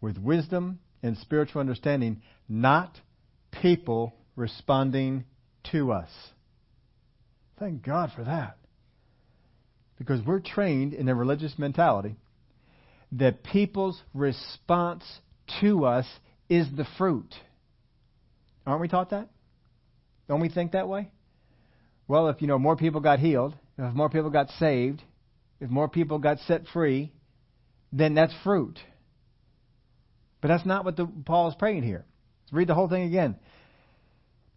with 0.00 0.18
wisdom 0.18 0.80
and 1.04 1.16
spiritual 1.18 1.60
understanding, 1.60 2.20
not 2.48 2.98
people 3.52 4.12
responding 4.34 5.24
to 5.70 5.92
us. 5.92 6.10
Thank 7.60 7.84
God 7.84 8.10
for 8.16 8.24
that. 8.24 8.56
Because 9.98 10.20
we're 10.24 10.40
trained 10.40 10.92
in 10.92 11.08
a 11.08 11.14
religious 11.14 11.54
mentality 11.58 12.16
that 13.12 13.44
people's 13.44 14.02
response 14.12 15.04
to 15.60 15.84
us 15.84 16.06
is 16.48 16.66
the 16.76 16.86
fruit. 16.98 17.32
Aren't 18.66 18.80
we 18.80 18.88
taught 18.88 19.10
that? 19.10 19.28
Don't 20.28 20.40
we 20.40 20.48
think 20.48 20.72
that 20.72 20.88
way? 20.88 21.10
Well, 22.08 22.28
if 22.28 22.40
you 22.42 22.48
know 22.48 22.58
more 22.58 22.76
people 22.76 23.00
got 23.00 23.18
healed, 23.18 23.54
if 23.78 23.94
more 23.94 24.08
people 24.08 24.30
got 24.30 24.50
saved, 24.50 25.02
if 25.60 25.70
more 25.70 25.88
people 25.88 26.18
got 26.18 26.38
set 26.40 26.66
free, 26.72 27.12
then 27.92 28.14
that's 28.14 28.34
fruit. 28.42 28.78
But 30.40 30.48
that's 30.48 30.66
not 30.66 30.84
what 30.84 30.96
the, 30.96 31.06
Paul 31.06 31.48
is 31.48 31.54
praying 31.54 31.84
here. 31.84 32.04
Let's 32.44 32.52
read 32.52 32.68
the 32.68 32.74
whole 32.74 32.88
thing 32.88 33.04
again. 33.04 33.36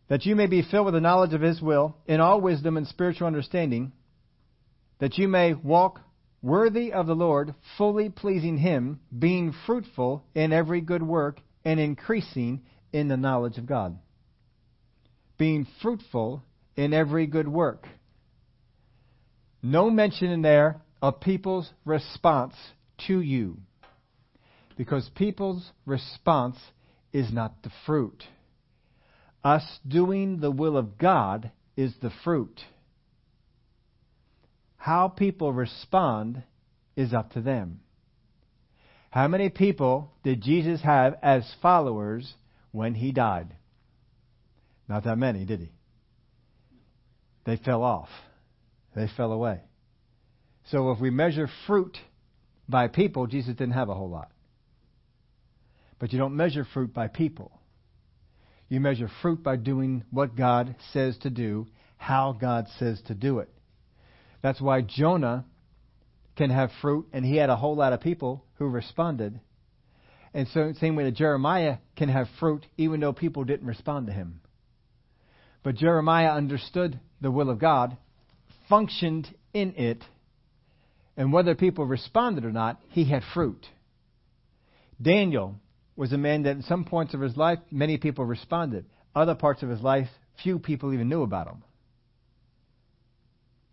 That 0.09 0.25
you 0.25 0.35
may 0.35 0.47
be 0.47 0.61
filled 0.61 0.85
with 0.85 0.93
the 0.93 1.01
knowledge 1.01 1.33
of 1.33 1.41
his 1.41 1.61
will, 1.61 1.95
in 2.07 2.19
all 2.19 2.41
wisdom 2.41 2.77
and 2.77 2.87
spiritual 2.87 3.27
understanding, 3.27 3.91
that 4.99 5.17
you 5.17 5.27
may 5.27 5.53
walk 5.53 6.01
worthy 6.41 6.91
of 6.93 7.07
the 7.07 7.15
Lord, 7.15 7.53
fully 7.77 8.09
pleasing 8.09 8.57
him, 8.57 8.99
being 9.17 9.53
fruitful 9.65 10.23
in 10.33 10.53
every 10.53 10.81
good 10.81 11.03
work, 11.03 11.39
and 11.65 11.79
increasing 11.79 12.61
in 12.93 13.07
the 13.07 13.17
knowledge 13.17 13.57
of 13.57 13.65
God. 13.65 13.97
Being 15.37 15.67
fruitful 15.81 16.43
in 16.75 16.93
every 16.93 17.27
good 17.27 17.47
work. 17.47 17.87
No 19.61 19.89
mention 19.89 20.29
in 20.31 20.41
there 20.41 20.81
of 21.01 21.19
people's 21.19 21.69
response 21.85 22.53
to 23.07 23.19
you. 23.19 23.57
Because 24.77 25.09
people's 25.15 25.71
response 25.85 26.57
is 27.11 27.33
not 27.33 27.63
the 27.63 27.71
fruit. 27.85 28.23
Us 29.43 29.63
doing 29.87 30.39
the 30.39 30.51
will 30.51 30.77
of 30.77 30.97
God 30.97 31.51
is 31.75 31.93
the 32.01 32.11
fruit. 32.23 32.59
How 34.87 35.09
people 35.09 35.51
respond 35.51 36.43
is 36.95 37.13
up 37.13 37.33
to 37.33 37.41
them. 37.41 37.81
How 39.09 39.27
many 39.27 39.49
people 39.49 40.13
did 40.23 40.41
Jesus 40.41 40.79
have 40.81 41.17
as 41.21 41.43
followers 41.61 42.33
when 42.71 42.93
he 42.93 43.11
died? 43.11 43.53
Not 44.87 45.03
that 45.03 45.17
many, 45.17 45.43
did 45.43 45.59
he? 45.59 45.71
They 47.45 47.57
fell 47.57 47.83
off. 47.83 48.07
They 48.95 49.09
fell 49.17 49.33
away. 49.33 49.59
So 50.71 50.91
if 50.91 51.01
we 51.01 51.09
measure 51.09 51.49
fruit 51.65 51.97
by 52.69 52.87
people, 52.87 53.27
Jesus 53.27 53.57
didn't 53.57 53.73
have 53.73 53.89
a 53.89 53.93
whole 53.93 54.09
lot. 54.09 54.31
But 55.99 56.13
you 56.13 56.17
don't 56.17 56.37
measure 56.37 56.65
fruit 56.73 56.93
by 56.93 57.09
people. 57.09 57.51
You 58.69 58.79
measure 58.79 59.11
fruit 59.21 59.43
by 59.43 59.57
doing 59.57 60.05
what 60.11 60.37
God 60.37 60.77
says 60.93 61.17
to 61.23 61.29
do, 61.29 61.67
how 61.97 62.31
God 62.31 62.67
says 62.79 63.01
to 63.07 63.13
do 63.13 63.39
it. 63.39 63.49
That's 64.41 64.61
why 64.61 64.81
Jonah 64.81 65.45
can 66.35 66.49
have 66.49 66.71
fruit, 66.81 67.07
and 67.11 67.25
he 67.25 67.37
had 67.37 67.49
a 67.49 67.55
whole 67.55 67.75
lot 67.75 67.93
of 67.93 68.01
people 68.01 68.43
who 68.55 68.67
responded. 68.67 69.39
And 70.33 70.47
so, 70.49 70.71
same 70.73 70.95
way 70.95 71.05
that 71.05 71.15
Jeremiah 71.15 71.77
can 71.95 72.09
have 72.09 72.27
fruit, 72.39 72.65
even 72.77 72.99
though 72.99 73.13
people 73.13 73.43
didn't 73.43 73.67
respond 73.67 74.07
to 74.07 74.13
him. 74.13 74.41
But 75.63 75.75
Jeremiah 75.75 76.31
understood 76.31 76.99
the 77.21 77.31
will 77.31 77.49
of 77.49 77.59
God, 77.59 77.97
functioned 78.69 79.27
in 79.53 79.73
it, 79.75 80.03
and 81.15 81.33
whether 81.33 81.55
people 81.55 81.85
responded 81.85 82.45
or 82.45 82.51
not, 82.51 82.79
he 82.89 83.05
had 83.05 83.23
fruit. 83.33 83.65
Daniel 85.01 85.55
was 85.95 86.13
a 86.13 86.17
man 86.17 86.43
that 86.43 86.55
in 86.55 86.61
some 86.61 86.85
points 86.85 87.13
of 87.15 87.21
his 87.21 87.35
life, 87.35 87.59
many 87.71 87.97
people 87.97 88.23
responded. 88.23 88.85
Other 89.15 89.33
parts 89.33 89.63
of 89.63 89.69
his 89.69 89.81
life, 89.81 90.07
few 90.43 90.59
people 90.59 90.93
even 90.93 91.09
knew 91.09 91.23
about 91.23 91.47
him. 91.47 91.63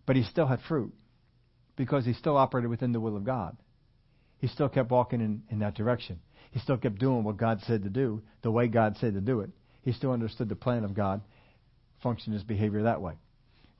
But 0.07 0.17
he 0.17 0.23
still 0.25 0.47
had 0.47 0.61
fruit 0.69 0.93
because 1.77 2.05
he 2.05 2.12
still 2.12 2.37
operated 2.37 2.71
within 2.71 2.93
the 2.93 3.01
will 3.01 3.17
of 3.17 3.25
God. 3.25 3.57
He 4.38 4.49
still 4.49 4.69
kept 4.69 4.90
walking 4.90 5.21
in, 5.21 5.43
in 5.51 5.61
that 5.61 5.75
direction. 5.75 6.21
He 6.51 6.61
still 6.61 6.77
kept 6.77 6.99
doing 6.99 7.25
what 7.25 7.37
God 7.37 7.61
said 7.67 7.83
to 7.83 7.90
do, 7.90 8.23
the 8.43 8.51
way 8.51 8.69
God 8.69 8.97
said 9.01 9.14
to 9.14 9.21
do 9.21 9.40
it. 9.40 9.51
He 9.83 9.93
still 9.93 10.12
understood 10.12 10.49
the 10.49 10.55
plan 10.55 10.85
of 10.85 10.95
God, 10.95 11.23
functioned 12.03 12.35
his 12.35 12.45
behavior 12.45 12.83
that 12.85 13.01
way. 13.01 13.14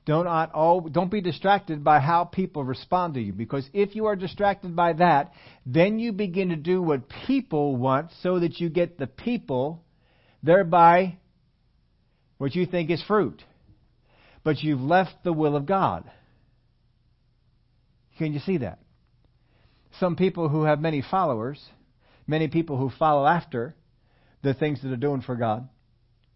Don't, 0.05 0.27
all, 0.27 0.81
don't 0.81 1.09
be 1.09 1.21
distracted 1.21 1.83
by 1.83 1.99
how 1.99 2.25
people 2.25 2.63
respond 2.63 3.15
to 3.15 3.21
you, 3.21 3.33
because 3.33 3.67
if 3.73 3.95
you 3.95 4.05
are 4.05 4.15
distracted 4.15 4.75
by 4.75 4.93
that, 4.93 5.33
then 5.65 5.97
you 5.97 6.11
begin 6.11 6.49
to 6.49 6.55
do 6.55 6.81
what 6.81 7.09
people 7.25 7.75
want 7.75 8.11
so 8.21 8.39
that 8.39 8.59
you 8.59 8.69
get 8.69 8.99
the 8.99 9.07
people, 9.07 9.83
thereby 10.43 11.17
what 12.37 12.53
you 12.53 12.67
think 12.67 12.91
is 12.91 13.01
fruit. 13.03 13.41
But 14.45 14.61
you've 14.61 14.79
left 14.79 15.23
the 15.23 15.33
will 15.33 15.55
of 15.55 15.65
God. 15.65 16.09
Can 18.19 18.31
you 18.31 18.39
see 18.39 18.57
that? 18.59 18.79
Some 19.99 20.15
people 20.15 20.47
who 20.47 20.63
have 20.63 20.79
many 20.79 21.01
followers, 21.01 21.59
many 22.27 22.47
people 22.47 22.77
who 22.77 22.91
follow 22.97 23.25
after 23.25 23.75
the 24.43 24.53
things 24.53 24.81
that 24.83 24.91
are 24.91 24.97
doing 24.97 25.21
for 25.21 25.35
God, 25.35 25.67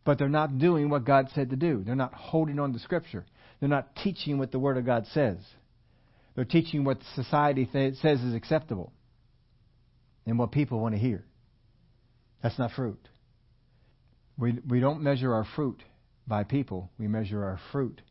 but 0.03 0.17
they're 0.17 0.27
not 0.27 0.57
doing 0.57 0.89
what 0.89 1.05
God 1.05 1.29
said 1.35 1.51
to 1.51 1.55
do. 1.55 1.83
They're 1.85 1.95
not 1.95 2.15
holding 2.15 2.57
on 2.57 2.73
to 2.73 2.79
Scripture. 2.79 3.27
They're 3.59 3.69
not 3.69 3.95
teaching 3.97 4.39
what 4.39 4.51
the 4.51 4.59
Word 4.59 4.77
of 4.77 4.87
God 4.87 5.05
says. 5.13 5.37
They're 6.35 6.45
teaching 6.45 6.83
what 6.85 6.97
society 7.13 7.65
th- 7.71 7.95
says 7.97 8.21
is 8.21 8.33
acceptable 8.33 8.91
and 10.25 10.39
what 10.39 10.51
people 10.51 10.79
want 10.79 10.95
to 10.95 10.99
hear. 10.99 11.25
That's 12.41 12.57
not 12.57 12.71
fruit. 12.71 13.07
We, 14.35 14.57
we 14.67 14.79
don't 14.79 15.03
measure 15.03 15.31
our 15.31 15.45
fruit 15.55 15.83
by 16.29 16.45
people, 16.45 16.89
we 16.97 17.07
measure 17.07 17.43
our 17.43 17.59
fruit 17.73 18.01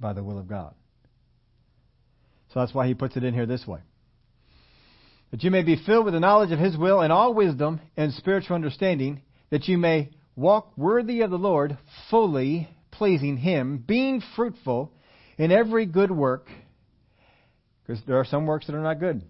by 0.00 0.12
the 0.12 0.24
will 0.24 0.38
of 0.38 0.48
God. 0.48 0.74
So 2.52 2.60
that's 2.60 2.74
why 2.74 2.88
he 2.88 2.94
puts 2.94 3.16
it 3.16 3.22
in 3.22 3.34
here 3.34 3.46
this 3.46 3.66
way. 3.66 3.80
That 5.30 5.44
you 5.44 5.50
may 5.50 5.62
be 5.62 5.76
filled 5.76 6.06
with 6.06 6.14
the 6.14 6.20
knowledge 6.20 6.50
of 6.50 6.58
his 6.58 6.76
will 6.76 7.02
and 7.02 7.12
all 7.12 7.34
wisdom 7.34 7.80
and 7.96 8.12
spiritual 8.14 8.56
understanding, 8.56 9.20
that 9.50 9.68
you 9.68 9.78
may 9.78 10.10
walk 10.34 10.72
worthy 10.76 11.20
of 11.20 11.30
the 11.30 11.36
Lord, 11.36 11.76
fully 12.10 12.68
pleasing 12.90 13.36
Him, 13.36 13.82
being 13.86 14.22
fruitful 14.36 14.92
in 15.38 15.52
every 15.52 15.86
good 15.86 16.10
work, 16.10 16.48
because 17.86 18.02
there 18.06 18.16
are 18.16 18.24
some 18.24 18.46
works 18.46 18.66
that 18.66 18.74
are 18.74 18.82
not 18.82 19.00
good. 19.00 19.22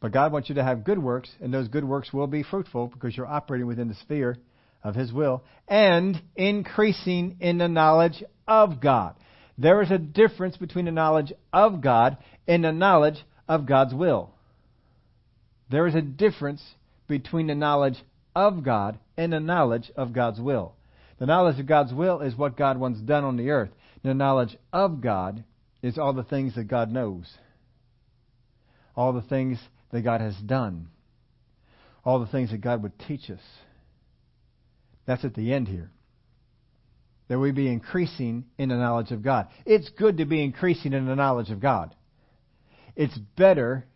But 0.00 0.12
God 0.12 0.32
wants 0.32 0.48
you 0.48 0.56
to 0.56 0.64
have 0.64 0.84
good 0.84 0.98
works, 0.98 1.30
and 1.40 1.52
those 1.52 1.68
good 1.68 1.84
works 1.84 2.12
will 2.12 2.26
be 2.26 2.42
fruitful 2.42 2.88
because 2.88 3.16
you're 3.16 3.26
operating 3.26 3.66
within 3.66 3.88
the 3.88 3.94
sphere 3.94 4.36
of 4.84 4.94
His 4.94 5.12
will, 5.12 5.42
and 5.66 6.22
increasing 6.36 7.38
in 7.40 7.58
the 7.58 7.68
knowledge 7.68 8.22
of 8.46 8.80
God. 8.80 9.16
There 9.56 9.82
is 9.82 9.90
a 9.90 9.98
difference 9.98 10.56
between 10.56 10.84
the 10.84 10.92
knowledge 10.92 11.32
of 11.52 11.80
God 11.80 12.18
and 12.46 12.62
the 12.62 12.72
knowledge 12.72 13.24
of 13.48 13.66
God's 13.66 13.94
will. 13.94 14.30
There 15.70 15.86
is 15.86 15.94
a 15.94 16.02
difference 16.02 16.62
between 17.08 17.46
the 17.46 17.54
knowledge 17.54 17.96
of 18.36 18.62
God 18.62 18.98
and 19.16 19.32
the 19.32 19.40
knowledge 19.40 19.90
of 19.96 20.12
God's 20.12 20.40
will. 20.40 20.74
The 21.18 21.26
knowledge 21.26 21.58
of 21.58 21.66
God's 21.66 21.92
will 21.92 22.20
is 22.20 22.36
what 22.36 22.56
God 22.56 22.78
wants 22.78 23.00
done 23.00 23.24
on 23.24 23.36
the 23.36 23.50
earth. 23.50 23.70
The 24.02 24.14
knowledge 24.14 24.56
of 24.72 25.00
God 25.00 25.44
is 25.82 25.96
all 25.96 26.12
the 26.12 26.24
things 26.24 26.54
that 26.56 26.64
God 26.64 26.90
knows, 26.90 27.32
all 28.96 29.12
the 29.12 29.22
things 29.22 29.58
that 29.92 30.02
God 30.02 30.20
has 30.20 30.36
done, 30.36 30.88
all 32.04 32.20
the 32.20 32.26
things 32.26 32.50
that 32.50 32.60
God 32.60 32.82
would 32.82 32.98
teach 32.98 33.30
us. 33.30 33.40
That's 35.06 35.24
at 35.24 35.34
the 35.34 35.52
end 35.52 35.68
here. 35.68 35.90
That 37.28 37.38
we 37.38 37.52
be 37.52 37.68
increasing 37.68 38.44
in 38.58 38.68
the 38.68 38.76
knowledge 38.76 39.10
of 39.10 39.22
God. 39.22 39.48
It's 39.64 39.88
good 39.90 40.18
to 40.18 40.24
be 40.24 40.42
increasing 40.42 40.92
in 40.92 41.06
the 41.06 41.16
knowledge 41.16 41.50
of 41.50 41.60
God. 41.60 41.94
It's 42.96 43.16
better 43.36 43.86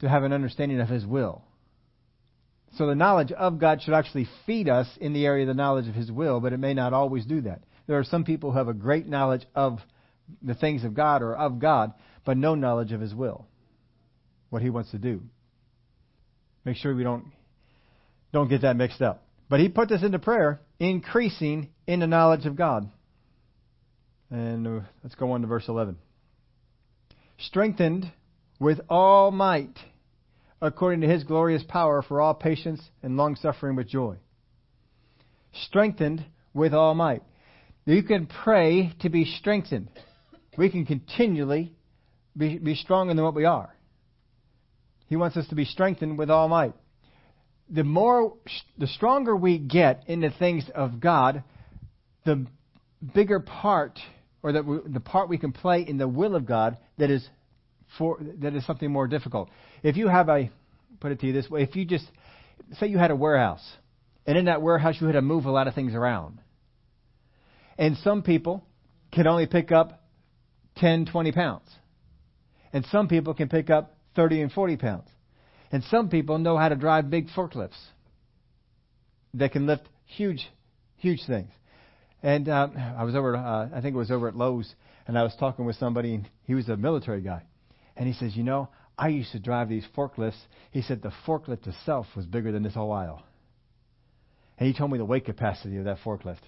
to 0.00 0.08
have 0.08 0.24
an 0.24 0.32
understanding 0.32 0.80
of 0.80 0.88
His 0.88 1.06
will. 1.06 1.42
So 2.76 2.86
the 2.86 2.94
knowledge 2.94 3.32
of 3.32 3.58
God 3.58 3.80
should 3.80 3.94
actually 3.94 4.28
feed 4.44 4.68
us 4.68 4.88
in 5.00 5.12
the 5.12 5.24
area 5.24 5.44
of 5.44 5.48
the 5.48 5.54
knowledge 5.54 5.88
of 5.88 5.94
His 5.94 6.12
will, 6.12 6.40
but 6.40 6.52
it 6.52 6.58
may 6.58 6.74
not 6.74 6.92
always 6.92 7.24
do 7.24 7.40
that. 7.42 7.62
There 7.86 7.98
are 7.98 8.04
some 8.04 8.24
people 8.24 8.50
who 8.50 8.58
have 8.58 8.68
a 8.68 8.74
great 8.74 9.06
knowledge 9.06 9.46
of 9.54 9.78
the 10.42 10.54
things 10.54 10.84
of 10.84 10.94
God 10.94 11.22
or 11.22 11.34
of 11.34 11.58
God, 11.58 11.94
but 12.24 12.36
no 12.36 12.54
knowledge 12.54 12.92
of 12.92 13.00
His 13.00 13.14
will, 13.14 13.46
what 14.50 14.62
He 14.62 14.70
wants 14.70 14.90
to 14.90 14.98
do. 14.98 15.22
Make 16.64 16.76
sure 16.76 16.94
we 16.94 17.04
don't 17.04 17.26
don't 18.32 18.48
get 18.48 18.62
that 18.62 18.76
mixed 18.76 19.00
up. 19.00 19.25
But 19.48 19.60
He 19.60 19.68
put 19.68 19.88
this 19.88 20.02
into 20.02 20.18
prayer, 20.18 20.60
increasing 20.78 21.70
in 21.86 22.00
the 22.00 22.06
knowledge 22.06 22.46
of 22.46 22.56
God. 22.56 22.90
And 24.30 24.66
uh, 24.66 24.80
let's 25.02 25.14
go 25.14 25.32
on 25.32 25.42
to 25.42 25.46
verse 25.46 25.68
11. 25.68 25.96
Strengthened 27.38 28.10
with 28.58 28.80
all 28.88 29.30
might 29.30 29.78
according 30.60 31.02
to 31.02 31.08
his 31.08 31.24
glorious 31.24 31.62
power 31.68 32.02
for 32.02 32.20
all 32.20 32.34
patience 32.34 32.80
and 33.02 33.16
long 33.16 33.36
suffering 33.36 33.76
with 33.76 33.88
joy. 33.88 34.16
Strengthened 35.52 36.24
with 36.54 36.72
all 36.72 36.94
might. 36.94 37.22
You 37.84 38.02
can 38.02 38.26
pray 38.26 38.92
to 39.00 39.08
be 39.08 39.24
strengthened. 39.24 39.90
We 40.56 40.70
can 40.70 40.86
continually 40.86 41.74
be, 42.36 42.58
be 42.58 42.74
stronger 42.74 43.14
than 43.14 43.22
what 43.22 43.34
we 43.34 43.44
are. 43.44 43.74
He 45.08 45.16
wants 45.16 45.36
us 45.36 45.46
to 45.48 45.54
be 45.54 45.64
strengthened 45.64 46.18
with 46.18 46.30
all 46.30 46.48
might. 46.48 46.74
The 47.68 47.84
more, 47.84 48.34
the 48.78 48.86
stronger 48.86 49.34
we 49.34 49.58
get 49.58 50.04
in 50.06 50.20
the 50.20 50.30
things 50.30 50.64
of 50.74 51.00
God, 51.00 51.42
the 52.24 52.46
bigger 53.14 53.40
part, 53.40 53.98
or 54.42 54.52
the, 54.52 54.82
the 54.86 55.00
part 55.00 55.28
we 55.28 55.38
can 55.38 55.52
play 55.52 55.82
in 55.82 55.98
the 55.98 56.06
will 56.06 56.36
of 56.36 56.46
God 56.46 56.78
that 56.98 57.10
is 57.10 57.26
for 57.98 58.18
that 58.40 58.54
is 58.54 58.66
something 58.66 58.90
more 58.90 59.06
difficult. 59.06 59.48
If 59.82 59.96
you 59.96 60.08
have 60.08 60.28
a, 60.28 60.50
put 61.00 61.12
it 61.12 61.20
to 61.20 61.26
you 61.26 61.32
this 61.32 61.48
way, 61.48 61.62
if 61.62 61.76
you 61.76 61.84
just 61.84 62.04
say 62.78 62.86
you 62.86 62.98
had 62.98 63.10
a 63.10 63.16
warehouse, 63.16 63.64
and 64.26 64.36
in 64.36 64.46
that 64.46 64.62
warehouse 64.62 64.96
you 65.00 65.06
had 65.06 65.14
to 65.14 65.22
move 65.22 65.44
a 65.46 65.50
lot 65.50 65.68
of 65.68 65.74
things 65.74 65.94
around, 65.94 66.40
and 67.78 67.96
some 67.98 68.22
people 68.22 68.64
can 69.12 69.26
only 69.26 69.46
pick 69.46 69.72
up 69.72 70.02
10, 70.76 71.06
20 71.06 71.32
pounds, 71.32 71.68
and 72.72 72.84
some 72.86 73.08
people 73.08 73.34
can 73.34 73.48
pick 73.48 73.70
up 73.70 73.96
30 74.14 74.42
and 74.42 74.52
40 74.52 74.76
pounds. 74.76 75.08
And 75.72 75.82
some 75.84 76.08
people 76.08 76.38
know 76.38 76.56
how 76.56 76.68
to 76.68 76.76
drive 76.76 77.10
big 77.10 77.28
forklifts 77.28 77.80
that 79.34 79.52
can 79.52 79.66
lift 79.66 79.88
huge, 80.04 80.48
huge 80.96 81.20
things. 81.26 81.50
And 82.22 82.48
uh, 82.48 82.68
I 82.96 83.04
was 83.04 83.14
over, 83.14 83.36
uh, 83.36 83.68
I 83.74 83.80
think 83.80 83.94
it 83.94 83.98
was 83.98 84.10
over 84.10 84.28
at 84.28 84.36
Lowe's, 84.36 84.74
and 85.06 85.18
I 85.18 85.22
was 85.22 85.34
talking 85.38 85.64
with 85.64 85.76
somebody, 85.76 86.14
and 86.14 86.28
he 86.44 86.54
was 86.54 86.68
a 86.68 86.76
military 86.76 87.20
guy. 87.20 87.42
And 87.96 88.06
he 88.06 88.14
says, 88.14 88.36
You 88.36 88.42
know, 88.42 88.68
I 88.98 89.08
used 89.08 89.32
to 89.32 89.38
drive 89.38 89.68
these 89.68 89.86
forklifts. 89.96 90.40
He 90.70 90.82
said 90.82 91.02
the 91.02 91.12
forklift 91.26 91.66
itself 91.66 92.06
was 92.16 92.26
bigger 92.26 92.52
than 92.52 92.62
this 92.62 92.74
whole 92.74 92.92
aisle. 92.92 93.22
And 94.58 94.66
he 94.66 94.76
told 94.76 94.90
me 94.90 94.98
the 94.98 95.04
weight 95.04 95.26
capacity 95.26 95.76
of 95.76 95.84
that 95.84 95.98
forklift. 96.04 96.40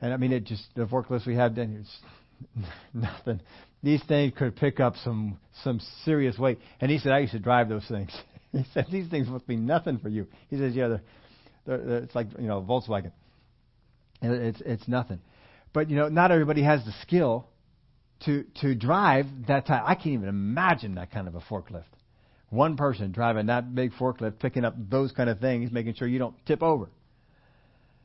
And 0.00 0.12
I 0.12 0.16
mean, 0.16 0.32
it 0.32 0.44
just, 0.44 0.64
the 0.74 0.86
forklifts 0.86 1.26
we 1.26 1.34
had 1.34 1.54
then, 1.54 1.78
it's 1.80 2.68
nothing 2.94 3.40
these 3.84 4.02
things 4.08 4.32
could 4.36 4.56
pick 4.56 4.80
up 4.80 4.94
some 5.04 5.38
some 5.62 5.80
serious 6.04 6.38
weight. 6.38 6.58
And 6.80 6.90
he 6.90 6.98
said, 6.98 7.12
I 7.12 7.18
used 7.20 7.32
to 7.32 7.38
drive 7.38 7.68
those 7.68 7.86
things. 7.86 8.10
he 8.52 8.64
said, 8.72 8.86
these 8.90 9.08
things 9.08 9.28
must 9.28 9.46
be 9.46 9.56
nothing 9.56 9.98
for 9.98 10.08
you. 10.08 10.26
He 10.48 10.56
says, 10.56 10.74
yeah, 10.74 10.88
they're, 10.88 11.02
they're, 11.66 11.78
they're, 11.78 11.98
it's 11.98 12.14
like 12.14 12.28
you 12.38 12.48
know 12.48 12.62
Volkswagen. 12.62 13.12
It's 14.22 14.60
it's 14.64 14.88
nothing. 14.88 15.20
But 15.72 15.90
you 15.90 15.96
know, 15.96 16.08
not 16.08 16.30
everybody 16.30 16.62
has 16.62 16.84
the 16.84 16.94
skill 17.02 17.46
to 18.24 18.44
to 18.62 18.74
drive 18.74 19.26
that 19.48 19.66
type. 19.66 19.82
I 19.84 19.94
can't 19.94 20.08
even 20.08 20.28
imagine 20.28 20.94
that 20.94 21.12
kind 21.12 21.28
of 21.28 21.34
a 21.34 21.40
forklift. 21.40 21.84
One 22.48 22.76
person 22.76 23.12
driving 23.12 23.46
that 23.46 23.74
big 23.74 23.92
forklift, 23.92 24.38
picking 24.38 24.64
up 24.64 24.74
those 24.78 25.12
kind 25.12 25.28
of 25.28 25.40
things, 25.40 25.72
making 25.72 25.94
sure 25.94 26.08
you 26.08 26.18
don't 26.18 26.36
tip 26.46 26.62
over. 26.62 26.88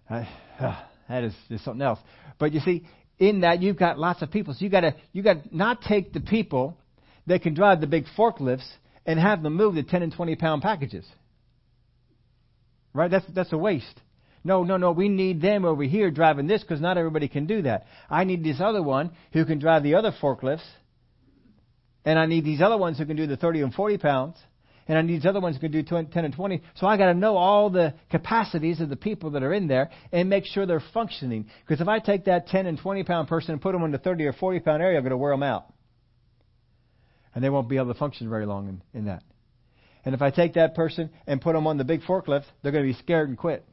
I, 0.09 0.27
uh, 0.59 0.75
that 1.09 1.23
is 1.23 1.33
just 1.47 1.63
something 1.63 1.81
else. 1.81 1.99
But 2.39 2.53
you 2.53 2.59
see, 2.61 2.85
in 3.19 3.41
that 3.41 3.61
you've 3.61 3.77
got 3.77 3.99
lots 3.99 4.21
of 4.21 4.31
people. 4.31 4.53
So 4.53 4.63
you 4.63 4.69
got 4.69 4.81
to 4.81 4.95
you 5.11 5.21
got 5.21 5.43
to 5.43 5.55
not 5.55 5.81
take 5.81 6.13
the 6.13 6.21
people 6.21 6.77
that 7.27 7.41
can 7.41 7.53
drive 7.53 7.81
the 7.81 7.87
big 7.87 8.05
forklifts 8.17 8.67
and 9.05 9.19
have 9.19 9.43
them 9.43 9.55
move 9.55 9.75
the 9.75 9.83
10 9.83 10.01
and 10.01 10.13
20 10.13 10.35
pound 10.35 10.61
packages. 10.61 11.05
Right? 12.93 13.11
That's 13.11 13.25
that's 13.33 13.53
a 13.53 13.57
waste. 13.57 13.99
No, 14.43 14.63
no, 14.63 14.77
no. 14.77 14.91
We 14.91 15.09
need 15.09 15.41
them 15.41 15.65
over 15.65 15.83
here 15.83 16.09
driving 16.11 16.47
this 16.47 16.61
because 16.61 16.79
not 16.79 16.97
everybody 16.97 17.27
can 17.27 17.45
do 17.45 17.61
that. 17.63 17.85
I 18.09 18.23
need 18.23 18.43
this 18.43 18.61
other 18.61 18.81
one 18.81 19.11
who 19.33 19.45
can 19.45 19.59
drive 19.59 19.83
the 19.83 19.95
other 19.95 20.13
forklifts, 20.21 20.67
and 22.05 22.17
I 22.17 22.25
need 22.25 22.45
these 22.45 22.61
other 22.61 22.77
ones 22.77 22.97
who 22.97 23.05
can 23.05 23.17
do 23.17 23.27
the 23.27 23.35
30 23.35 23.61
and 23.61 23.73
40 23.73 23.97
pounds 23.97 24.37
and 24.89 24.97
I 24.97 25.03
need 25.03 25.21
these 25.21 25.25
other 25.27 25.39
ones 25.39 25.55
who 25.55 25.61
can 25.61 25.71
do 25.71 25.83
10 25.83 26.09
and 26.15 26.33
20. 26.33 26.63
So 26.73 26.87
I 26.87 26.97
got 26.97 27.05
to 27.05 27.13
know 27.13 27.37
all 27.37 27.69
the 27.69 27.93
capacities 28.09 28.81
of 28.81 28.89
the 28.89 28.95
people 28.95 29.31
that 29.31 29.43
are 29.43 29.53
in 29.53 29.67
there 29.67 29.91
and 30.11 30.27
make 30.27 30.45
sure 30.45 30.65
they're 30.65 30.83
functioning. 30.93 31.45
Because 31.61 31.79
if 31.79 31.87
I 31.87 31.99
take 31.99 32.25
that 32.25 32.47
10 32.47 32.65
and 32.65 32.79
20 32.79 33.03
pound 33.03 33.27
person 33.27 33.51
and 33.51 33.61
put 33.61 33.73
them 33.73 33.83
in 33.83 33.91
the 33.91 33.99
30 33.99 34.25
or 34.25 34.33
40 34.33 34.61
pound 34.61 34.81
area, 34.81 34.97
I'm 34.97 35.03
going 35.03 35.11
to 35.11 35.17
wear 35.17 35.31
them 35.31 35.43
out. 35.43 35.71
And 37.35 37.43
they 37.43 37.51
won't 37.51 37.69
be 37.69 37.77
able 37.77 37.93
to 37.93 37.99
function 37.99 38.27
very 38.29 38.47
long 38.47 38.67
in, 38.67 38.99
in 38.99 39.05
that. 39.05 39.21
And 40.03 40.15
if 40.15 40.23
I 40.23 40.31
take 40.31 40.55
that 40.55 40.73
person 40.73 41.11
and 41.27 41.39
put 41.39 41.53
them 41.53 41.67
on 41.67 41.77
the 41.77 41.83
big 41.83 42.01
forklift, 42.01 42.45
they're 42.63 42.71
going 42.71 42.87
to 42.87 42.91
be 42.91 42.97
scared 42.97 43.29
and 43.29 43.37
quit. 43.37 43.63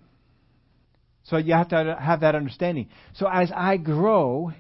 So 1.25 1.39
you 1.39 1.55
have 1.55 1.69
to 1.69 1.97
have 1.99 2.21
that 2.21 2.35
understanding. 2.35 2.91
So 3.15 3.27
as 3.27 3.51
I 3.57 3.79
grow 3.79 4.53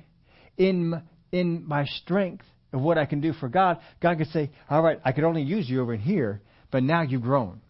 in 0.57 1.02
in 1.30 1.68
my 1.68 1.84
strength 1.84 2.46
of 2.76 2.82
what 2.82 2.98
I 2.98 3.06
can 3.06 3.20
do 3.20 3.32
for 3.32 3.48
God, 3.48 3.78
God 4.00 4.18
can 4.18 4.26
say, 4.26 4.50
"All 4.70 4.82
right, 4.82 5.00
I 5.04 5.12
could 5.12 5.24
only 5.24 5.42
use 5.42 5.68
you 5.68 5.80
over 5.80 5.96
here, 5.96 6.42
but 6.70 6.82
now 6.82 7.02
you've 7.02 7.22
grown. 7.22 7.60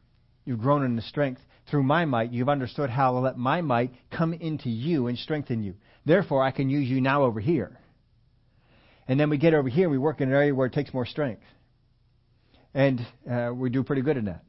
You've 0.44 0.61
grown 0.61 0.84
in 0.84 0.96
the 0.96 1.02
strength 1.02 1.40
through 1.70 1.82
my 1.82 2.04
might. 2.04 2.32
You've 2.32 2.48
understood 2.48 2.90
how 2.90 3.12
to 3.12 3.18
let 3.18 3.36
my 3.36 3.61
might 3.61 3.92
come 4.11 4.32
into 4.32 4.70
you 4.70 5.09
and 5.09 5.18
strengthen 5.18 5.62
you. 5.62 5.74
Therefore, 6.04 6.42
I 6.42 6.50
can 6.50 6.70
use 6.70 6.88
you 6.88 7.00
now 7.00 7.24
over 7.24 7.40
here. 7.40 7.78
And 9.09 9.18
then 9.18 9.30
we 9.30 9.38
get 9.38 9.54
over 9.54 9.68
here 9.68 9.84
and 9.84 9.92
we 9.92 9.98
work 9.98 10.20
in 10.20 10.28
an 10.28 10.34
area 10.34 10.54
where 10.54 10.66
it 10.66 10.72
takes 10.72 10.92
more 10.92 11.07
strength. 11.07 11.42
And 12.74 13.00
uh, 13.30 13.52
we 13.54 13.70
do 13.70 13.82
pretty 13.82 14.02
good 14.02 14.16
in 14.16 14.26
that. 14.26 14.44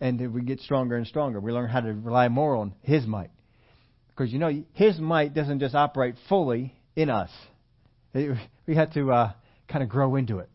And 0.00 0.32
we 0.32 0.42
get 0.42 0.60
stronger 0.60 0.96
and 0.96 1.06
stronger. 1.06 1.40
We 1.40 1.52
learn 1.52 1.68
how 1.68 1.80
to 1.80 1.92
rely 1.92 2.28
more 2.28 2.56
on 2.56 2.74
His 2.82 3.06
might. 3.06 3.30
Because, 4.08 4.32
you 4.32 4.38
know, 4.38 4.64
His 4.72 4.98
might 4.98 5.34
doesn't 5.34 5.60
just 5.60 5.74
operate 5.74 6.14
fully 6.28 6.74
in 6.96 7.10
us. 7.10 7.30
We 8.14 8.76
have 8.76 8.92
to 8.94 9.10
uh, 9.10 9.32
kind 9.74 9.82
of 9.82 9.88
grow 9.88 10.14
into 10.14 10.38
it. 10.38 10.48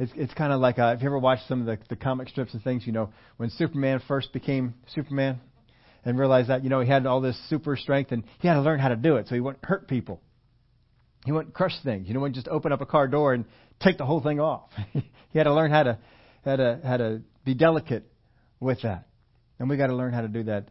It's, 0.00 0.10
it's 0.16 0.34
kind 0.34 0.52
of 0.52 0.60
like 0.60 0.80
uh, 0.80 0.94
if 0.96 1.00
you 1.00 1.06
ever 1.06 1.18
watched 1.20 1.46
some 1.46 1.60
of 1.60 1.66
the, 1.66 1.78
the 1.88 1.94
comic 1.94 2.28
strips 2.28 2.52
and 2.52 2.60
things, 2.60 2.84
you 2.84 2.92
know, 2.92 3.10
when 3.36 3.50
Superman 3.50 4.02
first 4.08 4.32
became 4.32 4.74
Superman 4.96 5.38
and 6.04 6.18
realized 6.18 6.48
that, 6.48 6.64
you 6.64 6.70
know, 6.70 6.80
he 6.80 6.88
had 6.88 7.06
all 7.06 7.20
this 7.20 7.40
super 7.48 7.76
strength 7.76 8.10
and 8.10 8.24
he 8.40 8.48
had 8.48 8.54
to 8.54 8.62
learn 8.62 8.80
how 8.80 8.88
to 8.88 8.96
do 8.96 9.14
it 9.14 9.28
so 9.28 9.36
he 9.36 9.40
wouldn't 9.40 9.64
hurt 9.64 9.86
people. 9.86 10.20
He 11.24 11.30
wouldn't 11.30 11.54
crush 11.54 11.74
things. 11.84 12.08
You 12.08 12.14
know, 12.14 12.20
wouldn't 12.20 12.34
just 12.34 12.48
open 12.48 12.72
up 12.72 12.80
a 12.80 12.86
car 12.86 13.06
door 13.06 13.32
and 13.32 13.44
take 13.78 13.96
the 13.96 14.06
whole 14.06 14.20
thing 14.20 14.40
off. 14.40 14.70
he 14.92 15.38
had 15.38 15.44
to 15.44 15.54
learn 15.54 15.70
how 15.70 15.84
to, 15.84 15.98
how 16.44 16.56
to, 16.56 16.80
how 16.84 16.96
to 16.96 17.22
be 17.44 17.54
delicate 17.54 18.10
with 18.58 18.82
that. 18.82 19.06
And 19.60 19.70
we 19.70 19.76
got 19.76 19.86
to 19.86 19.94
learn 19.94 20.12
how 20.12 20.22
to 20.22 20.28
do 20.28 20.42
that 20.44 20.68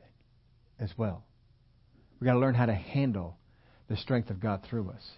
as 0.77 0.89
well. 0.97 1.23
We 2.19 2.25
got 2.25 2.33
to 2.33 2.39
learn 2.39 2.55
how 2.55 2.65
to 2.65 2.75
handle 2.75 3.37
the 3.87 3.95
strength 3.95 4.29
of 4.29 4.41
God 4.41 4.65
through 4.69 4.89
us. 4.89 5.09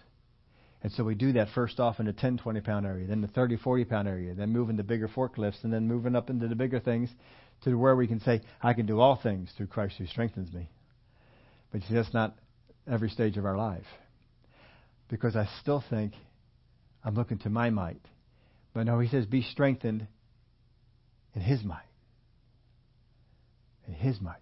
And 0.82 0.90
so 0.92 1.04
we 1.04 1.14
do 1.14 1.32
that 1.32 1.48
first 1.54 1.78
off 1.78 2.00
in 2.00 2.06
the 2.06 2.12
10, 2.12 2.38
20 2.38 2.60
pound 2.60 2.86
area, 2.86 3.06
then 3.06 3.20
the 3.20 3.28
30, 3.28 3.56
40 3.56 3.84
pound 3.84 4.08
area, 4.08 4.34
then 4.34 4.50
moving 4.50 4.78
to 4.78 4.82
bigger 4.82 5.08
forklifts, 5.08 5.62
and 5.62 5.72
then 5.72 5.86
moving 5.86 6.16
up 6.16 6.30
into 6.30 6.48
the 6.48 6.54
bigger 6.54 6.80
things 6.80 7.10
to 7.64 7.74
where 7.74 7.94
we 7.94 8.06
can 8.06 8.20
say, 8.20 8.40
I 8.62 8.72
can 8.72 8.86
do 8.86 9.00
all 9.00 9.16
things 9.22 9.52
through 9.56 9.66
Christ 9.66 9.96
who 9.98 10.06
strengthens 10.06 10.52
me. 10.52 10.70
But 11.70 11.82
see, 11.82 11.94
that's 11.94 12.14
not 12.14 12.34
every 12.90 13.10
stage 13.10 13.36
of 13.36 13.44
our 13.44 13.56
life. 13.56 13.86
Because 15.08 15.36
I 15.36 15.46
still 15.60 15.84
think 15.90 16.14
I'm 17.04 17.14
looking 17.14 17.38
to 17.40 17.50
my 17.50 17.70
might. 17.70 18.00
But 18.72 18.84
no, 18.84 18.98
he 19.00 19.08
says, 19.08 19.26
be 19.26 19.42
strengthened 19.42 20.06
in 21.34 21.42
his 21.42 21.62
might. 21.62 21.82
In 23.86 23.94
his 23.94 24.20
might. 24.20 24.40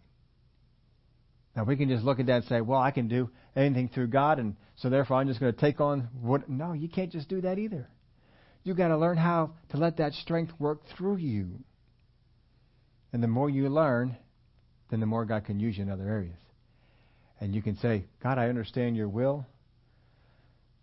Now 1.59 1.65
we 1.65 1.75
can 1.75 1.89
just 1.89 2.05
look 2.05 2.21
at 2.21 2.27
that 2.27 2.37
and 2.37 2.45
say, 2.45 2.61
well, 2.61 2.79
I 2.79 2.93
can 2.93 3.09
do 3.09 3.31
anything 3.57 3.89
through 3.89 4.07
God, 4.07 4.39
and 4.39 4.55
so 4.77 4.89
therefore 4.89 5.17
I'm 5.17 5.27
just 5.27 5.41
going 5.41 5.53
to 5.53 5.61
take 5.61 5.81
on 5.81 6.09
what. 6.23 6.49
No, 6.49 6.73
you 6.73 6.89
can't 6.89 7.11
just 7.11 7.29
do 7.29 7.41
that 7.41 7.59
either. 7.59 7.89
You've 8.63 8.77
got 8.77 8.89
to 8.89 8.97
learn 8.97 9.17
how 9.17 9.55
to 9.71 9.77
let 9.77 9.97
that 9.97 10.13
strength 10.13 10.53
work 10.61 10.83
through 10.97 11.17
you. 11.17 11.59
And 13.13 13.21
the 13.21 13.27
more 13.27 13.51
you 13.51 13.69
learn, 13.69 14.17
then 14.89 15.01
the 15.01 15.07
more 15.07 15.25
God 15.25 15.47
can 15.47 15.59
use 15.59 15.77
you 15.77 15.83
in 15.83 15.91
other 15.91 16.09
areas. 16.09 16.39
And 17.41 17.53
you 17.57 17.61
can 17.61 17.77
say, 17.79 18.05
God, 18.23 18.39
I 18.39 18.51
understand 18.51 18.97
your 18.97 19.09
will. 19.09 19.45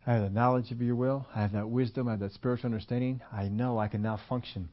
I 0.06 0.16
have 0.16 0.24
the 0.24 0.30
knowledge 0.30 0.72
of 0.72 0.82
your 0.82 0.98
will. 0.98 1.26
I 1.34 1.40
have 1.40 1.54
that 1.54 1.70
wisdom. 1.70 2.10
I 2.10 2.12
have 2.12 2.20
that 2.20 2.34
spiritual 2.34 2.68
understanding. 2.68 3.22
I 3.32 3.48
know 3.48 3.80
I 3.80 3.88
can 3.88 4.02
now 4.02 4.20
function. 4.28 4.68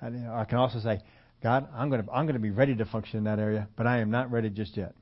And 0.00 0.26
I 0.26 0.46
can 0.46 0.56
also 0.56 0.78
say, 0.78 1.02
God, 1.42 1.68
I'm 1.76 1.90
going 1.90 2.02
to 2.02 2.10
I'm 2.10 2.24
going 2.24 2.32
to 2.32 2.40
be 2.40 2.50
ready 2.50 2.74
to 2.76 2.86
function 2.86 3.18
in 3.18 3.24
that 3.24 3.38
area, 3.38 3.68
but 3.76 3.86
I 3.86 3.98
am 3.98 4.10
not 4.10 4.32
ready 4.32 4.48
just 4.48 4.78
yet 4.78 4.94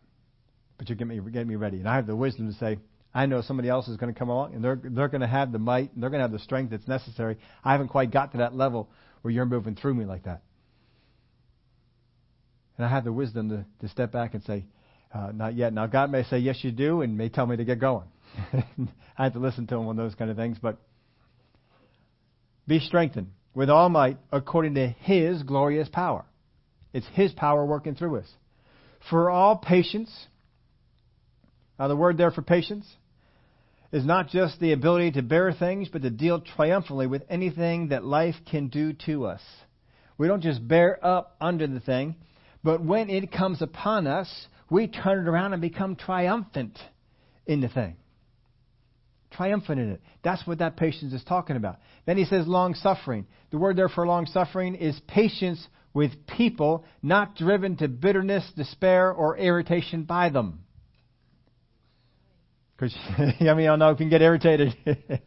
but 0.82 0.90
you 0.90 0.96
get 0.96 1.06
me 1.06 1.20
get 1.30 1.46
me 1.46 1.54
ready. 1.54 1.78
And 1.78 1.88
I 1.88 1.94
have 1.94 2.08
the 2.08 2.16
wisdom 2.16 2.52
to 2.52 2.58
say, 2.58 2.76
I 3.14 3.26
know 3.26 3.40
somebody 3.40 3.68
else 3.68 3.86
is 3.86 3.96
going 3.98 4.12
to 4.12 4.18
come 4.18 4.28
along, 4.28 4.54
and 4.54 4.64
they're 4.64 4.80
they're 4.82 5.06
going 5.06 5.20
to 5.20 5.28
have 5.28 5.52
the 5.52 5.60
might, 5.60 5.92
and 5.94 6.02
they're 6.02 6.10
going 6.10 6.18
to 6.18 6.24
have 6.24 6.32
the 6.32 6.40
strength 6.40 6.72
that's 6.72 6.88
necessary. 6.88 7.38
I 7.64 7.70
haven't 7.70 7.88
quite 7.88 8.10
got 8.10 8.32
to 8.32 8.38
that 8.38 8.56
level 8.56 8.88
where 9.20 9.32
you're 9.32 9.46
moving 9.46 9.76
through 9.76 9.94
me 9.94 10.06
like 10.06 10.24
that. 10.24 10.42
And 12.76 12.84
I 12.84 12.88
have 12.88 13.04
the 13.04 13.12
wisdom 13.12 13.48
to, 13.50 13.64
to 13.80 13.88
step 13.92 14.10
back 14.10 14.34
and 14.34 14.42
say, 14.42 14.64
uh, 15.14 15.30
not 15.32 15.54
yet. 15.54 15.72
Now 15.72 15.86
God 15.86 16.10
may 16.10 16.24
say 16.24 16.38
yes, 16.38 16.58
you 16.62 16.72
do, 16.72 17.02
and 17.02 17.16
may 17.16 17.28
tell 17.28 17.46
me 17.46 17.56
to 17.56 17.64
get 17.64 17.78
going. 17.78 18.08
I 19.16 19.22
have 19.24 19.34
to 19.34 19.38
listen 19.38 19.68
to 19.68 19.76
him 19.76 19.86
on 19.86 19.96
those 19.96 20.16
kind 20.16 20.32
of 20.32 20.36
things, 20.36 20.56
but 20.60 20.78
be 22.66 22.80
strengthened 22.80 23.28
with 23.54 23.70
all 23.70 23.88
might 23.88 24.18
according 24.32 24.74
to 24.74 24.88
His 24.88 25.44
glorious 25.44 25.88
power. 25.88 26.24
It's 26.92 27.06
His 27.12 27.30
power 27.30 27.64
working 27.64 27.94
through 27.94 28.18
us. 28.18 28.28
For 29.08 29.30
all 29.30 29.56
patience 29.56 30.26
now, 31.78 31.88
the 31.88 31.96
word 31.96 32.16
there 32.16 32.30
for 32.30 32.42
patience 32.42 32.86
is 33.90 34.04
not 34.04 34.28
just 34.28 34.60
the 34.60 34.72
ability 34.72 35.12
to 35.12 35.22
bear 35.22 35.52
things, 35.52 35.88
but 35.92 36.02
to 36.02 36.10
deal 36.10 36.40
triumphantly 36.40 37.06
with 37.06 37.22
anything 37.28 37.88
that 37.88 38.04
life 38.04 38.36
can 38.50 38.68
do 38.68 38.92
to 39.06 39.26
us. 39.26 39.40
We 40.16 40.28
don't 40.28 40.42
just 40.42 40.66
bear 40.66 41.04
up 41.04 41.36
under 41.40 41.66
the 41.66 41.80
thing, 41.80 42.16
but 42.62 42.84
when 42.84 43.10
it 43.10 43.32
comes 43.32 43.60
upon 43.60 44.06
us, 44.06 44.46
we 44.70 44.86
turn 44.86 45.26
it 45.26 45.28
around 45.28 45.52
and 45.52 45.60
become 45.60 45.96
triumphant 45.96 46.78
in 47.46 47.60
the 47.60 47.68
thing. 47.68 47.96
triumphant 49.32 49.80
in 49.80 49.90
it. 49.92 50.00
That's 50.22 50.46
what 50.46 50.58
that 50.58 50.76
patience 50.76 51.12
is 51.12 51.24
talking 51.24 51.56
about. 51.56 51.78
Then 52.06 52.16
he 52.16 52.24
says 52.24 52.46
long 52.46 52.74
suffering. 52.74 53.26
The 53.50 53.58
word 53.58 53.76
there 53.76 53.88
for 53.88 54.06
long 54.06 54.26
suffering 54.26 54.74
is 54.74 54.98
patience 55.08 55.66
with 55.94 56.26
people, 56.26 56.84
not 57.02 57.36
driven 57.36 57.76
to 57.78 57.88
bitterness, 57.88 58.50
despair, 58.56 59.12
or 59.12 59.36
irritation 59.36 60.04
by 60.04 60.30
them. 60.30 60.60
Because, 62.82 62.98
I 63.40 63.54
mean, 63.54 63.68
I 63.68 63.76
know 63.76 63.90
you 63.90 63.96
can 63.96 64.08
get 64.08 64.22
irritated. 64.22 64.76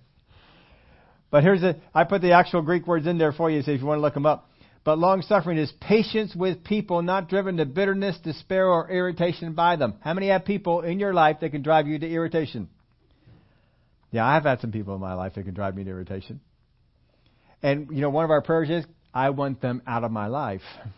but 1.32 1.42
here's 1.42 1.62
the, 1.62 1.78
I 1.94 2.04
put 2.04 2.22
the 2.22 2.34
actual 2.34 2.62
Greek 2.62 2.86
words 2.86 3.08
in 3.08 3.18
there 3.18 3.32
for 3.32 3.50
you, 3.50 3.62
so 3.62 3.72
if 3.72 3.80
you 3.80 3.86
want 3.86 4.00
to 4.00 4.02
look 4.02 4.14
them 4.14 4.26
up. 4.26 4.50
But 4.84 5.00
long 5.00 5.22
suffering 5.22 5.58
is 5.58 5.72
patience 5.80 6.36
with 6.36 6.66
people, 6.66 7.02
not 7.02 7.30
driven 7.30 7.56
to 7.58 7.66
bitterness, 7.66 8.18
despair, 8.22 8.68
or 8.68 8.92
irritation 8.92 9.54
by 9.54 9.78
them. 9.78 9.96
How 10.02 10.14
many 10.14 10.28
have 10.28 10.44
people 10.44 10.82
in 10.82 11.00
your 11.00 11.14
life 11.14 11.38
that 11.40 11.52
can 11.52 11.62
drive 11.62 11.88
you 11.88 11.98
to 11.98 12.08
irritation? 12.08 12.68
Yeah, 14.12 14.28
I've 14.28 14.44
had 14.44 14.60
some 14.60 14.74
people 14.74 14.94
in 14.94 15.02
my 15.02 15.14
life 15.14 15.36
that 15.36 15.44
can 15.44 15.54
drive 15.54 15.76
me 15.76 15.86
to 15.86 15.90
irritation. 15.90 16.42
And, 17.64 17.88
you 17.90 18.02
know, 18.02 18.10
one 18.10 18.26
of 18.26 18.32
our 18.32 18.42
prayers 18.42 18.70
is, 18.70 18.86
I 19.14 19.30
want 19.30 19.62
them 19.62 19.82
out 19.88 20.04
of 20.04 20.12
my 20.12 20.28
life. 20.28 20.62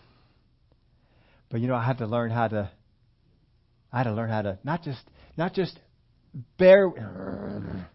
But, 1.49 1.61
you 1.61 1.67
know, 1.67 1.75
I 1.75 1.85
had 1.85 1.99
to 1.99 2.07
learn 2.07 2.29
how 2.29 2.49
to, 2.49 2.69
I 3.93 3.99
had 3.99 4.03
to 4.03 4.11
learn 4.11 4.29
how 4.29 4.41
to 4.41 4.59
not 4.65 4.83
just, 4.83 5.01
not 5.37 5.53
just 5.53 5.79
bear, 6.57 6.89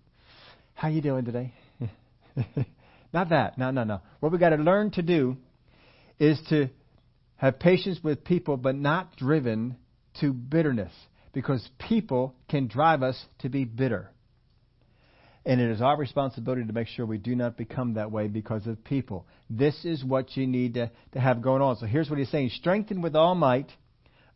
how 0.74 0.88
you 0.88 1.00
doing 1.00 1.24
today? 1.24 1.52
not 3.12 3.30
that. 3.30 3.58
No, 3.58 3.70
no, 3.70 3.84
no. 3.84 4.00
What 4.20 4.32
we 4.32 4.38
got 4.38 4.50
to 4.50 4.56
learn 4.56 4.90
to 4.92 5.02
do 5.02 5.36
is 6.18 6.40
to 6.48 6.68
have 7.36 7.58
patience 7.58 7.98
with 8.02 8.24
people, 8.24 8.56
but 8.56 8.76
not 8.76 9.16
driven 9.16 9.76
to 10.20 10.32
bitterness, 10.32 10.92
because 11.32 11.66
people 11.88 12.34
can 12.48 12.68
drive 12.68 13.02
us 13.02 13.20
to 13.40 13.48
be 13.48 13.64
bitter. 13.64 14.10
And 15.44 15.60
it 15.60 15.70
is 15.70 15.82
our 15.82 15.96
responsibility 15.96 16.64
to 16.64 16.72
make 16.72 16.86
sure 16.86 17.04
we 17.04 17.18
do 17.18 17.34
not 17.34 17.56
become 17.56 17.94
that 17.94 18.12
way 18.12 18.28
because 18.28 18.66
of 18.68 18.84
people. 18.84 19.26
This 19.50 19.84
is 19.84 20.04
what 20.04 20.36
you 20.36 20.46
need 20.46 20.74
to, 20.74 20.90
to 21.12 21.20
have 21.20 21.42
going 21.42 21.62
on. 21.62 21.76
So 21.76 21.86
here's 21.86 22.08
what 22.08 22.20
he's 22.20 22.30
saying 22.30 22.50
strengthen 22.54 23.02
with 23.02 23.16
all 23.16 23.34
might, 23.34 23.72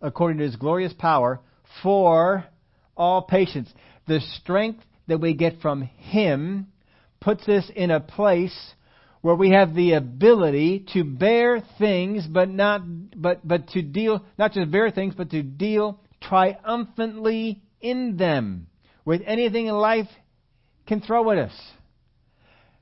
according 0.01 0.38
to 0.38 0.44
his 0.44 0.57
glorious 0.57 0.92
power, 0.92 1.40
for 1.82 2.44
all 2.97 3.22
patience. 3.22 3.72
The 4.07 4.20
strength 4.40 4.84
that 5.09 5.20
we 5.20 5.34
get 5.34 5.61
from 5.61 5.82
him 5.82 6.68
puts 7.20 7.49
us 7.49 7.70
in 7.74 7.90
a 7.90 8.01
place 8.01 8.74
where 9.20 9.34
we 9.34 9.51
have 9.51 9.74
the 9.74 9.94
ability 9.94 10.86
to 10.92 11.03
bear 11.03 11.61
things, 11.78 12.26
but 12.26 12.49
not, 12.49 12.82
but, 13.20 13.47
but 13.47 13.68
to 13.70 13.82
deal, 13.82 14.24
not 14.38 14.53
just 14.53 14.70
bear 14.70 14.90
things, 14.90 15.14
but 15.16 15.30
to 15.30 15.42
deal 15.42 16.01
triumphantly 16.20 17.62
in 17.80 18.16
them 18.16 18.68
with 19.05 19.22
anything 19.26 19.66
in 19.66 19.74
life 19.74 20.09
can 20.86 21.01
throw 21.01 21.30
at 21.30 21.38
us. 21.38 21.72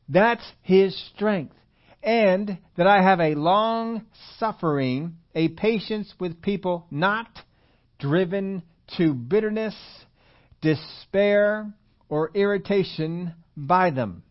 That's 0.09 0.45
His 0.63 0.95
strength. 1.15 1.55
And 2.03 2.59
that 2.77 2.87
I 2.87 3.03
have 3.03 3.21
a 3.21 3.35
long 3.35 4.05
suffering, 4.39 5.17
a 5.35 5.49
patience 5.49 6.13
with 6.21 6.43
people 6.43 6.87
not 6.91 7.29
driven 7.99 8.63
to 8.97 9.15
bitterness, 9.15 9.75
despair, 10.61 11.73
or 12.09 12.31
irritation 12.35 13.35
by 13.57 13.91
them. 13.91 14.23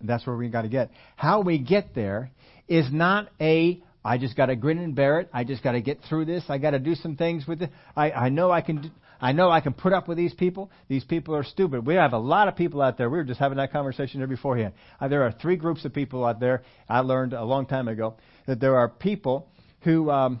That's 0.00 0.26
where 0.26 0.36
we 0.36 0.48
got 0.48 0.62
to 0.62 0.68
get. 0.68 0.90
How 1.16 1.42
we 1.42 1.58
get 1.58 1.94
there 1.94 2.30
is 2.68 2.86
not 2.90 3.28
a 3.40 3.82
I 4.04 4.16
just 4.16 4.36
got 4.36 4.46
to 4.46 4.56
grin 4.56 4.78
and 4.78 4.94
bear 4.94 5.20
it. 5.20 5.28
I 5.32 5.44
just 5.44 5.62
got 5.62 5.72
to 5.72 5.82
get 5.82 6.00
through 6.08 6.24
this. 6.24 6.44
I 6.48 6.58
got 6.58 6.70
to 6.70 6.78
do 6.78 6.94
some 6.94 7.16
things 7.16 7.46
with 7.46 7.62
it. 7.62 7.70
I, 7.94 8.10
I 8.10 8.28
know 8.30 8.50
I 8.50 8.62
can. 8.62 8.82
Do, 8.82 8.90
I 9.20 9.32
know 9.32 9.50
I 9.50 9.60
can 9.60 9.74
put 9.74 9.92
up 9.92 10.08
with 10.08 10.16
these 10.16 10.32
people. 10.32 10.70
These 10.88 11.04
people 11.04 11.36
are 11.36 11.44
stupid. 11.44 11.86
We 11.86 11.94
have 11.96 12.14
a 12.14 12.18
lot 12.18 12.48
of 12.48 12.56
people 12.56 12.80
out 12.80 12.96
there. 12.96 13.10
We 13.10 13.18
were 13.18 13.24
just 13.24 13.38
having 13.38 13.58
that 13.58 13.70
conversation 13.70 14.20
there 14.20 14.26
beforehand. 14.26 14.72
Uh, 14.98 15.08
there 15.08 15.24
are 15.24 15.32
three 15.32 15.56
groups 15.56 15.84
of 15.84 15.92
people 15.92 16.24
out 16.24 16.40
there. 16.40 16.62
I 16.88 17.00
learned 17.00 17.34
a 17.34 17.44
long 17.44 17.66
time 17.66 17.86
ago 17.88 18.16
that 18.46 18.60
there 18.60 18.78
are 18.78 18.88
people 18.88 19.48
who, 19.82 20.10
um, 20.10 20.40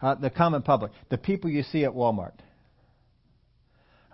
uh, 0.00 0.14
the 0.14 0.30
common 0.30 0.62
public, 0.62 0.92
the 1.10 1.18
people 1.18 1.50
you 1.50 1.62
see 1.62 1.84
at 1.84 1.92
Walmart. 1.92 2.34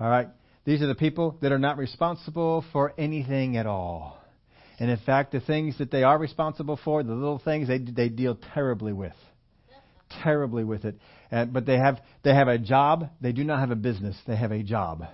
All 0.00 0.08
right, 0.08 0.28
these 0.64 0.82
are 0.82 0.86
the 0.86 0.94
people 0.94 1.36
that 1.42 1.52
are 1.52 1.58
not 1.58 1.78
responsible 1.78 2.64
for 2.72 2.92
anything 2.98 3.56
at 3.56 3.66
all. 3.66 4.18
And 4.78 4.90
in 4.90 4.98
fact, 4.98 5.32
the 5.32 5.40
things 5.40 5.78
that 5.78 5.90
they 5.90 6.02
are 6.02 6.18
responsible 6.18 6.78
for, 6.82 7.02
the 7.02 7.12
little 7.12 7.38
things, 7.38 7.68
they, 7.68 7.78
they 7.78 8.08
deal 8.08 8.36
terribly 8.54 8.92
with. 8.92 9.14
Terribly 10.22 10.64
with 10.64 10.84
it. 10.84 10.96
But 11.30 11.64
they 11.64 11.76
have, 11.76 12.00
they 12.22 12.34
have 12.34 12.48
a 12.48 12.58
job. 12.58 13.10
They 13.20 13.32
do 13.32 13.44
not 13.44 13.60
have 13.60 13.70
a 13.70 13.76
business. 13.76 14.16
They 14.26 14.36
have 14.36 14.50
a 14.52 14.62
job. 14.62 15.04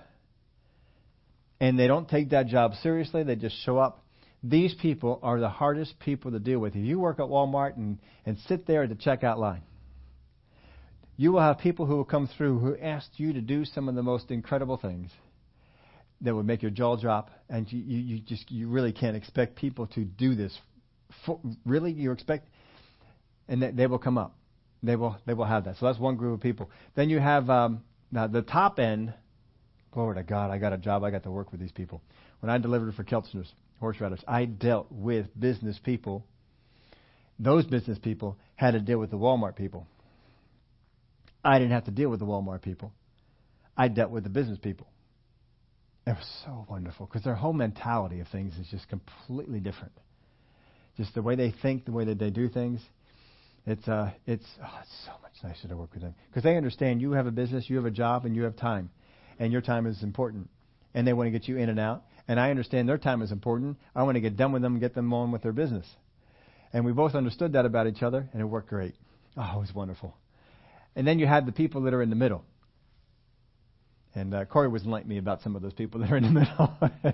And 1.59 1.77
they 1.77 1.85
don't 1.85 2.09
take 2.09 2.31
that 2.31 2.47
job 2.47 2.73
seriously. 2.81 3.23
They 3.23 3.35
just 3.35 3.55
show 3.63 3.77
up. 3.77 4.03
These 4.43 4.73
people 4.81 5.19
are 5.21 5.39
the 5.39 5.49
hardest 5.49 5.99
people 5.99 6.31
to 6.31 6.39
deal 6.39 6.57
with. 6.57 6.75
If 6.75 6.83
you 6.83 6.99
work 6.99 7.19
at 7.19 7.25
Walmart 7.25 7.77
and, 7.77 7.99
and 8.25 8.39
sit 8.47 8.65
there 8.65 8.83
at 8.83 8.89
the 8.89 8.95
checkout 8.95 9.37
line, 9.37 9.61
you 11.21 11.31
will 11.31 11.41
have 11.41 11.59
people 11.59 11.85
who 11.85 11.97
will 11.97 12.03
come 12.03 12.27
through 12.35 12.57
who 12.57 12.75
asked 12.75 13.11
you 13.17 13.31
to 13.33 13.41
do 13.41 13.63
some 13.63 13.87
of 13.87 13.93
the 13.93 14.01
most 14.01 14.31
incredible 14.31 14.75
things 14.75 15.11
that 16.21 16.33
would 16.33 16.47
make 16.47 16.63
your 16.63 16.71
jaw 16.71 16.95
drop, 16.95 17.29
and 17.47 17.71
you, 17.71 17.79
you, 17.79 17.99
you 17.99 18.19
just 18.21 18.49
you 18.49 18.67
really 18.67 18.91
can't 18.91 19.15
expect 19.15 19.55
people 19.55 19.85
to 19.85 20.03
do 20.03 20.33
this. 20.33 20.57
For, 21.23 21.39
really, 21.63 21.91
you 21.91 22.11
expect, 22.11 22.47
and 23.47 23.61
they, 23.61 23.69
they 23.69 23.85
will 23.85 23.99
come 23.99 24.17
up. 24.17 24.35
They 24.81 24.95
will 24.95 25.15
they 25.27 25.35
will 25.35 25.45
have 25.45 25.65
that. 25.65 25.77
So 25.77 25.85
that's 25.85 25.99
one 25.99 26.15
group 26.15 26.33
of 26.33 26.41
people. 26.41 26.71
Then 26.95 27.11
you 27.11 27.19
have 27.19 27.51
um, 27.51 27.83
now 28.11 28.25
the 28.25 28.41
top 28.41 28.79
end. 28.79 29.13
Glory 29.91 30.15
to 30.15 30.23
God, 30.23 30.49
I 30.49 30.57
got 30.57 30.73
a 30.73 30.77
job. 30.79 31.03
I 31.03 31.11
got 31.11 31.21
to 31.23 31.31
work 31.31 31.51
with 31.51 31.61
these 31.61 31.71
people. 31.71 32.01
When 32.39 32.49
I 32.49 32.57
delivered 32.57 32.95
for 32.95 33.03
Kelchner's 33.03 33.51
horseradish, 33.79 34.21
I 34.27 34.45
dealt 34.45 34.87
with 34.89 35.27
business 35.39 35.79
people. 35.83 36.25
Those 37.37 37.65
business 37.65 37.99
people 37.99 38.37
had 38.55 38.71
to 38.71 38.79
deal 38.79 38.97
with 38.97 39.11
the 39.11 39.17
Walmart 39.17 39.55
people. 39.55 39.85
I 41.43 41.59
didn't 41.59 41.71
have 41.71 41.85
to 41.85 41.91
deal 41.91 42.09
with 42.09 42.19
the 42.19 42.25
Walmart 42.25 42.61
people. 42.61 42.93
I 43.75 43.87
dealt 43.87 44.11
with 44.11 44.23
the 44.23 44.29
business 44.29 44.59
people. 44.59 44.87
It 46.05 46.11
was 46.11 46.41
so 46.45 46.65
wonderful 46.69 47.05
because 47.05 47.23
their 47.23 47.35
whole 47.35 47.53
mentality 47.53 48.19
of 48.19 48.27
things 48.27 48.55
is 48.57 48.67
just 48.67 48.87
completely 48.89 49.59
different. 49.59 49.93
Just 50.97 51.13
the 51.13 51.21
way 51.21 51.35
they 51.35 51.53
think, 51.61 51.85
the 51.85 51.91
way 51.91 52.05
that 52.05 52.19
they 52.19 52.29
do 52.29 52.49
things. 52.49 52.81
It's 53.65 53.87
uh, 53.87 54.11
it's 54.25 54.45
oh, 54.63 54.79
it's 54.81 55.05
so 55.05 55.11
much 55.21 55.33
nicer 55.43 55.67
to 55.67 55.77
work 55.77 55.93
with 55.93 56.01
them 56.01 56.15
because 56.27 56.43
they 56.43 56.57
understand 56.57 57.01
you 57.01 57.11
have 57.11 57.27
a 57.27 57.31
business, 57.31 57.69
you 57.69 57.75
have 57.75 57.85
a 57.85 57.91
job, 57.91 58.25
and 58.25 58.35
you 58.35 58.43
have 58.43 58.55
time, 58.55 58.89
and 59.37 59.51
your 59.51 59.61
time 59.61 59.85
is 59.85 60.01
important, 60.01 60.49
and 60.95 61.07
they 61.07 61.13
want 61.13 61.27
to 61.27 61.31
get 61.31 61.47
you 61.47 61.57
in 61.57 61.69
and 61.69 61.79
out. 61.79 62.03
And 62.27 62.39
I 62.39 62.49
understand 62.49 62.89
their 62.89 62.97
time 62.97 63.21
is 63.21 63.31
important. 63.31 63.77
I 63.95 64.01
want 64.03 64.15
to 64.15 64.21
get 64.21 64.35
done 64.35 64.51
with 64.51 64.63
them 64.63 64.73
and 64.73 64.81
get 64.81 64.95
them 64.95 65.13
on 65.13 65.31
with 65.31 65.43
their 65.43 65.51
business. 65.51 65.85
And 66.73 66.85
we 66.85 66.91
both 66.91 67.13
understood 67.13 67.53
that 67.53 67.65
about 67.65 67.85
each 67.85 68.01
other, 68.01 68.27
and 68.33 68.41
it 68.41 68.45
worked 68.45 68.69
great. 68.69 68.95
Oh, 69.37 69.57
it 69.57 69.59
was 69.59 69.75
wonderful. 69.75 70.15
And 70.95 71.07
then 71.07 71.19
you 71.19 71.27
have 71.27 71.45
the 71.45 71.51
people 71.51 71.81
that 71.83 71.93
are 71.93 72.01
in 72.01 72.09
the 72.09 72.15
middle. 72.15 72.43
And 74.13 74.33
uh, 74.33 74.45
Corey 74.45 74.67
was 74.67 74.83
enlightening 74.83 75.09
me 75.09 75.17
about 75.17 75.41
some 75.41 75.55
of 75.55 75.61
those 75.61 75.73
people 75.73 75.99
that 76.01 76.11
are 76.11 76.17
in 76.17 76.23
the 76.23 76.39
middle. 76.39 76.77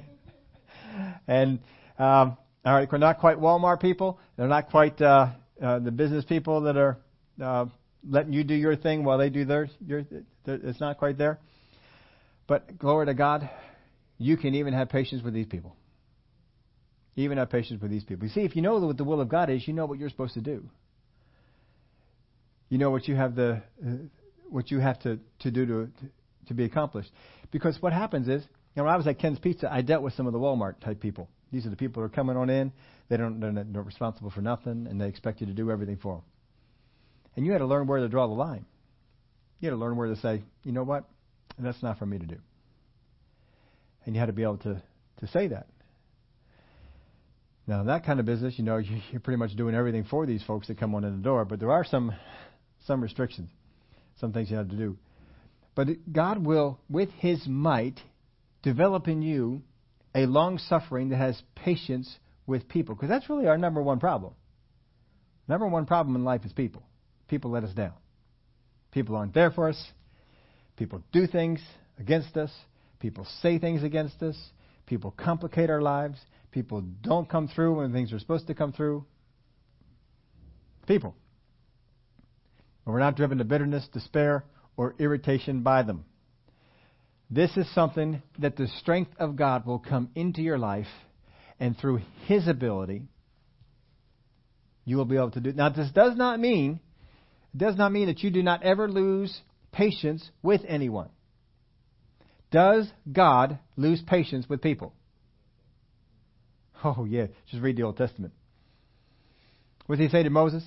and 1.27 1.59
um, 1.99 2.37
all 2.65 2.73
right, 2.73 2.89
they're 2.89 2.99
not 2.99 3.19
quite 3.19 3.37
Walmart 3.37 3.81
people. 3.81 4.19
They're 4.35 4.47
not 4.47 4.69
quite 4.69 5.01
uh, 5.01 5.29
uh, 5.61 5.79
the 5.79 5.91
business 5.91 6.25
people 6.25 6.61
that 6.61 6.77
are 6.77 6.97
uh, 7.41 7.65
letting 8.07 8.33
you 8.33 8.43
do 8.43 8.55
your 8.55 8.75
thing 8.75 9.03
while 9.03 9.17
they 9.17 9.29
do 9.29 9.45
theirs. 9.45 9.69
Your, 9.85 10.03
it's 10.45 10.79
not 10.79 10.97
quite 10.97 11.17
there. 11.17 11.39
But 12.47 12.77
glory 12.77 13.07
to 13.07 13.13
God, 13.13 13.49
you 14.17 14.37
can 14.37 14.55
even 14.55 14.73
have 14.73 14.89
patience 14.89 15.21
with 15.23 15.33
these 15.33 15.45
people. 15.45 15.75
Even 17.15 17.37
have 17.37 17.49
patience 17.49 17.81
with 17.81 17.91
these 17.91 18.03
people. 18.03 18.27
You 18.27 18.33
see, 18.33 18.41
if 18.41 18.55
you 18.55 18.61
know 18.61 18.77
what 18.79 18.97
the 18.97 19.03
will 19.03 19.21
of 19.21 19.29
God 19.29 19.49
is, 19.49 19.67
you 19.67 19.73
know 19.73 19.85
what 19.85 19.99
you're 19.99 20.09
supposed 20.09 20.35
to 20.35 20.41
do. 20.41 20.63
You 22.69 22.77
know 22.77 22.89
what 22.91 23.07
you 23.07 23.15
have 23.15 23.35
the 23.35 23.61
uh, 23.85 23.91
what 24.49 24.71
you 24.71 24.79
have 24.79 24.99
to, 24.99 25.19
to 25.39 25.51
do 25.51 25.65
to, 25.65 25.89
to 26.47 26.53
be 26.53 26.63
accomplished. 26.63 27.11
Because 27.51 27.77
what 27.81 27.93
happens 27.93 28.27
is, 28.27 28.43
you 28.43 28.81
know, 28.81 28.83
when 28.83 28.93
I 28.93 28.97
was 28.97 29.07
at 29.07 29.19
Ken's 29.19 29.39
Pizza, 29.39 29.71
I 29.71 29.81
dealt 29.81 30.03
with 30.03 30.13
some 30.13 30.27
of 30.27 30.33
the 30.33 30.39
Walmart 30.39 30.79
type 30.79 30.99
people. 30.99 31.29
These 31.51 31.65
are 31.65 31.69
the 31.69 31.75
people 31.75 32.01
who 32.01 32.05
are 32.05 32.09
coming 32.09 32.37
on 32.37 32.49
in. 32.49 32.71
They 33.09 33.17
don't, 33.17 33.39
they're 33.39 33.51
not 33.51 33.85
responsible 33.85 34.29
for 34.29 34.41
nothing, 34.41 34.87
and 34.89 34.99
they 34.99 35.07
expect 35.07 35.39
you 35.39 35.47
to 35.47 35.53
do 35.53 35.71
everything 35.71 35.97
for 35.97 36.15
them. 36.15 36.23
And 37.35 37.45
you 37.45 37.51
had 37.51 37.59
to 37.59 37.65
learn 37.65 37.87
where 37.87 37.99
to 37.99 38.09
draw 38.09 38.27
the 38.27 38.33
line. 38.33 38.65
You 39.59 39.69
had 39.69 39.75
to 39.75 39.79
learn 39.79 39.95
where 39.95 40.07
to 40.07 40.15
say, 40.17 40.43
you 40.63 40.71
know 40.71 40.83
what, 40.83 41.05
that's 41.57 41.81
not 41.81 41.99
for 41.99 42.05
me 42.05 42.19
to 42.19 42.25
do. 42.25 42.37
And 44.05 44.15
you 44.15 44.19
had 44.19 44.27
to 44.27 44.33
be 44.33 44.43
able 44.43 44.57
to, 44.59 44.81
to 45.19 45.27
say 45.27 45.47
that. 45.47 45.67
Now, 47.65 47.81
in 47.81 47.87
that 47.87 48.05
kind 48.05 48.19
of 48.19 48.25
business, 48.25 48.55
you 48.57 48.63
know, 48.63 48.77
you're 49.11 49.21
pretty 49.21 49.37
much 49.37 49.55
doing 49.55 49.75
everything 49.75 50.03
for 50.03 50.25
these 50.25 50.43
folks 50.43 50.67
that 50.67 50.77
come 50.77 50.95
on 50.95 51.03
in 51.03 51.17
the 51.17 51.23
door, 51.23 51.45
but 51.45 51.59
there 51.59 51.71
are 51.71 51.85
some 51.85 52.13
some 52.87 53.01
restrictions, 53.01 53.49
some 54.19 54.33
things 54.33 54.49
you 54.49 54.57
have 54.57 54.69
to 54.69 54.75
do. 54.75 54.97
But 55.75 55.89
God 56.11 56.43
will, 56.43 56.79
with 56.89 57.09
His 57.19 57.45
might, 57.45 57.99
develop 58.63 59.07
in 59.07 59.21
you 59.21 59.61
a 60.15 60.25
long 60.25 60.57
suffering 60.57 61.09
that 61.09 61.17
has 61.17 61.39
patience 61.55 62.17
with 62.47 62.67
people. 62.67 62.95
Because 62.95 63.09
that's 63.09 63.29
really 63.29 63.45
our 63.47 63.57
number 63.57 63.81
one 63.83 63.99
problem. 63.99 64.33
Number 65.47 65.67
one 65.67 65.85
problem 65.85 66.15
in 66.15 66.23
life 66.23 66.43
is 66.45 66.53
people. 66.53 66.81
People 67.27 67.51
let 67.51 67.63
us 67.63 67.73
down. 67.73 67.93
People 68.91 69.15
aren't 69.15 69.33
there 69.33 69.51
for 69.51 69.69
us. 69.69 69.87
People 70.77 71.03
do 71.11 71.27
things 71.27 71.59
against 71.99 72.35
us. 72.37 72.51
People 72.99 73.27
say 73.41 73.59
things 73.59 73.83
against 73.83 74.21
us. 74.23 74.35
People 74.87 75.11
complicate 75.11 75.69
our 75.69 75.81
lives. 75.81 76.17
People 76.51 76.81
don't 76.81 77.29
come 77.29 77.47
through 77.47 77.77
when 77.77 77.93
things 77.93 78.11
are 78.13 78.19
supposed 78.19 78.47
to 78.47 78.55
come 78.55 78.71
through. 78.71 79.05
People. 80.87 81.15
But 82.87 82.93
we're 82.93 82.99
not 82.99 83.17
driven 83.17 83.39
to 83.39 83.43
bitterness, 83.43 83.85
despair, 83.91 84.45
or 84.77 84.95
irritation 84.97 85.61
by 85.61 85.83
them. 85.83 86.05
This 87.29 87.51
is 87.57 87.69
something 87.75 88.23
that 88.39 88.55
the 88.55 88.69
strength 88.79 89.11
of 89.19 89.35
God 89.35 89.65
will 89.65 89.79
come 89.79 90.09
into 90.15 90.41
your 90.41 90.57
life, 90.57 90.87
and 91.59 91.77
through 91.77 91.99
His 92.27 92.47
ability, 92.47 93.01
you 94.85 94.95
will 94.95 95.03
be 95.03 95.17
able 95.17 95.31
to 95.31 95.41
do. 95.41 95.51
Now, 95.51 95.67
this 95.67 95.91
does 95.91 96.15
not 96.15 96.39
mean 96.39 96.79
does 97.55 97.75
not 97.75 97.91
mean 97.91 98.07
that 98.07 98.23
you 98.23 98.29
do 98.29 98.41
not 98.41 98.63
ever 98.63 98.87
lose 98.87 99.37
patience 99.73 100.29
with 100.41 100.61
anyone. 100.65 101.09
Does 102.51 102.87
God 103.11 103.59
lose 103.75 104.01
patience 104.01 104.47
with 104.47 104.61
people? 104.61 104.93
Oh, 106.85 107.03
yeah. 107.03 107.27
Just 107.51 107.61
read 107.61 107.75
the 107.75 107.83
Old 107.83 107.97
Testament. 107.97 108.33
What 109.87 109.97
did 109.97 110.05
he 110.05 110.09
say 110.09 110.23
to 110.23 110.29
Moses? 110.29 110.63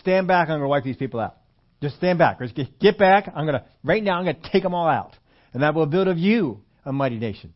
Stand 0.00 0.28
back, 0.28 0.48
I'm 0.48 0.58
going 0.58 0.60
to 0.60 0.68
wipe 0.68 0.84
these 0.84 0.96
people 0.96 1.18
out. 1.18 1.36
Just 1.80 1.96
stand 1.96 2.18
back. 2.18 2.40
Just 2.40 2.58
get 2.80 2.98
back. 2.98 3.30
I'm 3.34 3.46
to, 3.60 3.64
right 3.84 4.02
now, 4.02 4.18
I'm 4.18 4.24
to 4.34 4.50
take 4.50 4.62
them 4.62 4.74
all 4.74 4.88
out. 4.88 5.16
And 5.52 5.62
that 5.62 5.74
will 5.74 5.86
build 5.86 6.08
of 6.08 6.18
you 6.18 6.60
a 6.84 6.92
mighty 6.92 7.18
nation. 7.18 7.54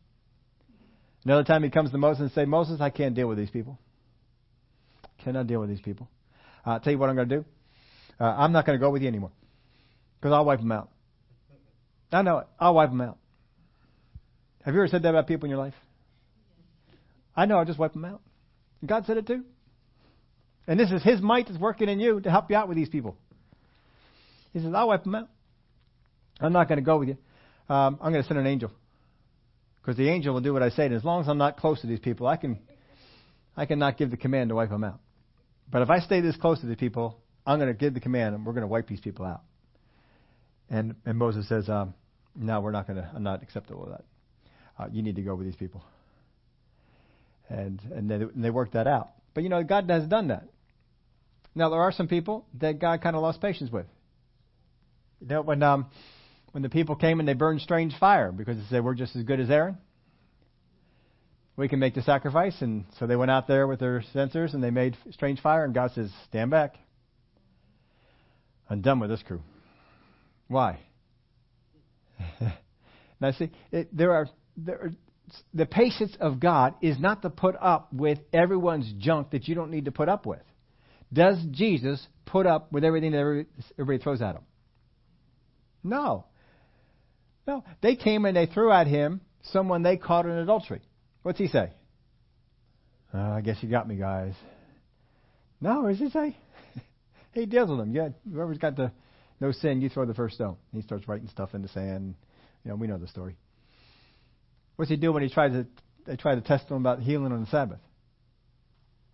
Another 1.24 1.44
time 1.44 1.62
he 1.62 1.70
comes 1.70 1.90
to 1.90 1.98
Moses 1.98 2.20
and 2.20 2.32
say, 2.32 2.44
Moses, 2.44 2.80
I 2.80 2.90
can't 2.90 3.14
deal 3.14 3.28
with 3.28 3.38
these 3.38 3.50
people. 3.50 3.78
Cannot 5.24 5.46
deal 5.46 5.60
with 5.60 5.68
these 5.68 5.80
people. 5.80 6.08
Uh, 6.66 6.70
I'll 6.70 6.80
tell 6.80 6.92
you 6.92 6.98
what 6.98 7.08
I'm 7.08 7.16
to 7.28 7.36
do. 7.36 7.44
Uh, 8.20 8.24
I'm 8.24 8.52
not 8.52 8.66
to 8.78 8.82
go 8.82 8.90
with 8.90 9.02
you 9.02 9.08
anymore. 9.08 9.32
Because 10.20 10.32
I'll 10.34 10.44
wipe 10.44 10.60
them 10.60 10.72
out. 10.72 10.90
I 12.12 12.22
know 12.22 12.38
it. 12.38 12.46
I'll 12.58 12.74
wipe 12.74 12.90
them 12.90 13.00
out. 13.00 13.18
Have 14.64 14.74
you 14.74 14.80
ever 14.80 14.88
said 14.88 15.02
that 15.02 15.08
about 15.08 15.26
people 15.26 15.46
in 15.46 15.50
your 15.50 15.58
life? 15.58 15.74
I 17.34 17.46
know 17.46 17.58
I'll 17.58 17.64
just 17.64 17.78
wipe 17.78 17.92
them 17.92 18.04
out. 18.04 18.20
God 18.84 19.06
said 19.06 19.16
it 19.16 19.26
too. 19.26 19.44
And 20.66 20.78
this 20.78 20.90
is 20.90 21.02
His 21.02 21.20
might 21.20 21.48
that's 21.48 21.58
working 21.58 21.88
in 21.88 21.98
you 21.98 22.20
to 22.20 22.30
help 22.30 22.50
you 22.50 22.56
out 22.56 22.68
with 22.68 22.76
these 22.76 22.88
people. 22.88 23.16
He 24.53 24.61
says, 24.61 24.72
I'll 24.74 24.88
wipe 24.88 25.05
them 25.05 25.14
out. 25.14 25.28
I'm 26.40 26.53
not 26.53 26.68
going 26.68 26.78
to 26.78 26.84
go 26.84 26.98
with 26.98 27.09
you. 27.09 27.16
Um, 27.68 27.98
I'm 28.00 28.12
going 28.12 28.22
to 28.22 28.28
send 28.28 28.38
an 28.38 28.46
angel. 28.46 28.70
Because 29.80 29.96
the 29.96 30.09
angel 30.09 30.34
will 30.34 30.40
do 30.40 30.53
what 30.53 30.62
I 30.62 30.70
say. 30.70 30.86
And 30.86 30.94
as 30.94 31.05
long 31.05 31.22
as 31.22 31.28
I'm 31.28 31.38
not 31.38 31.57
close 31.57 31.80
to 31.80 31.86
these 31.86 32.00
people, 32.00 32.26
I 32.26 32.36
can, 32.36 32.59
I 33.57 33.66
cannot 33.66 33.98
give 33.98 34.11
the 34.11 34.16
command 34.16 34.50
to 34.50 34.55
wipe 34.55 34.70
them 34.70 34.84
out. 34.84 35.00
But 35.70 35.82
if 35.82 35.90
I 35.90 36.00
stay 36.00 36.20
this 36.20 36.36
close 36.36 36.61
to 36.61 36.66
these 36.66 36.76
people, 36.76 37.18
I'm 37.46 37.59
going 37.59 37.72
to 37.72 37.78
give 37.78 37.94
the 37.94 38.00
command 38.00 38.34
and 38.34 38.46
we're 38.46 38.53
going 38.53 38.62
to 38.62 38.68
wipe 38.68 38.86
these 38.86 39.00
people 39.00 39.24
out. 39.24 39.42
And, 40.70 40.94
and 41.05 41.18
Moses 41.18 41.48
says, 41.48 41.68
um, 41.68 41.94
no, 42.36 42.61
we're 42.61 42.70
not 42.70 42.86
going 42.86 42.98
to, 42.98 43.11
I'm 43.14 43.22
not 43.22 43.42
acceptable 43.42 43.82
with 43.82 43.90
that. 43.90 44.05
Uh, 44.78 44.88
you 44.92 45.03
need 45.03 45.16
to 45.16 45.22
go 45.22 45.34
with 45.34 45.46
these 45.46 45.57
people. 45.57 45.82
And, 47.48 47.80
and 47.94 48.11
they, 48.11 48.14
and 48.14 48.44
they 48.44 48.50
worked 48.50 48.74
that 48.74 48.86
out. 48.86 49.11
But 49.34 49.42
you 49.42 49.48
know, 49.48 49.62
God 49.62 49.88
has 49.90 50.07
done 50.07 50.28
that. 50.28 50.48
Now, 51.55 51.68
there 51.68 51.80
are 51.80 51.92
some 51.92 52.09
people 52.09 52.46
that 52.61 52.78
God 52.78 53.03
kind 53.03 53.14
of 53.14 53.22
lost 53.22 53.40
patience 53.40 53.70
with. 53.70 53.86
You 55.22 55.28
know, 55.28 55.42
when, 55.42 55.62
um, 55.62 55.86
when 56.50 56.62
the 56.62 56.68
people 56.68 56.96
came 56.96 57.20
and 57.20 57.28
they 57.28 57.34
burned 57.34 57.60
strange 57.60 57.94
fire 58.00 58.32
because 58.32 58.56
they 58.56 58.64
said, 58.70 58.84
we're 58.84 58.94
just 58.94 59.14
as 59.14 59.22
good 59.22 59.38
as 59.38 59.50
Aaron. 59.50 59.78
We 61.56 61.68
can 61.68 61.78
make 61.78 61.94
the 61.94 62.02
sacrifice. 62.02 62.60
And 62.60 62.86
so 62.98 63.06
they 63.06 63.14
went 63.14 63.30
out 63.30 63.46
there 63.46 63.68
with 63.68 63.78
their 63.78 64.02
censers 64.12 64.52
and 64.52 64.64
they 64.64 64.70
made 64.70 64.96
strange 65.12 65.40
fire. 65.40 65.64
And 65.64 65.72
God 65.72 65.92
says, 65.94 66.10
stand 66.28 66.50
back. 66.50 66.74
I'm 68.68 68.80
done 68.80 68.98
with 68.98 69.10
this 69.10 69.22
crew. 69.22 69.42
Why? 70.48 70.80
now, 73.20 73.30
see, 73.30 73.50
it, 73.70 73.96
there 73.96 74.12
are, 74.12 74.28
there 74.56 74.80
are 74.82 74.90
the 75.54 75.66
patience 75.66 76.16
of 76.20 76.40
God 76.40 76.74
is 76.82 76.98
not 76.98 77.22
to 77.22 77.30
put 77.30 77.54
up 77.60 77.92
with 77.92 78.18
everyone's 78.32 78.92
junk 78.98 79.30
that 79.30 79.46
you 79.46 79.54
don't 79.54 79.70
need 79.70 79.84
to 79.84 79.92
put 79.92 80.08
up 80.08 80.26
with. 80.26 80.42
Does 81.12 81.38
Jesus 81.52 82.04
put 82.26 82.46
up 82.46 82.72
with 82.72 82.82
everything 82.82 83.12
that 83.12 83.46
everybody 83.78 84.02
throws 84.02 84.20
at 84.20 84.34
him? 84.34 84.42
No. 85.83 86.26
No. 87.47 87.64
They 87.80 87.97
came 87.97 88.24
and 88.24 88.37
they 88.37 88.47
threw 88.47 88.72
at 88.72 88.87
him 88.87 89.20
someone 89.43 89.83
they 89.83 89.97
caught 89.97 90.26
in 90.26 90.33
adultery. 90.33 90.83
What's 91.22 91.39
he 91.39 91.49
say? 91.49 91.70
Uh, 93.14 93.18
I 93.18 93.41
guess 93.41 93.57
you 93.61 93.68
got 93.68 93.87
me, 93.87 93.97
guys. 93.97 94.35
No, 95.61 95.83
what 95.83 95.91
does 95.91 95.99
he 95.99 96.11
say? 96.11 96.37
he 97.33 97.47
deals 97.47 97.70
with 97.70 97.78
them. 97.78 97.95
Yeah, 97.95 98.09
whoever's 98.30 98.59
got 98.59 98.76
the 98.76 98.93
no 99.41 99.51
sin, 99.51 99.80
you 99.80 99.89
throw 99.89 100.07
the 100.07 100.14
first 100.14 100.37
stone. 100.37 100.57
He 100.72 100.83
starts 100.83 101.09
writing 101.09 101.28
stuff 101.28 101.55
in 101.55 101.62
the 101.62 101.68
sand. 101.68 102.14
You 102.64 102.70
know, 102.70 102.76
we 102.76 102.87
know 102.87 102.99
the 102.99 103.09
story. 103.09 103.37
What's 104.76 104.89
he 104.89 104.97
do 104.97 105.12
when 105.12 105.22
he 105.22 105.28
tries 105.28 105.53
to 105.53 105.66
they 106.07 106.16
try 106.16 106.35
to 106.35 106.41
test 106.41 106.68
him 106.68 106.76
about 106.76 107.01
healing 107.01 107.33
on 107.33 107.41
the 107.41 107.47
Sabbath? 107.49 107.80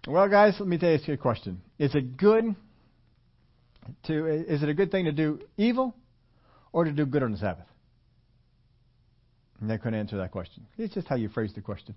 Well, 0.07 0.29
guys, 0.29 0.55
let 0.59 0.69
me 0.69 0.79
ask 0.81 1.09
you 1.09 1.14
a 1.14 1.19
question. 1.19 1.61
Is 1.79 1.95
it 1.95 2.16
good 2.16 2.55
to 4.05 4.27
is 4.27 4.62
it 4.62 4.69
a 4.69 4.75
good 4.75 4.91
thing 4.91 5.07
to 5.07 5.12
do 5.12 5.41
evil 5.57 5.95
or 6.73 6.85
to 6.85 6.93
do 6.93 7.07
good 7.07 7.23
on 7.23 7.33
the 7.33 7.39
Sabbath? 7.39 7.66
And 9.61 9.69
they 9.69 9.79
couldn't 9.79 9.99
answer 9.99 10.19
that 10.19 10.31
question. 10.31 10.66
It's 10.77 10.95
just 10.95 11.09
how 11.09 11.16
you 11.16 11.29
phrase 11.29 11.53
the 11.55 11.61
question. 11.61 11.95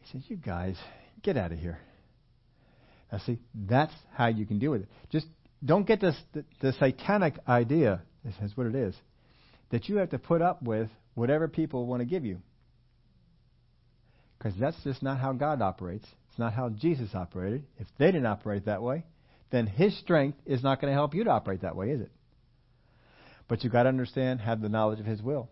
He 0.00 0.12
says, 0.12 0.22
You 0.28 0.36
guys, 0.36 0.76
get 1.22 1.36
out 1.36 1.52
of 1.52 1.58
here. 1.58 1.78
Now, 3.10 3.18
see, 3.18 3.38
that's 3.54 3.92
how 4.14 4.28
you 4.28 4.46
can 4.46 4.58
deal 4.58 4.70
with 4.70 4.82
it. 4.82 4.88
Just 5.10 5.26
don't 5.64 5.86
get 5.86 6.00
this 6.00 6.16
the, 6.32 6.44
the 6.60 6.72
satanic 6.72 7.34
idea, 7.46 8.02
this 8.24 8.34
is 8.42 8.56
what 8.56 8.66
it 8.66 8.74
is, 8.74 8.94
that 9.70 9.88
you 9.88 9.96
have 9.96 10.10
to 10.10 10.18
put 10.18 10.40
up 10.40 10.62
with 10.62 10.88
whatever 11.14 11.46
people 11.46 11.86
want 11.86 12.00
to 12.00 12.06
give 12.06 12.24
you. 12.24 12.40
Because 14.38 14.58
that's 14.58 14.82
just 14.82 15.02
not 15.02 15.18
how 15.18 15.32
God 15.32 15.60
operates. 15.60 16.06
It's 16.30 16.38
not 16.38 16.54
how 16.54 16.70
Jesus 16.70 17.14
operated. 17.14 17.64
If 17.78 17.86
they 17.98 18.06
didn't 18.06 18.26
operate 18.26 18.64
that 18.64 18.82
way, 18.82 19.04
then 19.50 19.66
His 19.66 19.96
strength 19.98 20.38
is 20.46 20.62
not 20.62 20.80
going 20.80 20.90
to 20.90 20.94
help 20.94 21.14
you 21.14 21.24
to 21.24 21.30
operate 21.30 21.60
that 21.60 21.76
way, 21.76 21.90
is 21.90 22.00
it? 22.00 22.10
But 23.48 23.64
you've 23.64 23.72
got 23.72 23.84
to 23.84 23.88
understand, 23.88 24.40
have 24.40 24.60
the 24.60 24.68
knowledge 24.68 25.00
of 25.00 25.06
His 25.06 25.22
will. 25.22 25.48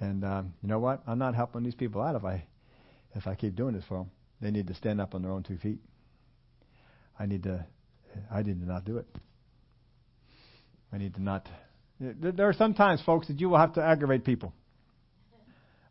And 0.00 0.24
um, 0.24 0.54
you 0.62 0.68
know 0.68 0.78
what? 0.78 1.02
I'm 1.06 1.18
not 1.18 1.34
helping 1.34 1.62
these 1.62 1.74
people 1.74 2.02
out 2.02 2.16
if 2.16 2.24
I 2.24 2.44
if 3.14 3.26
I 3.26 3.34
keep 3.34 3.54
doing 3.54 3.74
this 3.74 3.84
for 3.86 3.98
them. 3.98 4.10
They 4.40 4.50
need 4.50 4.66
to 4.66 4.74
stand 4.74 5.00
up 5.00 5.14
on 5.14 5.22
their 5.22 5.30
own 5.30 5.42
two 5.42 5.56
feet. 5.56 5.78
I 7.18 7.26
need 7.26 7.44
to. 7.44 7.64
I 8.30 8.42
need 8.42 8.60
to 8.60 8.66
not 8.66 8.84
do 8.84 8.98
it. 8.98 9.06
I 10.92 10.98
need 10.98 11.14
to 11.14 11.22
not. 11.22 11.48
There 11.98 12.48
are 12.48 12.52
sometimes, 12.52 13.00
folks, 13.02 13.28
that 13.28 13.40
you 13.40 13.48
will 13.48 13.58
have 13.58 13.74
to 13.74 13.82
aggravate 13.82 14.24
people. 14.24 14.52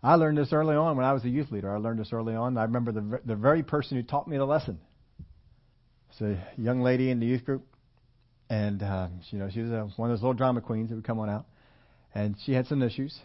I 0.01 0.16
learned 0.16 0.38
this 0.38 0.51
early 0.51 0.76
on 0.76 0.97
when 0.97 1.05
I 1.05 1.14
was 1.14 1.24
a 1.24 1.30
youth 1.30 1.49
leader. 1.49 1.74
I 1.74 1.78
learned 1.78 1.99
this 1.99 2.11
early 2.11 2.36
on. 2.36 2.57
I 2.57 2.64
remember 2.64 2.91
the 2.91 3.22
the 3.26 3.36
very 3.36 3.64
person 3.64 3.97
who 3.97 4.03
taught 4.03 4.28
me 4.28 4.38
the 4.38 4.45
lesson. 4.45 4.80
It's 6.09 6.22
a 6.22 6.61
young 6.61 6.82
lady 6.82 7.09
in 7.09 7.20
the 7.20 7.26
youth 7.26 7.45
group, 7.45 7.66
and 8.49 8.81
uh, 8.83 9.07
you 9.29 9.39
know 9.39 9.49
she 9.51 9.61
was 9.61 9.71
a, 9.71 9.89
one 9.95 10.09
of 10.09 10.17
those 10.17 10.21
little 10.21 10.33
drama 10.33 10.61
queens 10.61 10.89
that 10.89 10.95
would 10.95 11.05
come 11.05 11.19
on 11.19 11.29
out, 11.29 11.45
and 12.13 12.35
she 12.45 12.53
had 12.53 12.67
some 12.67 12.81
issues, 12.81 13.17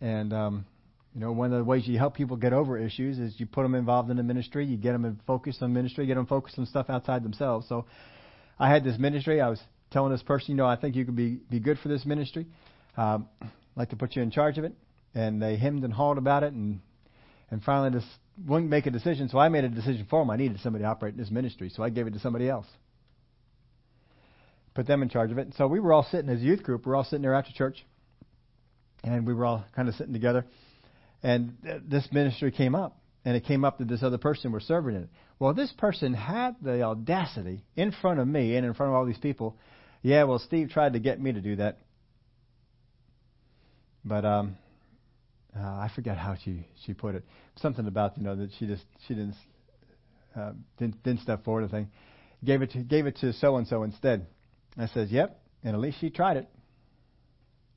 and 0.00 0.32
um, 0.32 0.66
you 1.14 1.20
know 1.20 1.32
one 1.32 1.52
of 1.52 1.58
the 1.58 1.64
ways 1.64 1.86
you 1.86 1.98
help 1.98 2.14
people 2.14 2.36
get 2.36 2.52
over 2.52 2.78
issues 2.78 3.18
is 3.18 3.38
you 3.38 3.46
put 3.46 3.62
them 3.62 3.74
involved 3.74 4.10
in 4.10 4.16
the 4.16 4.22
ministry. 4.22 4.66
You 4.66 4.76
get 4.76 4.92
them 4.92 5.04
in 5.04 5.20
focus 5.26 5.58
on 5.60 5.72
ministry. 5.72 6.06
Get 6.06 6.16
them 6.16 6.26
focused 6.26 6.58
on 6.58 6.66
stuff 6.66 6.86
outside 6.88 7.22
themselves. 7.22 7.68
So 7.68 7.86
I 8.58 8.68
had 8.68 8.84
this 8.84 8.98
ministry. 8.98 9.40
I 9.40 9.48
was 9.48 9.60
telling 9.90 10.12
this 10.12 10.22
person, 10.22 10.52
you 10.52 10.56
know, 10.56 10.66
I 10.66 10.76
think 10.76 10.96
you 10.96 11.04
could 11.04 11.16
be 11.16 11.40
be 11.50 11.60
good 11.60 11.78
for 11.78 11.88
this 11.88 12.04
ministry. 12.04 12.46
Um, 12.96 13.28
I'd 13.40 13.48
like 13.76 13.90
to 13.90 13.96
put 13.96 14.16
you 14.16 14.22
in 14.22 14.30
charge 14.30 14.58
of 14.58 14.64
it 14.64 14.74
and 15.14 15.40
they 15.42 15.56
hemmed 15.56 15.84
and 15.84 15.92
hawed 15.92 16.18
about 16.18 16.42
it, 16.42 16.52
and 16.52 16.80
and 17.50 17.62
finally 17.62 17.90
just 17.90 18.06
wouldn't 18.46 18.70
make 18.70 18.86
a 18.86 18.90
decision. 18.90 19.28
So 19.28 19.38
I 19.38 19.48
made 19.48 19.64
a 19.64 19.68
decision 19.68 20.06
for 20.08 20.20
them. 20.20 20.30
I 20.30 20.36
needed 20.36 20.60
somebody 20.62 20.84
to 20.84 20.88
operate 20.88 21.14
in 21.14 21.20
this 21.20 21.30
ministry, 21.30 21.70
so 21.74 21.82
I 21.82 21.90
gave 21.90 22.06
it 22.06 22.12
to 22.14 22.20
somebody 22.20 22.48
else. 22.48 22.66
Put 24.74 24.86
them 24.86 25.02
in 25.02 25.08
charge 25.08 25.30
of 25.32 25.38
it. 25.38 25.54
So 25.56 25.66
we 25.66 25.80
were 25.80 25.92
all 25.92 26.06
sitting 26.10 26.30
as 26.30 26.40
a 26.40 26.44
youth 26.44 26.62
group. 26.62 26.86
We 26.86 26.92
are 26.92 26.96
all 26.96 27.04
sitting 27.04 27.22
there 27.22 27.34
after 27.34 27.52
church, 27.52 27.84
and 29.02 29.26
we 29.26 29.34
were 29.34 29.44
all 29.44 29.64
kind 29.74 29.88
of 29.88 29.94
sitting 29.94 30.12
together. 30.12 30.44
And 31.22 31.56
th- 31.62 31.82
this 31.88 32.08
ministry 32.12 32.52
came 32.52 32.74
up, 32.74 32.98
and 33.24 33.36
it 33.36 33.44
came 33.44 33.64
up 33.64 33.78
that 33.78 33.88
this 33.88 34.02
other 34.02 34.18
person 34.18 34.52
was 34.52 34.62
serving 34.64 34.94
in 34.94 35.02
it. 35.02 35.08
Well, 35.38 35.54
this 35.54 35.72
person 35.72 36.14
had 36.14 36.56
the 36.62 36.82
audacity 36.82 37.64
in 37.74 37.92
front 37.92 38.20
of 38.20 38.28
me 38.28 38.56
and 38.56 38.64
in 38.64 38.74
front 38.74 38.90
of 38.90 38.96
all 38.96 39.06
these 39.06 39.18
people. 39.18 39.56
Yeah, 40.02 40.24
well, 40.24 40.38
Steve 40.38 40.70
tried 40.70 40.92
to 40.92 40.98
get 40.98 41.20
me 41.20 41.32
to 41.32 41.40
do 41.40 41.56
that, 41.56 41.78
but 44.04 44.24
um, 44.24 44.56
uh, 45.56 45.60
I 45.60 45.90
forget 45.94 46.16
how 46.16 46.36
she 46.42 46.66
she 46.86 46.94
put 46.94 47.14
it. 47.14 47.24
Something 47.56 47.86
about 47.86 48.16
you 48.16 48.24
know 48.24 48.36
that 48.36 48.50
she 48.58 48.66
just 48.66 48.84
she 49.06 49.14
didn't 49.14 49.34
uh, 50.36 50.52
didn't, 50.78 51.02
didn't 51.02 51.20
step 51.20 51.44
forward. 51.44 51.64
I 51.64 51.68
think 51.68 51.88
gave 52.44 52.62
it 52.62 52.70
to 52.72 52.78
gave 52.78 53.06
it 53.06 53.16
to 53.18 53.32
so 53.34 53.56
and 53.56 53.66
so 53.66 53.82
instead. 53.82 54.26
I 54.76 54.86
says, 54.86 55.10
"Yep," 55.10 55.40
and 55.62 55.74
at 55.74 55.80
least 55.80 55.98
she 56.00 56.10
tried 56.10 56.36
it. 56.36 56.48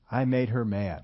I 0.09 0.25
made 0.25 0.49
her 0.49 0.63
mad. 0.63 1.03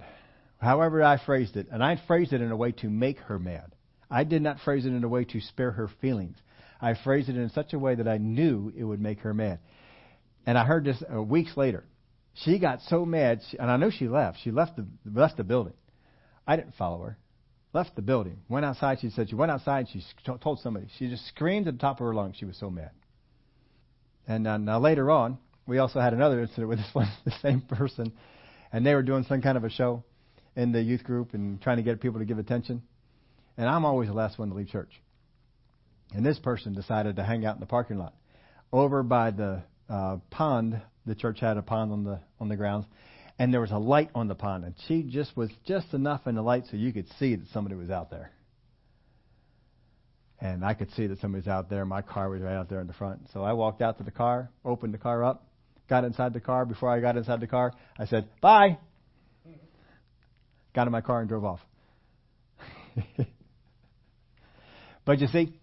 However, 0.60 1.02
I 1.02 1.18
phrased 1.18 1.56
it, 1.56 1.68
and 1.72 1.84
I 1.84 1.96
phrased 2.08 2.34
it 2.34 2.42
in 2.42 2.52
a 2.52 2.58
way 2.58 2.72
to 2.74 2.90
make 2.90 3.20
her 3.20 3.40
mad. 3.40 3.74
I 4.10 4.24
did 4.24 4.42
not 4.42 4.60
phrase 4.60 4.86
it 4.86 4.94
in 4.94 5.04
a 5.04 5.08
way 5.08 5.24
to 5.26 5.40
spare 5.40 5.72
her 5.72 5.88
feelings. 6.02 6.38
I 6.82 6.94
phrased 6.94 7.30
it 7.30 7.38
in 7.38 7.50
such 7.50 7.74
a 7.74 7.80
way 7.80 7.96
that 7.96 8.08
I 8.08 8.18
knew 8.18 8.72
it 8.76 8.84
would 8.84 9.02
make 9.02 9.20
her 9.20 9.34
mad. 9.34 9.60
And 10.46 10.58
I 10.58 10.66
heard 10.66 10.86
this 10.86 11.02
uh, 11.14 11.22
weeks 11.22 11.56
later. 11.58 11.84
She 12.34 12.60
got 12.60 12.82
so 12.82 13.06
mad, 13.06 13.42
she, 13.50 13.60
and 13.60 13.70
I 13.70 13.78
know 13.78 13.90
she 13.90 14.08
left. 14.08 14.40
She 14.44 14.52
left 14.52 14.78
the 14.78 14.88
left 15.06 15.38
the 15.38 15.44
building. 15.44 15.74
I 16.48 16.56
didn't 16.56 16.76
follow 16.76 17.04
her. 17.04 17.18
Left 17.74 17.96
the 17.96 18.02
building. 18.02 18.38
Went 18.48 18.66
outside. 18.66 19.00
She 19.00 19.10
said 19.10 19.30
she 19.30 19.36
went 19.36 19.52
outside. 19.52 19.88
She 19.92 20.04
told 20.42 20.60
somebody. 20.60 20.88
She 20.98 21.10
just 21.10 21.28
screamed 21.28 21.68
at 21.68 21.76
the 21.76 21.80
top 21.80 22.00
of 22.00 22.06
her 22.06 22.14
lungs. 22.14 22.38
She 22.38 22.46
was 22.46 22.58
so 22.58 22.70
mad. 22.70 22.92
And 24.28 24.48
uh, 24.48 24.58
now 24.58 24.80
later 24.80 25.12
on, 25.12 25.38
we 25.70 25.78
also 25.78 26.00
had 26.00 26.14
another 26.14 26.42
incident 26.42 26.68
with 26.68 26.80
this 26.80 26.90
one, 26.94 27.10
the 27.24 27.32
same 27.42 27.62
person, 27.62 28.12
and 28.74 28.86
they 28.86 28.96
were 28.96 29.04
doing 29.04 29.24
some 29.24 29.42
kind 29.42 29.58
of 29.58 29.64
a 29.64 29.70
show 29.70 30.04
in 30.56 30.72
the 30.72 30.82
youth 30.82 31.04
group 31.04 31.34
and 31.34 31.62
trying 31.62 31.78
to 31.78 31.84
get 31.84 32.02
people 32.02 32.20
to 32.20 32.26
give 32.26 32.40
attention. 32.40 32.82
And 33.56 33.70
I'm 33.70 33.86
always 33.86 34.10
the 34.10 34.16
last 34.16 34.40
one 34.40 34.50
to 34.50 34.56
leave 34.56 34.70
church. 34.70 34.92
And 36.14 36.26
this 36.26 36.40
person 36.40 36.74
decided 36.74 37.18
to 37.18 37.24
hang 37.24 37.46
out 37.46 37.56
in 37.56 37.60
the 37.60 37.68
parking 37.68 38.00
lot 38.00 38.16
over 38.74 39.04
by 39.04 39.32
the 39.32 39.62
uh, 39.88 40.18
pond. 40.32 40.82
The 41.06 41.16
church 41.16 41.40
had 41.40 41.58
a 41.58 41.62
pond 41.62 41.92
on 41.92 42.04
the 42.04 42.20
on 42.40 42.50
the 42.50 42.56
grounds, 42.56 42.86
and 43.38 43.54
there 43.54 43.62
was 43.62 43.72
a 43.72 43.78
light 43.78 44.10
on 44.16 44.28
the 44.28 44.36
pond, 44.36 44.66
and 44.66 44.74
she 44.88 45.04
just 45.04 45.38
was 45.38 45.50
just 45.66 45.94
enough 45.94 46.26
in 46.26 46.36
the 46.36 46.42
light 46.42 46.66
so 46.70 46.78
you 46.78 46.92
could 46.92 47.08
see 47.20 47.36
that 47.36 47.48
somebody 47.54 47.76
was 47.76 47.90
out 47.90 48.10
there. 48.10 48.32
And 50.42 50.64
I 50.64 50.74
could 50.74 50.90
see 50.92 51.06
that 51.08 51.20
somebody 51.20 51.42
was 51.42 51.48
out 51.50 51.70
there. 51.70 51.86
My 51.86 52.02
car 52.02 52.30
was 52.30 52.42
right 52.42 52.56
out 52.56 52.70
there 52.70 52.80
in 52.80 52.88
the 52.88 52.94
front. 52.94 53.28
So 53.34 53.44
I 53.44 53.54
walked 53.54 53.82
out 53.82 53.98
to 53.98 54.04
the 54.04 54.12
car, 54.12 54.50
opened 54.64 54.94
the 54.94 54.98
car 54.98 55.24
up, 55.24 55.49
got 55.90 56.06
inside 56.06 56.34
the 56.34 56.40
car. 56.40 56.66
Before 56.66 56.90
I 56.90 57.00
got 57.02 57.18
inside 57.18 57.40
the 57.42 57.48
car, 57.48 57.74
I 57.98 58.06
said, 58.06 58.30
Bye. 58.42 58.78
Got 60.74 60.88
in 60.88 60.92
my 60.92 61.02
car 61.02 61.20
and 61.20 61.28
drove 61.28 61.44
off. 61.44 61.60
but 65.06 65.20
you 65.20 65.28
see, 65.28 65.54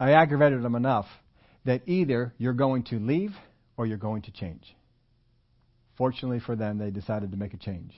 I 0.00 0.12
aggravated 0.12 0.62
them 0.62 0.74
enough 0.74 1.06
that 1.64 1.82
either 1.86 2.34
you're 2.36 2.52
going 2.52 2.82
to 2.84 2.98
leave 2.98 3.30
or 3.76 3.86
you're 3.86 3.96
going 3.96 4.22
to 4.22 4.32
change. 4.32 4.74
Fortunately 5.96 6.40
for 6.40 6.56
them, 6.56 6.78
they 6.78 6.90
decided 6.90 7.30
to 7.30 7.36
make 7.36 7.54
a 7.54 7.56
change. 7.56 7.92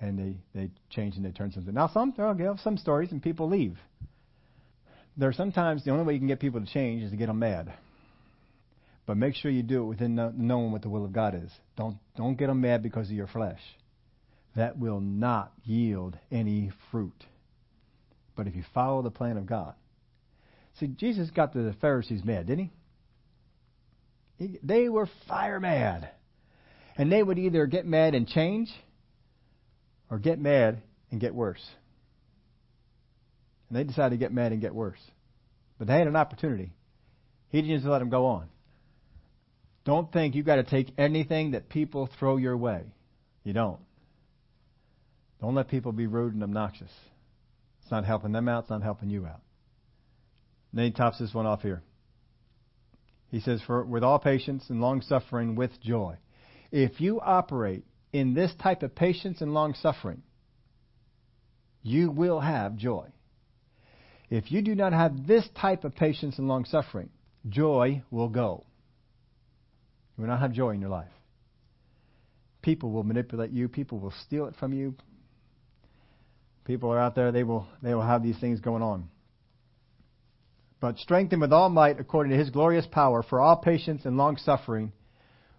And 0.00 0.18
they, 0.18 0.34
they 0.54 0.70
changed 0.90 1.16
and 1.16 1.24
they 1.24 1.30
turned 1.30 1.52
something. 1.52 1.72
Now, 1.72 1.88
some, 1.88 2.12
there 2.16 2.26
are 2.26 2.58
some 2.58 2.76
stories 2.76 3.12
and 3.12 3.22
people 3.22 3.48
leave. 3.48 3.78
There 5.16 5.28
are 5.28 5.32
sometimes 5.32 5.84
the 5.84 5.90
only 5.90 6.04
way 6.04 6.14
you 6.14 6.18
can 6.18 6.28
get 6.28 6.40
people 6.40 6.60
to 6.60 6.66
change 6.66 7.02
is 7.02 7.10
to 7.10 7.16
get 7.16 7.26
them 7.26 7.38
mad. 7.38 7.72
But 9.06 9.16
make 9.16 9.34
sure 9.34 9.50
you 9.50 9.62
do 9.62 9.82
it 9.82 9.86
within 9.86 10.14
knowing 10.14 10.72
what 10.72 10.82
the 10.82 10.88
will 10.88 11.04
of 11.04 11.12
God 11.12 11.34
is. 11.34 11.50
Don't, 11.76 11.96
don't 12.16 12.38
get 12.38 12.46
them 12.46 12.60
mad 12.60 12.82
because 12.82 13.08
of 13.08 13.16
your 13.16 13.26
flesh. 13.26 13.60
That 14.54 14.78
will 14.78 15.00
not 15.00 15.52
yield 15.64 16.16
any 16.30 16.70
fruit. 16.90 17.24
But 18.36 18.46
if 18.46 18.54
you 18.54 18.64
follow 18.72 19.02
the 19.02 19.10
plan 19.10 19.36
of 19.36 19.46
God, 19.46 19.74
See, 20.80 20.86
Jesus 20.86 21.30
got 21.30 21.52
the 21.52 21.74
Pharisees 21.80 22.24
mad, 22.24 22.46
didn't 22.46 22.70
he? 24.38 24.46
he? 24.46 24.58
They 24.62 24.88
were 24.88 25.08
fire 25.28 25.60
mad. 25.60 26.08
And 26.96 27.10
they 27.10 27.22
would 27.22 27.38
either 27.38 27.66
get 27.66 27.86
mad 27.86 28.14
and 28.14 28.28
change 28.28 28.70
or 30.10 30.18
get 30.18 30.38
mad 30.38 30.82
and 31.10 31.20
get 31.20 31.34
worse. 31.34 31.64
And 33.68 33.78
they 33.78 33.84
decided 33.84 34.10
to 34.10 34.16
get 34.18 34.32
mad 34.32 34.52
and 34.52 34.60
get 34.60 34.74
worse. 34.74 35.00
But 35.78 35.88
they 35.88 35.98
had 35.98 36.06
an 36.06 36.16
opportunity. 36.16 36.72
He 37.48 37.60
didn't 37.60 37.78
just 37.78 37.86
let 37.86 37.98
them 37.98 38.10
go 38.10 38.26
on. 38.26 38.48
Don't 39.84 40.12
think 40.12 40.34
you've 40.34 40.46
got 40.46 40.56
to 40.56 40.64
take 40.64 40.92
anything 40.96 41.52
that 41.52 41.68
people 41.68 42.08
throw 42.18 42.36
your 42.36 42.56
way. 42.56 42.84
You 43.44 43.52
don't. 43.52 43.80
Don't 45.40 45.54
let 45.56 45.68
people 45.68 45.92
be 45.92 46.06
rude 46.06 46.34
and 46.34 46.42
obnoxious. 46.42 46.92
It's 47.82 47.90
not 47.90 48.04
helping 48.04 48.32
them 48.32 48.48
out, 48.48 48.64
it's 48.64 48.70
not 48.70 48.82
helping 48.82 49.10
you 49.10 49.26
out. 49.26 49.40
Then 50.72 50.84
he 50.84 50.90
tops 50.92 51.18
this 51.18 51.34
one 51.34 51.46
off 51.46 51.62
here. 51.62 51.82
He 53.30 53.40
says, 53.40 53.60
For 53.66 53.84
with 53.84 54.04
all 54.04 54.18
patience 54.18 54.64
and 54.68 54.80
long 54.80 55.00
suffering 55.00 55.56
with 55.56 55.80
joy. 55.80 56.16
If 56.70 57.00
you 57.00 57.20
operate 57.20 57.84
in 58.12 58.34
this 58.34 58.52
type 58.62 58.82
of 58.82 58.94
patience 58.94 59.40
and 59.40 59.52
long 59.52 59.74
suffering, 59.74 60.22
you 61.82 62.10
will 62.10 62.40
have 62.40 62.76
joy. 62.76 63.08
If 64.30 64.52
you 64.52 64.62
do 64.62 64.74
not 64.74 64.92
have 64.92 65.26
this 65.26 65.46
type 65.60 65.84
of 65.84 65.94
patience 65.94 66.38
and 66.38 66.46
long 66.46 66.64
suffering, 66.64 67.10
joy 67.48 68.02
will 68.10 68.28
go. 68.28 68.64
You 70.16 70.22
will 70.22 70.28
not 70.28 70.40
have 70.40 70.52
joy 70.52 70.70
in 70.70 70.80
your 70.80 70.90
life. 70.90 71.10
People 72.62 72.90
will 72.90 73.02
manipulate 73.02 73.50
you, 73.50 73.68
people 73.68 73.98
will 73.98 74.14
steal 74.26 74.46
it 74.46 74.54
from 74.58 74.72
you. 74.72 74.94
People 76.64 76.92
are 76.92 76.98
out 76.98 77.14
there, 77.14 77.32
they 77.32 77.42
will 77.42 77.66
they 77.82 77.92
will 77.94 78.02
have 78.02 78.22
these 78.22 78.38
things 78.38 78.60
going 78.60 78.82
on 78.82 79.08
but 80.82 80.98
strengthen 80.98 81.38
with 81.38 81.52
all 81.52 81.68
might 81.68 82.00
according 82.00 82.32
to 82.32 82.38
his 82.38 82.50
glorious 82.50 82.84
power 82.90 83.22
for 83.22 83.40
all 83.40 83.56
patience 83.56 84.04
and 84.04 84.16
long 84.16 84.36
suffering 84.36 84.92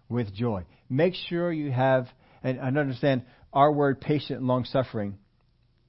with 0.06 0.32
joy. 0.34 0.64
Make 0.90 1.14
sure 1.14 1.50
you 1.50 1.72
have, 1.72 2.08
and, 2.42 2.58
and 2.58 2.76
understand 2.76 3.22
our 3.50 3.72
word 3.72 4.02
patient 4.02 4.40
and 4.40 4.46
long 4.46 4.66
suffering 4.66 5.16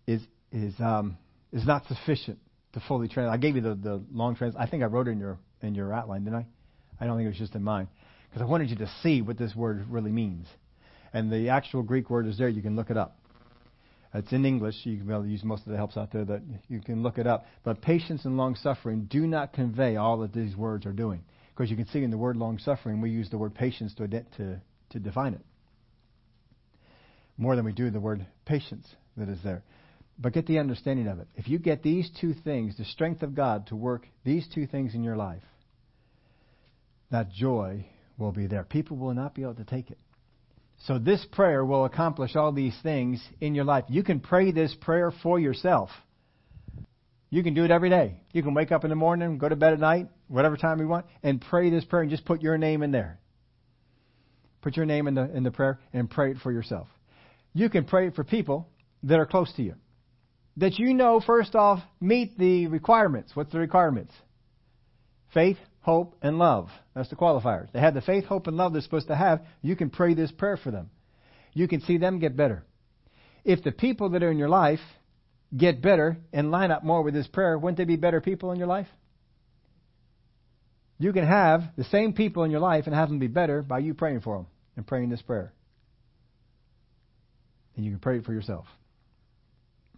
is, 0.07 0.22
is, 0.53 0.74
um, 0.80 1.18
is 1.51 1.68
not 1.68 1.86
sufficient 1.88 2.39
to 2.74 2.80
fully 2.88 3.09
translate. 3.09 3.34
I 3.34 3.38
gave 3.38 3.57
you 3.57 3.61
the, 3.61 3.76
the 3.76 4.03
long 4.09 4.38
translation. 4.38 4.66
I 4.66 4.72
think 4.72 4.84
I 4.84 4.86
wrote 4.86 5.09
it 5.09 5.11
in 5.11 5.20
your, 5.20 5.38
in 5.61 5.76
your 5.76 5.93
outline, 5.93 6.24
didn't 6.24 6.39
I? 6.39 6.45
I 7.01 7.05
don't 7.05 7.18
think 7.18 7.26
it 7.26 7.32
was 7.32 7.38
just 7.38 7.55
in 7.55 7.63
mine. 7.63 7.89
Because 8.36 8.50
I 8.50 8.52
wanted 8.52 8.70
you 8.70 8.76
to 8.76 8.92
see 9.02 9.22
what 9.22 9.38
this 9.38 9.56
word 9.56 9.86
really 9.90 10.12
means. 10.12 10.46
And 11.14 11.32
the 11.32 11.48
actual 11.48 11.84
Greek 11.84 12.10
word 12.10 12.28
is 12.28 12.38
there. 12.38 12.50
You 12.50 12.62
can 12.62 12.76
look 12.76 12.90
it 12.90 12.98
up. 12.98 13.18
It's 14.14 14.34
in 14.34 14.44
English. 14.44 14.76
You 14.84 14.98
can 14.98 15.08
be 15.08 15.14
able 15.14 15.24
to 15.24 15.30
use 15.30 15.42
most 15.46 15.66
of 15.66 15.72
the 15.72 15.78
helps 15.78 15.96
out 15.96 16.12
there 16.12 16.26
that 16.26 16.42
you 16.68 16.82
can 16.82 17.02
look 17.02 17.18
it 17.18 17.28
up. 17.28 17.46
But 17.64 17.82
patience 17.82 18.26
and 18.26 18.36
long 18.36 18.56
suffering 18.56 19.06
do 19.10 19.26
not 19.26 19.54
convey 19.54 19.96
all 19.96 20.18
that 20.18 20.34
these 20.34 20.54
words 20.54 20.86
are 20.86 20.92
doing. 20.92 21.24
Because 21.56 21.72
you 21.72 21.78
can 21.78 21.88
see 21.88 22.04
in 22.04 22.12
the 22.12 22.18
word 22.18 22.36
long 22.36 22.58
suffering, 22.58 23.00
we 23.00 23.10
use 23.10 23.30
the 23.30 23.38
word 23.38 23.56
patience 23.56 23.94
to, 23.96 24.08
to, 24.10 24.62
to 24.90 25.00
define 25.00 25.36
it. 25.36 25.46
More 27.38 27.56
than 27.56 27.64
we 27.64 27.72
do 27.72 27.90
the 27.90 28.02
word 28.02 28.26
patience 28.44 28.86
that 29.16 29.30
is 29.30 29.40
there. 29.46 29.64
But 30.20 30.34
get 30.34 30.46
the 30.46 30.60
understanding 30.60 31.08
of 31.08 31.20
it. 31.20 31.30
If 31.36 31.48
you 31.48 31.58
get 31.58 31.84
these 31.84 32.12
two 32.20 32.34
things, 32.34 32.76
the 32.78 32.84
strength 32.84 33.24
of 33.24 33.34
God 33.34 33.68
to 33.68 33.78
work 33.78 34.06
these 34.26 34.46
two 34.54 34.68
things 34.68 34.94
in 34.94 35.04
your 35.04 35.16
life, 35.16 35.44
that 37.12 37.32
joy 37.32 37.86
will 38.18 38.32
be 38.32 38.47
there. 38.47 38.63
People 38.63 38.97
will 38.97 39.13
not 39.13 39.36
be 39.36 39.43
able 39.43 39.55
to 39.55 39.63
take 39.63 39.91
it. 39.91 39.97
So 40.88 40.99
this 40.99 41.26
prayer 41.32 41.63
will 41.63 41.86
accomplish 41.86 42.36
all 42.36 42.51
these 42.51 42.78
things 42.84 43.24
in 43.39 43.55
your 43.55 43.66
life. 43.66 43.86
You 43.88 44.03
can 44.03 44.20
pray 44.20 44.51
this 44.51 44.76
prayer 44.82 45.11
for 45.24 45.39
yourself. 45.39 45.89
You 47.30 47.43
can 47.43 47.53
do 47.53 47.63
it 47.63 47.72
every 47.72 47.89
day. 47.89 48.18
You 48.34 48.43
can 48.43 48.53
wake 48.53 48.72
up 48.72 48.84
in 48.84 48.89
the 48.89 48.95
morning, 48.95 49.38
go 49.38 49.49
to 49.49 49.55
bed 49.55 49.74
at 49.74 49.80
night, 49.80 50.07
whatever 50.28 50.57
time 50.57 50.80
you 50.80 50.88
want, 50.88 51.05
and 51.24 51.41
pray 51.41 51.70
this 51.70 51.84
prayer 51.86 52.01
and 52.01 52.11
just 52.11 52.26
put 52.26 52.41
your 52.41 52.57
name 52.57 52.84
in 52.84 52.91
there. 52.91 53.20
Put 54.61 54.78
your 54.78 54.86
name 54.86 55.07
in 55.07 55.16
the 55.16 55.36
in 55.36 55.43
the 55.43 55.51
prayer 55.51 55.80
and 55.93 56.09
pray 56.09 56.32
it 56.32 56.38
for 56.38 56.51
yourself. 56.51 56.88
You 57.53 57.70
can 57.70 57.86
pray 57.86 58.07
it 58.07 58.16
for 58.16 58.24
people 58.24 58.68
that 59.03 59.20
are 59.20 59.26
close 59.26 59.51
to 59.53 59.63
you. 59.63 59.76
That 60.57 60.80
you 60.80 60.93
know 60.93 61.20
first 61.20 61.55
off 61.55 61.80
meet 61.99 62.38
the 62.38 62.68
requirements. 62.68 63.32
What's 63.36 63.51
the 63.51 63.59
requirements? 63.59 64.13
Faith, 65.34 65.57
hope, 65.86 66.16
and 66.24 66.40
love. 66.40 66.70
That's 66.96 67.10
the 67.10 67.16
qualifiers. 67.16 67.72
They 67.72 67.80
have 67.80 67.94
the 67.94 68.02
faith, 68.02 68.26
hope, 68.26 68.48
and 68.48 68.58
love 68.58 68.74
they're 68.74 68.82
supposed 68.82 69.10
to 69.10 69.16
have. 69.16 69.46
You 69.62 69.76
can 69.76 69.92
pray 69.92 70.16
this 70.16 70.32
prayer 70.32 70.58
for 70.58 70.72
them. 70.72 70.90
You 71.54 71.68
can 71.68 71.82
see 71.82 72.00
them 72.00 72.18
get 72.18 72.36
better. 72.36 72.64
If 73.44 73.64
the 73.64 73.72
people 73.72 74.10
that 74.10 74.24
are 74.24 74.32
in 74.32 74.40
your 74.40 74.50
life 74.50 74.80
get 75.56 75.84
better 75.84 76.18
and 76.34 76.50
line 76.50 76.72
up 76.72 76.84
more 76.84 77.04
with 77.04 77.14
this 77.14 77.28
prayer, 77.28 77.56
wouldn't 77.56 77.78
they 77.78 77.84
be 77.84 77.98
better 77.98 78.20
people 78.20 78.52
in 78.52 78.58
your 78.58 78.68
life? 78.68 78.88
You 80.98 81.14
can 81.14 81.28
have 81.28 81.62
the 81.78 81.84
same 81.84 82.14
people 82.14 82.46
in 82.46 82.50
your 82.50 82.62
life 82.62 82.88
and 82.88 82.96
have 82.96 83.10
them 83.10 83.20
be 83.20 83.28
better 83.28 83.62
by 83.62 83.78
you 83.78 83.94
praying 83.94 84.22
for 84.22 84.38
them 84.38 84.48
and 84.76 84.88
praying 84.88 85.10
this 85.10 85.22
prayer. 85.22 85.54
And 87.76 87.86
you 87.86 87.92
can 87.92 88.00
pray 88.00 88.18
it 88.18 88.26
for 88.26 88.34
yourself. 88.34 88.66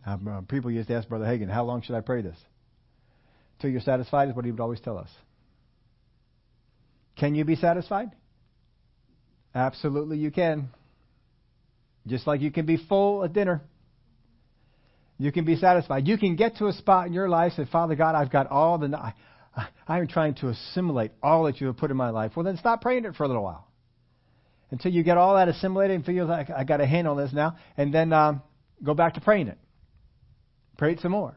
Uh, 0.06 0.42
people 0.50 0.70
used 0.70 0.90
to 0.90 0.96
ask 0.96 1.08
Brother 1.08 1.26
Hagin, 1.26 1.50
how 1.50 1.64
long 1.64 1.82
should 1.82 1.96
I 1.96 2.02
pray 2.02 2.24
this? 2.24 2.38
Till 3.62 3.70
you're 3.70 3.80
satisfied 3.80 4.28
is 4.28 4.36
what 4.36 4.44
he 4.44 4.52
would 4.52 4.60
always 4.60 4.82
tell 4.82 4.98
us. 4.98 5.10
Can 7.20 7.36
you 7.36 7.46
be 7.46 7.56
satisfied? 7.56 8.12
Absolutely, 9.54 10.18
you 10.18 10.32
can. 10.32 10.70
Just 12.06 12.28
like 12.28 12.42
you 12.42 12.52
can 12.52 12.66
be 12.66 12.78
full 12.78 13.24
at 13.24 13.34
dinner. 13.34 13.62
You 15.18 15.32
can 15.32 15.46
be 15.46 15.56
satisfied. 15.56 16.08
You 16.08 16.18
can 16.18 16.36
get 16.36 16.58
to 16.58 16.68
a 16.68 16.74
spot 16.74 17.08
in 17.08 17.14
your 17.14 17.28
life 17.28 17.54
and 17.58 17.68
Father 17.70 17.96
God, 17.96 18.16
I've 18.16 18.32
got 18.32 18.48
all 18.48 18.78
the. 18.78 18.96
I, 18.96 19.14
I 19.88 19.98
am 19.98 20.08
trying 20.08 20.36
to 20.36 20.50
assimilate 20.50 21.12
all 21.24 21.46
that 21.46 21.60
you 21.60 21.68
have 21.68 21.78
put 21.78 21.90
in 21.90 21.98
my 21.98 22.12
life. 22.12 22.34
Well, 22.36 22.44
then 22.44 22.58
stop 22.58 22.82
praying 22.82 23.06
it 23.06 23.16
for 23.16 23.24
a 23.24 23.28
little 23.28 23.44
while. 23.44 23.68
Until 24.70 24.92
you 24.92 25.04
get 25.04 25.18
all 25.18 25.36
that 25.36 25.48
assimilated 25.48 25.96
and 25.96 26.06
feel 26.06 26.26
like 26.26 26.50
I 26.50 26.64
got 26.64 26.82
a 26.82 26.86
handle 26.86 27.18
on 27.18 27.24
this 27.24 27.34
now. 27.34 27.56
And 27.78 27.94
then 27.94 28.14
um, 28.14 28.44
go 28.84 28.94
back 28.94 29.16
to 29.16 29.22
praying 29.22 29.48
it. 29.48 29.58
Pray 30.78 30.92
it 30.94 31.00
some 31.00 31.14
more. 31.14 31.36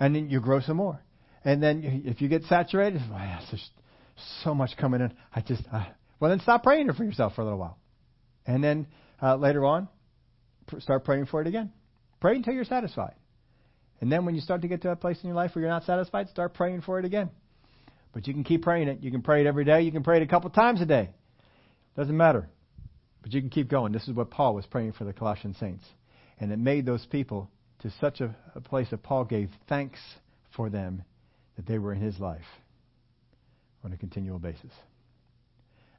And 0.00 0.14
then 0.14 0.30
you 0.30 0.40
grow 0.40 0.60
some 0.60 0.76
more. 0.76 1.02
And 1.44 1.62
then 1.62 2.02
if 2.06 2.20
you 2.20 2.28
get 2.28 2.44
saturated, 2.44 3.02
well, 3.10 3.38
it's 3.40 3.50
just 3.50 3.70
so 4.44 4.54
much 4.54 4.76
coming 4.76 5.00
in. 5.00 5.12
I 5.34 5.40
just, 5.40 5.62
uh, 5.72 5.84
well, 6.20 6.30
then 6.30 6.40
stop 6.40 6.62
praying 6.62 6.92
for 6.92 7.04
yourself 7.04 7.34
for 7.34 7.42
a 7.42 7.44
little 7.44 7.58
while. 7.58 7.78
And 8.46 8.62
then 8.62 8.86
uh, 9.22 9.36
later 9.36 9.64
on, 9.64 9.88
pr- 10.66 10.80
start 10.80 11.04
praying 11.04 11.26
for 11.26 11.40
it 11.40 11.46
again. 11.46 11.72
Pray 12.20 12.36
until 12.36 12.54
you're 12.54 12.64
satisfied. 12.64 13.14
And 14.00 14.10
then 14.10 14.24
when 14.24 14.34
you 14.34 14.40
start 14.40 14.62
to 14.62 14.68
get 14.68 14.82
to 14.82 14.90
a 14.90 14.96
place 14.96 15.18
in 15.22 15.28
your 15.28 15.36
life 15.36 15.54
where 15.54 15.62
you're 15.62 15.70
not 15.70 15.84
satisfied, 15.84 16.28
start 16.28 16.54
praying 16.54 16.82
for 16.82 16.98
it 16.98 17.04
again. 17.04 17.30
But 18.12 18.26
you 18.26 18.34
can 18.34 18.44
keep 18.44 18.62
praying 18.62 18.88
it. 18.88 19.02
You 19.02 19.10
can 19.10 19.22
pray 19.22 19.40
it 19.40 19.46
every 19.46 19.64
day. 19.64 19.82
You 19.82 19.92
can 19.92 20.02
pray 20.02 20.16
it 20.16 20.22
a 20.22 20.26
couple 20.26 20.50
times 20.50 20.80
a 20.80 20.86
day. 20.86 21.10
Doesn't 21.96 22.16
matter. 22.16 22.48
But 23.22 23.32
you 23.32 23.40
can 23.40 23.50
keep 23.50 23.68
going. 23.68 23.92
This 23.92 24.06
is 24.08 24.14
what 24.14 24.30
Paul 24.30 24.54
was 24.54 24.66
praying 24.66 24.92
for 24.92 25.04
the 25.04 25.12
Colossian 25.12 25.54
saints. 25.54 25.84
And 26.38 26.52
it 26.52 26.58
made 26.58 26.86
those 26.86 27.04
people 27.06 27.50
to 27.80 27.92
such 28.00 28.20
a, 28.20 28.34
a 28.54 28.60
place 28.60 28.88
that 28.90 29.02
Paul 29.02 29.24
gave 29.24 29.50
thanks 29.68 29.98
for 30.56 30.70
them 30.70 31.02
that 31.56 31.66
they 31.66 31.78
were 31.78 31.92
in 31.92 32.00
his 32.00 32.18
life 32.18 32.44
on 33.84 33.92
a 33.92 33.96
continual 33.96 34.38
basis. 34.38 34.72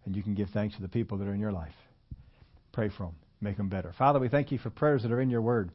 And 0.05 0.15
you 0.15 0.23
can 0.23 0.35
give 0.35 0.49
thanks 0.49 0.75
to 0.75 0.81
the 0.81 0.87
people 0.87 1.17
that 1.17 1.27
are 1.27 1.33
in 1.33 1.39
your 1.39 1.51
life. 1.51 1.73
Pray 2.71 2.89
for 2.89 3.03
them, 3.03 3.15
make 3.41 3.57
them 3.57 3.69
better. 3.69 3.93
Father, 3.97 4.19
we 4.19 4.29
thank 4.29 4.51
you 4.51 4.57
for 4.57 4.69
prayers 4.69 5.03
that 5.03 5.11
are 5.11 5.21
in 5.21 5.29
your 5.29 5.41
word 5.41 5.71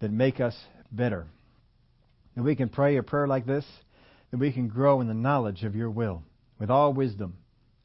that 0.00 0.10
make 0.10 0.40
us 0.40 0.56
better. 0.92 1.26
That 2.34 2.42
we 2.42 2.56
can 2.56 2.68
pray 2.68 2.96
a 2.96 3.02
prayer 3.02 3.26
like 3.26 3.46
this, 3.46 3.64
that 4.30 4.38
we 4.38 4.52
can 4.52 4.68
grow 4.68 5.00
in 5.00 5.08
the 5.08 5.14
knowledge 5.14 5.64
of 5.64 5.74
your 5.74 5.90
will 5.90 6.22
with 6.58 6.70
all 6.70 6.92
wisdom 6.92 7.36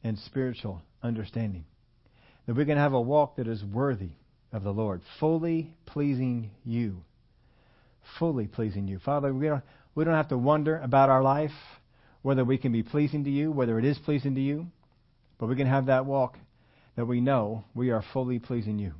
and 0.04 0.18
spiritual 0.18 0.82
understanding. 1.02 1.64
That 2.46 2.56
we 2.56 2.64
can 2.64 2.76
have 2.76 2.92
a 2.92 3.00
walk 3.00 3.36
that 3.36 3.46
is 3.46 3.62
worthy 3.64 4.10
of 4.52 4.62
the 4.62 4.72
Lord, 4.72 5.00
fully 5.18 5.74
pleasing 5.86 6.50
you. 6.64 7.02
Fully 8.18 8.46
pleasing 8.46 8.88
you. 8.88 8.98
Father, 8.98 9.32
we 9.32 9.46
don't, 9.46 9.62
we 9.94 10.04
don't 10.04 10.14
have 10.14 10.28
to 10.28 10.38
wonder 10.38 10.78
about 10.78 11.08
our 11.08 11.22
life, 11.22 11.52
whether 12.22 12.44
we 12.44 12.58
can 12.58 12.72
be 12.72 12.82
pleasing 12.82 13.24
to 13.24 13.30
you, 13.30 13.50
whether 13.50 13.78
it 13.78 13.84
is 13.84 13.98
pleasing 13.98 14.34
to 14.34 14.40
you, 14.40 14.66
but 15.38 15.48
we 15.48 15.56
can 15.56 15.66
have 15.66 15.86
that 15.86 16.06
walk 16.06 16.38
that 16.96 17.06
we 17.06 17.20
know 17.20 17.64
we 17.74 17.90
are 17.90 18.04
fully 18.12 18.38
pleasing 18.38 18.78
you. 18.78 18.92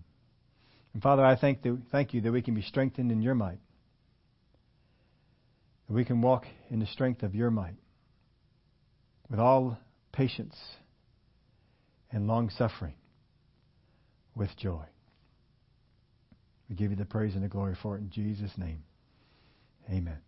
And 0.93 1.03
Father, 1.03 1.25
I 1.25 1.37
thank, 1.37 1.65
thank 1.91 2.15
you 2.15 2.21
that 2.23 2.33
we 2.33 2.43
can 2.43 2.55
be 2.55 2.63
strengthened 2.63 3.11
in 3.11 3.23
your 3.23 3.35
might. 3.35 3.59
That 5.89 5.95
we 5.95 6.05
can 6.05 6.21
walk 6.21 6.45
in 6.71 6.81
the 6.81 6.87
strength 6.87 7.23
of 7.23 7.35
your 7.35 7.51
might 7.51 7.77
with 9.31 9.41
all 9.41 9.79
patience 10.13 10.57
and 12.11 12.27
long 12.27 12.51
suffering 12.51 12.95
with 14.35 14.51
joy. 14.57 14.85
We 16.69 16.77
give 16.77 16.91
you 16.91 16.97
the 16.97 17.05
praise 17.05 17.35
and 17.35 17.45
the 17.45 17.49
glory 17.49 17.77
for 17.83 17.97
it 17.97 18.01
in 18.01 18.11
Jesus' 18.11 18.53
name. 18.57 18.83
Amen. 19.91 20.19